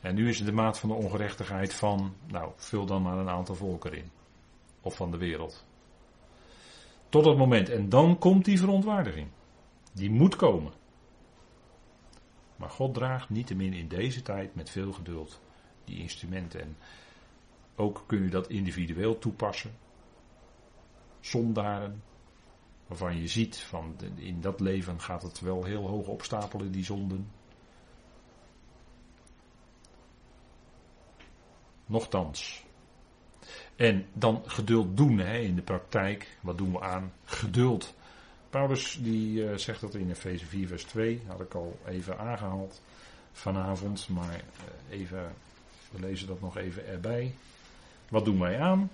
En 0.00 0.14
nu 0.14 0.28
is 0.28 0.38
het 0.38 0.46
de 0.46 0.52
maat 0.52 0.78
van 0.78 0.88
de 0.88 0.94
ongerechtigheid 0.94 1.74
van, 1.74 2.14
nou, 2.26 2.52
vul 2.56 2.86
dan 2.86 3.02
maar 3.02 3.18
een 3.18 3.28
aantal 3.28 3.54
volken 3.54 3.92
in. 3.92 4.10
Of 4.80 4.96
van 4.96 5.10
de 5.10 5.16
wereld. 5.16 5.66
Tot 7.08 7.24
dat 7.24 7.36
moment. 7.36 7.68
En 7.68 7.88
dan 7.88 8.18
komt 8.18 8.44
die 8.44 8.58
verontwaardiging. 8.58 9.28
Die 9.92 10.10
moet 10.10 10.36
komen. 10.36 10.72
Maar 12.56 12.70
God 12.70 12.94
draagt 12.94 13.30
niettemin 13.30 13.72
in 13.72 13.88
deze 13.88 14.22
tijd 14.22 14.54
met 14.54 14.70
veel 14.70 14.92
geduld 14.92 15.40
die 15.84 15.98
instrumenten. 15.98 16.60
En 16.60 16.76
ook 17.74 18.04
kun 18.06 18.22
je 18.22 18.30
dat 18.30 18.48
individueel 18.48 19.18
toepassen. 19.18 19.70
Zondaren, 21.20 22.02
waarvan 22.90 23.20
je 23.20 23.28
ziet 23.28 23.56
van 23.56 23.96
in 24.16 24.40
dat 24.40 24.60
leven 24.60 25.00
gaat 25.00 25.22
het 25.22 25.40
wel 25.40 25.64
heel 25.64 25.86
hoog 25.86 26.06
opstapelen, 26.06 26.72
die 26.72 26.84
zonden. 26.84 27.30
Nochtans. 31.86 32.64
En 33.76 34.06
dan 34.12 34.42
geduld 34.46 34.96
doen 34.96 35.18
hè, 35.18 35.38
in 35.38 35.54
de 35.54 35.62
praktijk. 35.62 36.36
Wat 36.40 36.58
doen 36.58 36.72
we 36.72 36.80
aan? 36.80 37.12
Geduld. 37.24 37.94
Paulus 38.50 38.98
die 39.02 39.42
uh, 39.42 39.56
zegt 39.56 39.80
dat 39.80 39.94
in 39.94 40.10
Efeze 40.10 40.46
4 40.46 40.66
vers 40.66 40.84
2. 40.84 41.22
Had 41.26 41.40
ik 41.40 41.54
al 41.54 41.78
even 41.86 42.18
aangehaald 42.18 42.82
vanavond. 43.32 44.08
Maar 44.08 44.40
uh, 44.90 44.98
even, 45.00 45.32
we 45.90 46.00
lezen 46.00 46.26
dat 46.26 46.40
nog 46.40 46.56
even 46.56 46.86
erbij. 46.86 47.34
Wat 48.08 48.24
doen 48.24 48.38
wij 48.38 48.60
aan? 48.60 48.90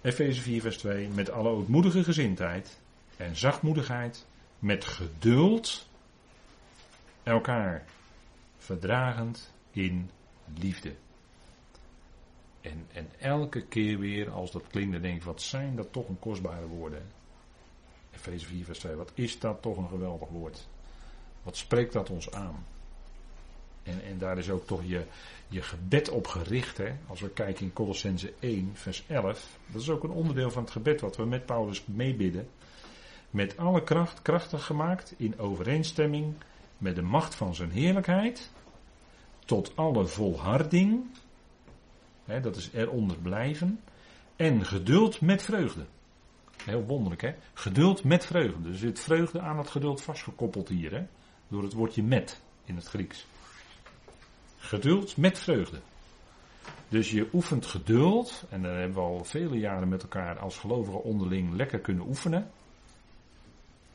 Efeze 0.00 0.40
4, 0.40 0.60
vers 0.60 0.78
2. 0.78 1.08
Met 1.08 1.30
alle 1.30 1.48
ootmoedige 1.48 2.04
gezindheid 2.04 2.78
en 3.16 3.36
zachtmoedigheid, 3.36 4.26
met 4.58 4.84
geduld, 4.84 5.86
elkaar 7.22 7.84
verdragend 8.58 9.52
in 9.70 10.10
liefde. 10.54 10.94
En, 12.60 12.86
en 12.92 13.08
elke 13.18 13.66
keer 13.66 13.98
weer, 13.98 14.30
als 14.30 14.50
dat 14.50 14.64
klinkt, 14.70 14.92
dan 14.92 15.02
denk 15.02 15.16
ik, 15.16 15.22
wat 15.22 15.42
zijn 15.42 15.76
dat 15.76 15.92
toch 15.92 16.08
een 16.08 16.18
kostbare 16.18 16.66
woorden. 16.66 17.02
Efeze 18.14 18.46
4, 18.46 18.64
vers 18.64 18.78
2. 18.78 18.94
Wat 18.94 19.12
is 19.14 19.38
dat 19.38 19.62
toch 19.62 19.76
een 19.76 19.88
geweldig 19.88 20.28
woord. 20.28 20.68
Wat 21.42 21.56
spreekt 21.56 21.92
dat 21.92 22.10
ons 22.10 22.30
aan? 22.30 22.66
En, 23.88 24.02
en 24.10 24.18
daar 24.18 24.38
is 24.38 24.50
ook 24.50 24.66
toch 24.66 24.82
je, 24.84 25.04
je 25.48 25.62
gebed 25.62 26.08
op 26.08 26.26
gericht. 26.26 26.76
Hè? 26.76 26.92
Als 27.06 27.20
we 27.20 27.28
kijken 27.28 27.64
in 27.64 27.72
Colossense 27.72 28.32
1, 28.38 28.70
vers 28.74 29.04
11. 29.06 29.58
Dat 29.66 29.82
is 29.82 29.90
ook 29.90 30.02
een 30.02 30.10
onderdeel 30.10 30.50
van 30.50 30.62
het 30.62 30.72
gebed 30.72 31.00
wat 31.00 31.16
we 31.16 31.24
met 31.24 31.46
Paulus 31.46 31.82
meebidden. 31.86 32.48
Met 33.30 33.56
alle 33.56 33.82
kracht 33.82 34.22
krachtig 34.22 34.64
gemaakt 34.64 35.14
in 35.16 35.38
overeenstemming 35.38 36.34
met 36.78 36.94
de 36.94 37.02
macht 37.02 37.34
van 37.34 37.54
zijn 37.54 37.70
heerlijkheid. 37.70 38.50
Tot 39.44 39.72
alle 39.74 40.06
volharding. 40.06 41.04
Hè, 42.24 42.40
dat 42.40 42.56
is 42.56 42.70
eronder 42.72 43.16
blijven. 43.16 43.80
En 44.36 44.64
geduld 44.64 45.20
met 45.20 45.42
vreugde. 45.42 45.84
Heel 46.64 46.84
wonderlijk 46.84 47.20
hè. 47.20 47.34
Geduld 47.54 48.04
met 48.04 48.26
vreugde. 48.26 48.68
Er 48.68 48.76
zit 48.76 49.00
vreugde 49.00 49.40
aan 49.40 49.58
het 49.58 49.70
geduld 49.70 50.02
vastgekoppeld 50.02 50.68
hier. 50.68 50.92
Hè? 50.92 51.06
Door 51.48 51.62
het 51.62 51.72
woordje 51.72 52.02
met 52.02 52.40
in 52.64 52.76
het 52.76 52.86
Grieks. 52.86 53.26
Geduld 54.58 55.16
met 55.16 55.38
vreugde. 55.38 55.80
Dus 56.88 57.10
je 57.10 57.28
oefent 57.32 57.66
geduld, 57.66 58.44
en 58.50 58.62
daar 58.62 58.78
hebben 58.78 58.94
we 58.96 59.00
al 59.00 59.24
vele 59.24 59.58
jaren 59.58 59.88
met 59.88 60.02
elkaar 60.02 60.38
als 60.38 60.58
gelovigen 60.58 61.02
onderling 61.02 61.52
lekker 61.52 61.80
kunnen 61.80 62.06
oefenen. 62.06 62.50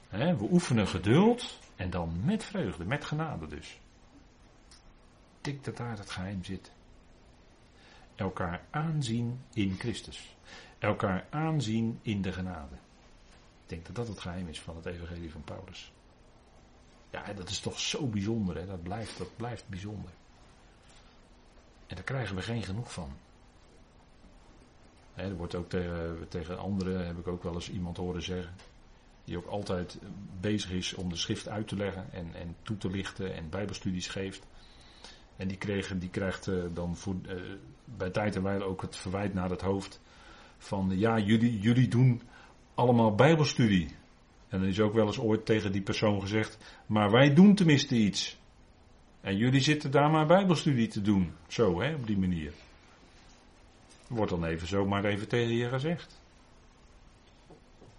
we 0.09 0.47
oefenen 0.51 0.87
geduld 0.87 1.59
en 1.75 1.89
dan 1.89 2.25
met 2.25 2.43
vreugde, 2.43 2.85
met 2.85 3.05
genade 3.05 3.47
dus. 3.47 3.79
Ik 5.37 5.43
denk 5.43 5.63
dat 5.63 5.77
daar 5.77 5.97
het 5.97 6.09
geheim 6.09 6.43
zit. 6.43 6.71
Elkaar 8.15 8.65
aanzien 8.69 9.41
in 9.53 9.75
Christus. 9.79 10.35
Elkaar 10.79 11.27
aanzien 11.29 11.99
in 12.01 12.21
de 12.21 12.31
genade. 12.31 12.75
Ik 13.63 13.69
denk 13.69 13.85
dat 13.85 13.95
dat 13.95 14.07
het 14.07 14.19
geheim 14.19 14.47
is 14.47 14.61
van 14.61 14.75
het 14.75 14.85
evangelie 14.85 15.31
van 15.31 15.43
Paulus. 15.43 15.91
Ja, 17.09 17.33
dat 17.33 17.49
is 17.49 17.59
toch 17.59 17.79
zo 17.79 18.07
bijzonder, 18.07 18.55
hè? 18.55 18.65
Dat, 18.65 18.83
blijft, 18.83 19.17
dat 19.17 19.35
blijft 19.35 19.67
bijzonder. 19.67 20.11
En 21.93 21.99
daar 21.99 22.07
krijgen 22.07 22.35
we 22.35 22.41
geen 22.41 22.63
genoeg 22.63 22.93
van. 22.93 23.09
er 25.13 25.35
wordt 25.35 25.55
ook 25.55 25.69
tegen, 25.69 26.25
tegen 26.27 26.59
anderen, 26.59 27.05
heb 27.05 27.17
ik 27.17 27.27
ook 27.27 27.43
wel 27.43 27.53
eens 27.53 27.71
iemand 27.71 27.97
horen 27.97 28.23
zeggen, 28.23 28.53
die 29.23 29.37
ook 29.37 29.45
altijd 29.45 29.99
bezig 30.39 30.71
is 30.71 30.93
om 30.93 31.09
de 31.09 31.15
schrift 31.15 31.49
uit 31.49 31.67
te 31.67 31.75
leggen 31.75 32.05
en, 32.11 32.33
en 32.33 32.55
toe 32.61 32.77
te 32.77 32.89
lichten 32.89 33.35
en 33.35 33.49
bijbelstudies 33.49 34.07
geeft. 34.07 34.45
En 35.35 35.47
die, 35.47 35.57
kregen, 35.57 35.99
die 35.99 36.09
krijgt 36.09 36.47
uh, 36.47 36.63
dan 36.73 36.95
voor, 36.95 37.15
uh, 37.27 37.41
bij 37.85 38.09
tijd 38.09 38.35
en 38.35 38.43
wijle 38.43 38.63
ook 38.63 38.81
het 38.81 38.95
verwijt 38.95 39.33
naar 39.33 39.49
het 39.49 39.61
hoofd 39.61 40.01
van 40.57 40.97
ja, 40.97 41.19
jullie, 41.19 41.59
jullie 41.59 41.87
doen 41.87 42.21
allemaal 42.73 43.15
bijbelstudie. 43.15 43.87
En 44.47 44.59
dan 44.59 44.67
is 44.67 44.79
ook 44.79 44.93
wel 44.93 45.05
eens 45.05 45.19
ooit 45.19 45.45
tegen 45.45 45.71
die 45.71 45.81
persoon 45.81 46.21
gezegd, 46.21 46.57
maar 46.85 47.11
wij 47.11 47.33
doen 47.33 47.55
tenminste 47.55 47.95
iets. 47.95 48.41
En 49.23 49.37
jullie 49.37 49.61
zitten 49.61 49.91
daar 49.91 50.09
maar 50.09 50.25
bijbelstudie 50.25 50.87
te 50.87 51.01
doen. 51.01 51.33
Zo, 51.47 51.81
hè, 51.81 51.93
op 51.93 52.07
die 52.07 52.17
manier. 52.17 52.53
Wordt 54.07 54.31
dan 54.31 54.45
even 54.45 54.67
zo 54.67 54.85
maar 54.85 55.05
even 55.05 55.27
tegen 55.27 55.53
je 55.53 55.69
gezegd. 55.69 56.21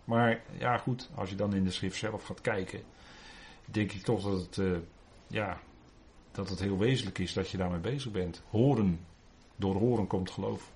Maar 0.04 0.42
ja, 0.58 0.78
goed, 0.78 1.10
als 1.14 1.30
je 1.30 1.36
dan 1.36 1.54
in 1.54 1.64
de 1.64 1.70
schrift 1.70 1.98
zelf 1.98 2.24
gaat 2.24 2.40
kijken, 2.40 2.82
denk 3.64 3.92
ik 3.92 4.02
toch 4.02 4.22
dat 4.22 4.40
het, 4.40 4.56
uh, 4.56 4.76
ja, 5.26 5.60
dat 6.32 6.48
het 6.48 6.60
heel 6.60 6.78
wezenlijk 6.78 7.18
is 7.18 7.32
dat 7.32 7.50
je 7.50 7.56
daarmee 7.56 7.80
bezig 7.80 8.12
bent. 8.12 8.42
Horen, 8.50 9.00
door 9.56 9.74
horen 9.74 10.06
komt 10.06 10.30
geloof. 10.30 10.70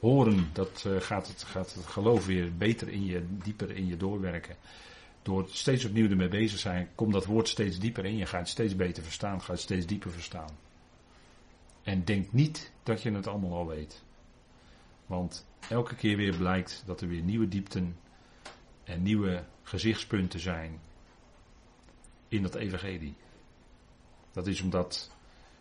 horen, 0.00 0.50
dat 0.52 0.84
uh, 0.86 1.00
gaat, 1.00 1.28
het, 1.28 1.42
gaat 1.42 1.74
het 1.74 1.86
geloof 1.86 2.26
weer 2.26 2.56
beter 2.56 2.88
in 2.88 3.04
je, 3.04 3.26
dieper 3.28 3.70
in 3.70 3.86
je 3.86 3.96
doorwerken. 3.96 4.56
Door 5.22 5.48
steeds 5.50 5.84
opnieuw 5.84 6.10
ermee 6.10 6.28
bezig 6.28 6.58
zijn, 6.58 6.88
komt 6.94 7.12
dat 7.12 7.24
woord 7.24 7.48
steeds 7.48 7.78
dieper 7.78 8.04
in 8.04 8.16
je. 8.16 8.26
Gaat 8.26 8.40
het 8.40 8.48
steeds 8.48 8.76
beter 8.76 9.02
verstaan, 9.02 9.40
gaat 9.40 9.48
het 9.48 9.60
steeds 9.60 9.86
dieper 9.86 10.10
verstaan. 10.10 10.50
En 11.82 12.04
denk 12.04 12.32
niet 12.32 12.72
dat 12.82 13.02
je 13.02 13.12
het 13.12 13.26
allemaal 13.26 13.58
al 13.58 13.66
weet. 13.66 14.02
Want 15.06 15.46
elke 15.68 15.94
keer 15.94 16.16
weer 16.16 16.36
blijkt 16.36 16.82
dat 16.86 17.00
er 17.00 17.08
weer 17.08 17.22
nieuwe 17.22 17.48
diepten 17.48 17.96
en 18.84 19.02
nieuwe 19.02 19.44
gezichtspunten 19.62 20.40
zijn 20.40 20.80
in 22.28 22.42
dat 22.42 22.54
evangelie. 22.54 23.14
Dat 24.32 24.46
is 24.46 24.60
omdat 24.60 25.10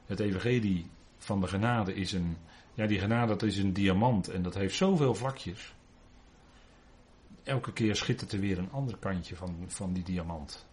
het 0.06 0.20
evangelie 0.20 0.86
van 1.18 1.42
de 1.42 1.48
genade 1.48 1.96
is 1.96 2.12
een, 2.12 2.38
ja 2.74 2.88
die 2.88 3.00
genade 3.00 3.28
dat 3.28 3.44
is 3.44 3.58
een 3.58 3.74
diamant 3.74 4.28
en 4.28 4.42
dat 4.42 4.54
heeft 4.54 4.76
zoveel 4.76 5.16
vlakjes. 5.16 5.74
Elke 7.44 7.74
keer 7.74 7.96
schittert 7.96 8.32
er 8.32 8.40
weer 8.40 8.58
een 8.58 8.72
ander 8.72 8.98
kantje 8.98 9.36
van, 9.36 9.56
van 9.68 9.94
die 9.94 10.04
diamant. 10.04 10.66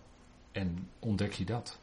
En 0.52 0.88
ontdek 0.98 1.32
je 1.32 1.44
dat. 1.44 1.78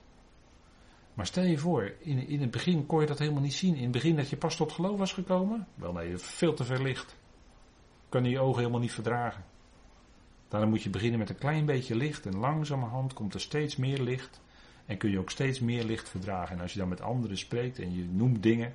Maar 1.14 1.26
stel 1.26 1.44
je 1.44 1.58
voor, 1.58 1.94
in, 2.00 2.28
in 2.28 2.42
het 2.42 2.52
begin 2.52 2.86
kon 2.86 3.02
je 3.02 3.08
dat 3.08 3.20
helemaal 3.20 3.42
niet 3.42 3.54
zien. 3.54 3.76
In 3.76 3.84
het 3.84 3.92
begin 3.92 4.16
dat 4.16 4.30
je 4.30 4.38
pas 4.38 4.56
tot 4.56 4.72
geloof 4.72 4.98
was 4.98 5.14
gekomen. 5.14 5.68
Wel 5.76 5.94
nee, 5.94 6.18
veel 6.18 6.54
te 6.54 6.64
ver 6.64 6.82
licht. 6.82 7.16
Kan 8.10 8.26
je 8.26 8.40
ogen 8.40 8.60
helemaal 8.60 8.80
niet 8.80 8.92
verdragen. 8.92 9.44
Daarom 10.48 10.70
moet 10.70 10.84
je 10.84 10.90
beginnen 10.90 11.20
met 11.20 11.30
een 11.30 11.38
klein 11.38 11.66
beetje 11.66 11.96
licht. 11.96 12.26
En 12.26 12.38
langzamerhand 12.38 13.14
komt 13.14 13.34
er 13.34 13.42
steeds 13.42 13.76
meer 13.76 14.02
licht. 14.02 14.42
En 14.86 14.98
kun 14.98 15.10
je 15.10 15.20
ook 15.20 15.30
steeds 15.30 15.60
meer 15.60 15.84
licht 15.84 16.10
verdragen. 16.10 16.56
En 16.56 16.62
als 16.62 16.74
je 16.74 16.80
dan 16.80 16.90
met 16.90 17.02
anderen 17.02 17.38
spreekt 17.38 17.80
en 17.80 17.96
je 17.96 18.04
noemt 18.04 18.44
dingen. 18.44 18.74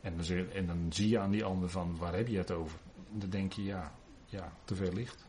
En 0.00 0.16
dan, 0.16 0.50
en 0.52 0.66
dan 0.66 0.86
zie 0.88 1.08
je 1.08 1.18
aan 1.18 1.30
die 1.30 1.44
ander 1.44 1.70
van 1.70 1.96
waar 1.96 2.14
heb 2.14 2.28
je 2.28 2.38
het 2.38 2.50
over? 2.50 2.78
Dan 3.10 3.30
denk 3.30 3.52
je 3.52 3.64
ja, 3.64 3.94
ja 4.26 4.52
te 4.64 4.74
veel 4.74 4.92
licht. 4.92 5.26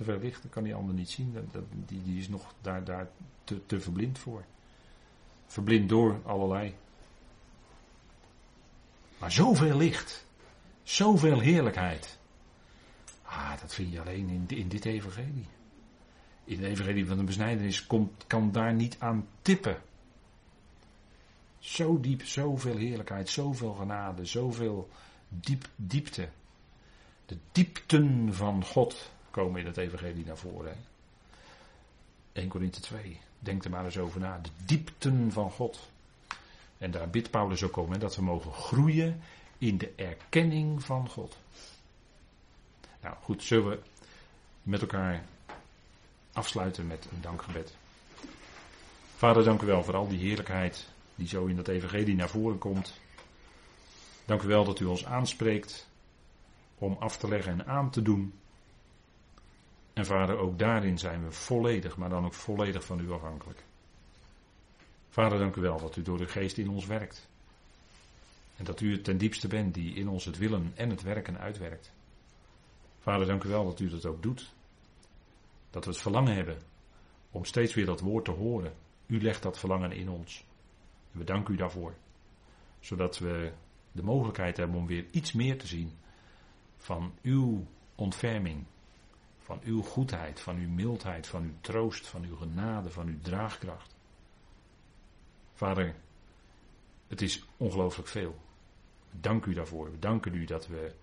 Te 0.00 0.06
veel 0.06 0.18
licht, 0.18 0.42
dat 0.42 0.50
kan 0.50 0.62
die 0.62 0.74
ander 0.74 0.94
niet 0.94 1.10
zien. 1.10 1.32
Dat, 1.52 1.62
die, 1.86 2.02
die 2.02 2.18
is 2.18 2.28
nog 2.28 2.54
daar, 2.60 2.84
daar 2.84 3.08
te, 3.44 3.66
te 3.66 3.80
verblind 3.80 4.18
voor. 4.18 4.44
Verblind 5.46 5.88
door 5.88 6.20
allerlei. 6.24 6.74
Maar 9.18 9.32
zoveel 9.32 9.76
licht. 9.76 10.26
Zoveel 10.82 11.40
heerlijkheid. 11.40 12.18
Ah, 13.22 13.60
dat 13.60 13.74
vind 13.74 13.92
je 13.92 14.00
alleen 14.00 14.28
in, 14.28 14.44
in 14.48 14.68
dit 14.68 14.84
evangelie. 14.84 15.46
In 16.44 16.60
de 16.60 16.66
evangelie 16.66 17.06
van 17.06 17.16
de 17.16 17.24
besnijdenis 17.24 17.86
komt, 17.86 18.24
kan 18.26 18.52
daar 18.52 18.74
niet 18.74 18.96
aan 18.98 19.26
tippen. 19.42 19.82
Zo 21.58 22.00
diep, 22.00 22.24
zoveel 22.24 22.76
heerlijkheid, 22.76 23.28
zoveel 23.28 23.72
genade, 23.72 24.24
zoveel 24.24 24.88
diep, 25.28 25.68
diepte. 25.76 26.28
De 27.26 27.36
diepten 27.52 28.34
van 28.34 28.64
God 28.64 29.10
komen 29.30 29.60
in 29.60 29.66
het 29.66 29.76
evangelie 29.76 30.24
naar 30.26 30.36
voren. 30.36 30.76
1 32.32 32.48
Korinthe 32.48 32.80
2. 32.80 33.20
Denk 33.38 33.64
er 33.64 33.70
maar 33.70 33.84
eens 33.84 33.98
over 33.98 34.20
na. 34.20 34.38
De 34.42 34.50
diepten 34.64 35.32
van 35.32 35.50
God. 35.50 35.88
En 36.78 36.90
daar 36.90 37.10
bidt 37.10 37.30
Paulus 37.30 37.62
ook 37.62 37.76
om, 37.76 37.92
hè, 37.92 37.98
dat 37.98 38.16
we 38.16 38.22
mogen 38.22 38.52
groeien 38.52 39.20
in 39.58 39.78
de 39.78 39.92
erkenning 39.96 40.84
van 40.84 41.08
God. 41.08 41.36
Nou 43.00 43.16
goed, 43.22 43.42
zullen 43.42 43.70
we 43.70 43.78
met 44.62 44.80
elkaar 44.80 45.24
afsluiten 46.32 46.86
met 46.86 47.06
een 47.12 47.20
dankgebed. 47.20 47.74
Vader, 49.16 49.44
dank 49.44 49.62
u 49.62 49.66
wel 49.66 49.84
voor 49.84 49.96
al 49.96 50.08
die 50.08 50.18
heerlijkheid 50.18 50.86
die 51.14 51.28
zo 51.28 51.46
in 51.46 51.56
dat 51.56 51.68
evangelie 51.68 52.14
naar 52.14 52.28
voren 52.28 52.58
komt. 52.58 52.98
Dank 54.24 54.42
u 54.42 54.46
wel 54.46 54.64
dat 54.64 54.80
u 54.80 54.84
ons 54.84 55.04
aanspreekt 55.04 55.88
om 56.78 56.96
af 57.00 57.16
te 57.16 57.28
leggen 57.28 57.52
en 57.52 57.66
aan 57.66 57.90
te 57.90 58.02
doen. 58.02 58.32
En 60.00 60.06
vader, 60.06 60.38
ook 60.38 60.58
daarin 60.58 60.98
zijn 60.98 61.24
we 61.24 61.32
volledig, 61.32 61.96
maar 61.96 62.08
dan 62.08 62.24
ook 62.24 62.34
volledig 62.34 62.84
van 62.84 63.00
u 63.00 63.10
afhankelijk. 63.10 63.64
Vader, 65.08 65.38
dank 65.38 65.56
u 65.56 65.60
wel 65.60 65.80
dat 65.80 65.96
u 65.96 66.02
door 66.02 66.18
de 66.18 66.26
geest 66.26 66.58
in 66.58 66.68
ons 66.68 66.86
werkt. 66.86 67.28
En 68.56 68.64
dat 68.64 68.80
u 68.80 68.92
het 68.92 69.04
ten 69.04 69.18
diepste 69.18 69.48
bent 69.48 69.74
die 69.74 69.94
in 69.94 70.08
ons 70.08 70.24
het 70.24 70.38
willen 70.38 70.72
en 70.74 70.90
het 70.90 71.02
werken 71.02 71.38
uitwerkt. 71.38 71.92
Vader, 72.98 73.26
dank 73.26 73.44
u 73.44 73.48
wel 73.48 73.64
dat 73.64 73.80
u 73.80 73.88
dat 73.88 74.06
ook 74.06 74.22
doet. 74.22 74.52
Dat 75.70 75.84
we 75.84 75.90
het 75.90 76.00
verlangen 76.00 76.34
hebben 76.34 76.58
om 77.30 77.44
steeds 77.44 77.74
weer 77.74 77.86
dat 77.86 78.00
woord 78.00 78.24
te 78.24 78.30
horen. 78.30 78.72
U 79.06 79.22
legt 79.22 79.42
dat 79.42 79.58
verlangen 79.58 79.92
in 79.92 80.08
ons. 80.08 80.44
En 81.12 81.18
we 81.18 81.24
danken 81.24 81.54
u 81.54 81.56
daarvoor. 81.56 81.94
Zodat 82.78 83.18
we 83.18 83.52
de 83.92 84.02
mogelijkheid 84.02 84.56
hebben 84.56 84.76
om 84.76 84.86
weer 84.86 85.06
iets 85.10 85.32
meer 85.32 85.58
te 85.58 85.66
zien 85.66 85.92
van 86.76 87.14
uw 87.22 87.66
ontferming, 87.94 88.64
van 89.50 89.60
uw 89.64 89.82
goedheid, 89.82 90.40
van 90.40 90.56
uw 90.56 90.68
mildheid, 90.68 91.26
van 91.26 91.42
uw 91.42 91.54
troost, 91.60 92.06
van 92.06 92.24
uw 92.24 92.36
genade, 92.36 92.90
van 92.90 93.06
uw 93.06 93.20
draagkracht. 93.22 93.94
Vader, 95.54 95.94
het 97.08 97.22
is 97.22 97.44
ongelooflijk 97.56 98.08
veel. 98.08 98.38
Dank 99.10 99.44
u 99.44 99.54
daarvoor. 99.54 99.90
We 99.90 99.98
danken 99.98 100.34
u 100.34 100.44
dat 100.44 100.66
we 100.66 100.94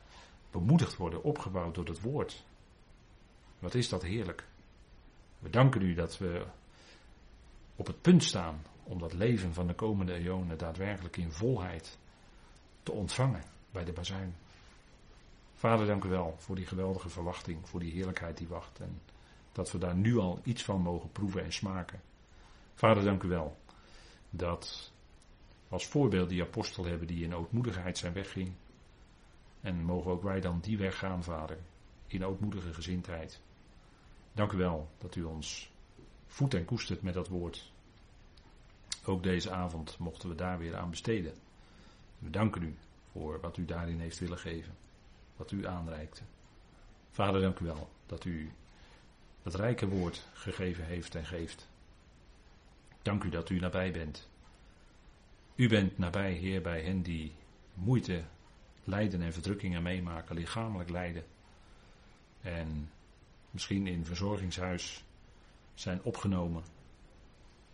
bemoedigd 0.51 0.95
worden, 0.95 1.23
opgebouwd 1.23 1.75
door 1.75 1.85
het 1.85 2.01
woord. 2.01 2.45
Wat 3.59 3.73
is 3.73 3.89
dat 3.89 4.01
heerlijk. 4.01 4.47
We 5.39 5.49
danken 5.49 5.81
u 5.81 5.93
dat 5.93 6.17
we 6.17 6.45
op 7.75 7.87
het 7.87 8.01
punt 8.01 8.23
staan 8.23 8.61
om 8.83 8.99
dat 8.99 9.13
leven 9.13 9.53
van 9.53 9.67
de 9.67 9.75
komende 9.75 10.13
eonen 10.13 10.57
daadwerkelijk 10.57 11.17
in 11.17 11.31
volheid 11.31 11.97
te 12.83 12.91
ontvangen 12.91 13.43
bij 13.71 13.85
de 13.85 13.93
bazuin. 13.93 14.35
Vader, 15.57 15.85
dank 15.85 16.03
u 16.03 16.09
wel 16.09 16.35
voor 16.37 16.55
die 16.55 16.65
geweldige 16.65 17.09
verwachting, 17.09 17.69
voor 17.69 17.79
die 17.79 17.91
heerlijkheid 17.91 18.37
die 18.37 18.47
wacht 18.47 18.79
en 18.79 19.01
dat 19.51 19.71
we 19.71 19.77
daar 19.77 19.95
nu 19.95 20.17
al 20.17 20.39
iets 20.43 20.63
van 20.63 20.81
mogen 20.81 21.11
proeven 21.11 21.43
en 21.43 21.53
smaken. 21.53 22.01
Vader, 22.73 23.03
dank 23.03 23.23
u 23.23 23.27
wel 23.27 23.57
dat 24.29 24.91
als 25.69 25.85
voorbeeld 25.85 26.29
die 26.29 26.41
apostel 26.41 26.85
hebben 26.85 27.07
die 27.07 27.23
in 27.23 27.35
ootmoedigheid 27.35 27.97
zijn 27.97 28.13
wegging. 28.13 28.51
En 29.61 29.83
mogen 29.83 30.11
ook 30.11 30.23
wij 30.23 30.39
dan 30.39 30.59
die 30.59 30.77
weg 30.77 30.97
gaan, 30.97 31.23
Vader, 31.23 31.57
in 32.07 32.25
ootmoedige 32.25 32.73
gezindheid. 32.73 33.41
Dank 34.33 34.51
u 34.51 34.57
wel 34.57 34.89
dat 34.97 35.15
u 35.15 35.23
ons 35.23 35.71
voedt 36.25 36.53
en 36.53 36.65
koestert 36.65 37.01
met 37.01 37.13
dat 37.13 37.27
woord. 37.27 37.71
Ook 39.05 39.23
deze 39.23 39.51
avond 39.51 39.97
mochten 39.97 40.29
we 40.29 40.35
daar 40.35 40.57
weer 40.57 40.75
aan 40.77 40.89
besteden. 40.89 41.33
We 42.19 42.29
danken 42.29 42.63
u 42.63 42.75
voor 43.11 43.39
wat 43.39 43.57
u 43.57 43.65
daarin 43.65 43.99
heeft 43.99 44.19
willen 44.19 44.37
geven, 44.37 44.75
wat 45.37 45.51
u 45.51 45.67
aanreikte. 45.67 46.21
Vader, 47.09 47.41
dank 47.41 47.59
u 47.59 47.65
wel 47.65 47.89
dat 48.05 48.25
u 48.25 48.51
dat 49.43 49.55
rijke 49.55 49.87
woord 49.87 50.27
gegeven 50.33 50.85
heeft 50.85 51.15
en 51.15 51.25
geeft. 51.25 51.69
Dank 53.01 53.23
u 53.23 53.29
dat 53.29 53.49
u 53.49 53.59
nabij 53.59 53.91
bent. 53.91 54.29
U 55.55 55.67
bent 55.67 55.97
nabij, 55.97 56.33
Heer, 56.33 56.61
bij 56.61 56.81
hen 56.81 57.01
die 57.01 57.33
moeite, 57.73 58.23
lijden 58.83 59.21
en 59.21 59.33
verdrukkingen 59.33 59.83
meemaken, 59.83 60.35
lichamelijk 60.35 60.89
lijden. 60.89 61.23
En 62.41 62.91
misschien 63.51 63.87
in 63.87 64.05
verzorgingshuis 64.05 65.03
zijn 65.73 66.03
opgenomen. 66.03 66.63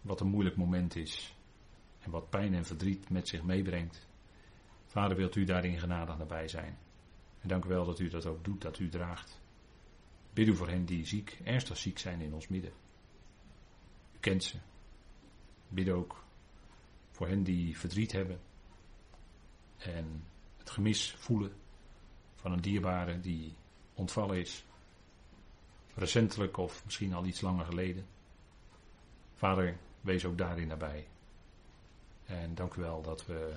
Wat 0.02 0.20
een 0.20 0.28
moeilijk 0.28 0.56
moment 0.56 0.96
is. 0.96 1.36
En 2.00 2.12
wat 2.12 2.30
pijn 2.30 2.54
en 2.54 2.66
verdriet 2.66 3.10
met 3.10 3.28
zich 3.28 3.44
meebrengt. 3.44 4.08
Vader, 4.86 5.18
wilt 5.18 5.36
u 5.36 5.44
daarin 5.44 5.80
genadig 5.80 6.18
nabij 6.18 6.48
zijn. 6.48 6.78
En 7.44 7.50
dank 7.50 7.66
u 7.66 7.68
wel 7.68 7.86
dat 7.86 8.00
u 8.00 8.10
dat 8.10 8.26
ook 8.26 8.44
doet, 8.44 8.62
dat 8.62 8.80
u 8.80 8.90
draagt. 8.90 9.42
Bid 10.34 10.48
u 10.48 10.56
voor 10.56 10.68
hen 10.68 10.86
die 10.86 11.06
ziek, 11.06 11.40
ernstig 11.44 11.78
ziek 11.78 12.00
zijn 12.00 12.22
in 12.22 12.34
ons 12.34 12.48
midden. 12.48 12.72
U 14.16 14.18
kent 14.20 14.44
ze. 14.44 14.58
Bid 15.68 15.90
ook 15.90 16.24
voor 17.12 17.28
hen 17.28 17.44
die 17.44 17.78
verdriet 17.78 18.12
hebben. 18.12 18.40
En 19.78 20.24
het 20.58 20.70
gemis 20.70 21.12
voelen 21.12 21.54
van 22.36 22.52
een 22.52 22.62
dierbare 22.62 23.20
die 23.20 23.54
ontvallen 23.94 24.38
is 24.38 24.66
recentelijk 25.94 26.58
of 26.58 26.86
misschien 26.86 27.14
al 27.14 27.26
iets 27.26 27.42
langer 27.42 27.66
geleden. 27.66 28.06
Vader, 29.36 29.78
wees 30.02 30.26
ook 30.26 30.38
daarin 30.38 30.68
nabij. 30.68 31.08
En 32.26 32.56
dank 32.56 32.74
u 32.74 32.82
wel 32.82 33.02
dat 33.02 33.26
we 33.26 33.56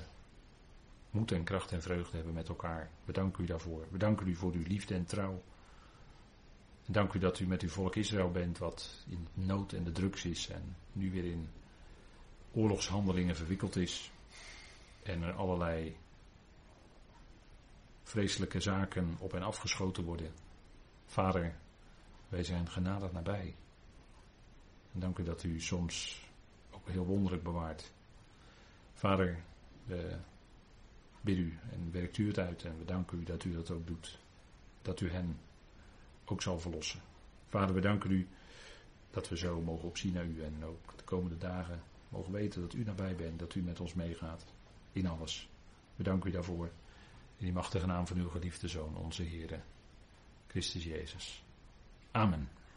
moed 1.17 1.33
en 1.33 1.45
kracht 1.45 1.73
en 1.73 1.83
vreugde 1.83 2.17
hebben 2.17 2.35
met 2.35 2.49
elkaar. 2.49 2.91
We 3.05 3.13
danken 3.13 3.45
u 3.45 3.47
daarvoor. 3.47 3.87
We 3.91 3.99
danken 3.99 4.27
u 4.27 4.35
voor 4.35 4.53
uw 4.53 4.65
liefde 4.67 4.95
en 4.95 5.05
trouw. 5.05 5.43
En 6.87 6.93
dank 6.93 7.13
u 7.13 7.19
dat 7.19 7.39
u 7.39 7.47
met 7.47 7.63
uw 7.63 7.69
volk 7.69 7.97
Israël 7.97 8.31
bent, 8.31 8.59
wat 8.59 9.05
in 9.09 9.29
nood 9.35 9.73
en 9.73 9.85
de 9.85 9.93
drugs 9.93 10.25
is 10.25 10.49
en 10.49 10.77
nu 10.93 11.11
weer 11.11 11.25
in 11.25 11.49
oorlogshandelingen 12.53 13.37
verwikkeld 13.37 13.77
is. 13.77 14.13
En 15.03 15.23
er 15.23 15.33
allerlei 15.33 15.97
vreselijke 18.03 18.61
zaken 18.61 19.17
op 19.19 19.35
en 19.35 19.43
afgeschoten 19.43 20.05
worden. 20.05 20.33
Vader, 21.07 21.57
wij 22.29 22.43
zijn 22.45 22.69
genadig 22.69 23.13
nabij. 23.13 23.55
En 24.93 25.01
dank 25.01 25.19
u 25.19 25.23
dat 25.23 25.43
u 25.43 25.61
soms 25.61 26.25
ook 26.71 26.89
heel 26.89 27.07
wonderlijk 27.07 27.43
bewaart. 27.43 27.93
Vader, 28.93 29.45
bid 31.27 31.39
u 31.39 31.59
en 31.73 31.93
werkt 31.93 32.19
u 32.19 32.27
het 32.27 32.39
uit 32.39 32.65
en 32.65 32.79
we 32.79 32.85
danken 32.85 33.21
u 33.21 33.25
dat 33.25 33.45
u 33.45 33.53
dat 33.53 33.71
ook 33.71 33.87
doet. 33.87 34.19
Dat 34.83 35.01
u 35.01 35.11
hen 35.11 35.39
ook 36.25 36.43
zal 36.43 36.59
verlossen. 36.59 37.01
Vader, 37.49 37.75
we 37.75 37.81
danken 37.81 38.11
u 38.11 38.29
dat 39.11 39.29
we 39.29 39.37
zo 39.37 39.61
mogen 39.61 39.89
opzien 39.89 40.13
naar 40.13 40.25
u 40.27 40.43
en 40.43 40.65
ook 40.65 40.97
de 40.97 41.05
komende 41.05 41.39
dagen 41.39 41.83
mogen 42.09 42.33
weten 42.33 42.61
dat 42.61 42.75
u 42.75 42.85
nabij 42.85 43.17
bent, 43.17 43.39
dat 43.39 43.55
u 43.55 43.63
met 43.63 43.81
ons 43.81 43.95
meegaat 43.95 44.45
in 44.93 45.07
alles. 45.07 45.49
We 45.97 46.03
danken 46.03 46.31
u 46.31 46.33
daarvoor. 46.33 46.67
In 47.37 47.45
die 47.45 47.53
machtige 47.53 47.87
naam 47.87 48.07
van 48.07 48.17
uw 48.17 48.29
geliefde 48.29 48.69
Zoon, 48.69 48.97
onze 48.97 49.23
Heer, 49.23 49.63
Christus 50.47 50.85
Jezus. 50.85 51.45
Amen. 52.11 52.49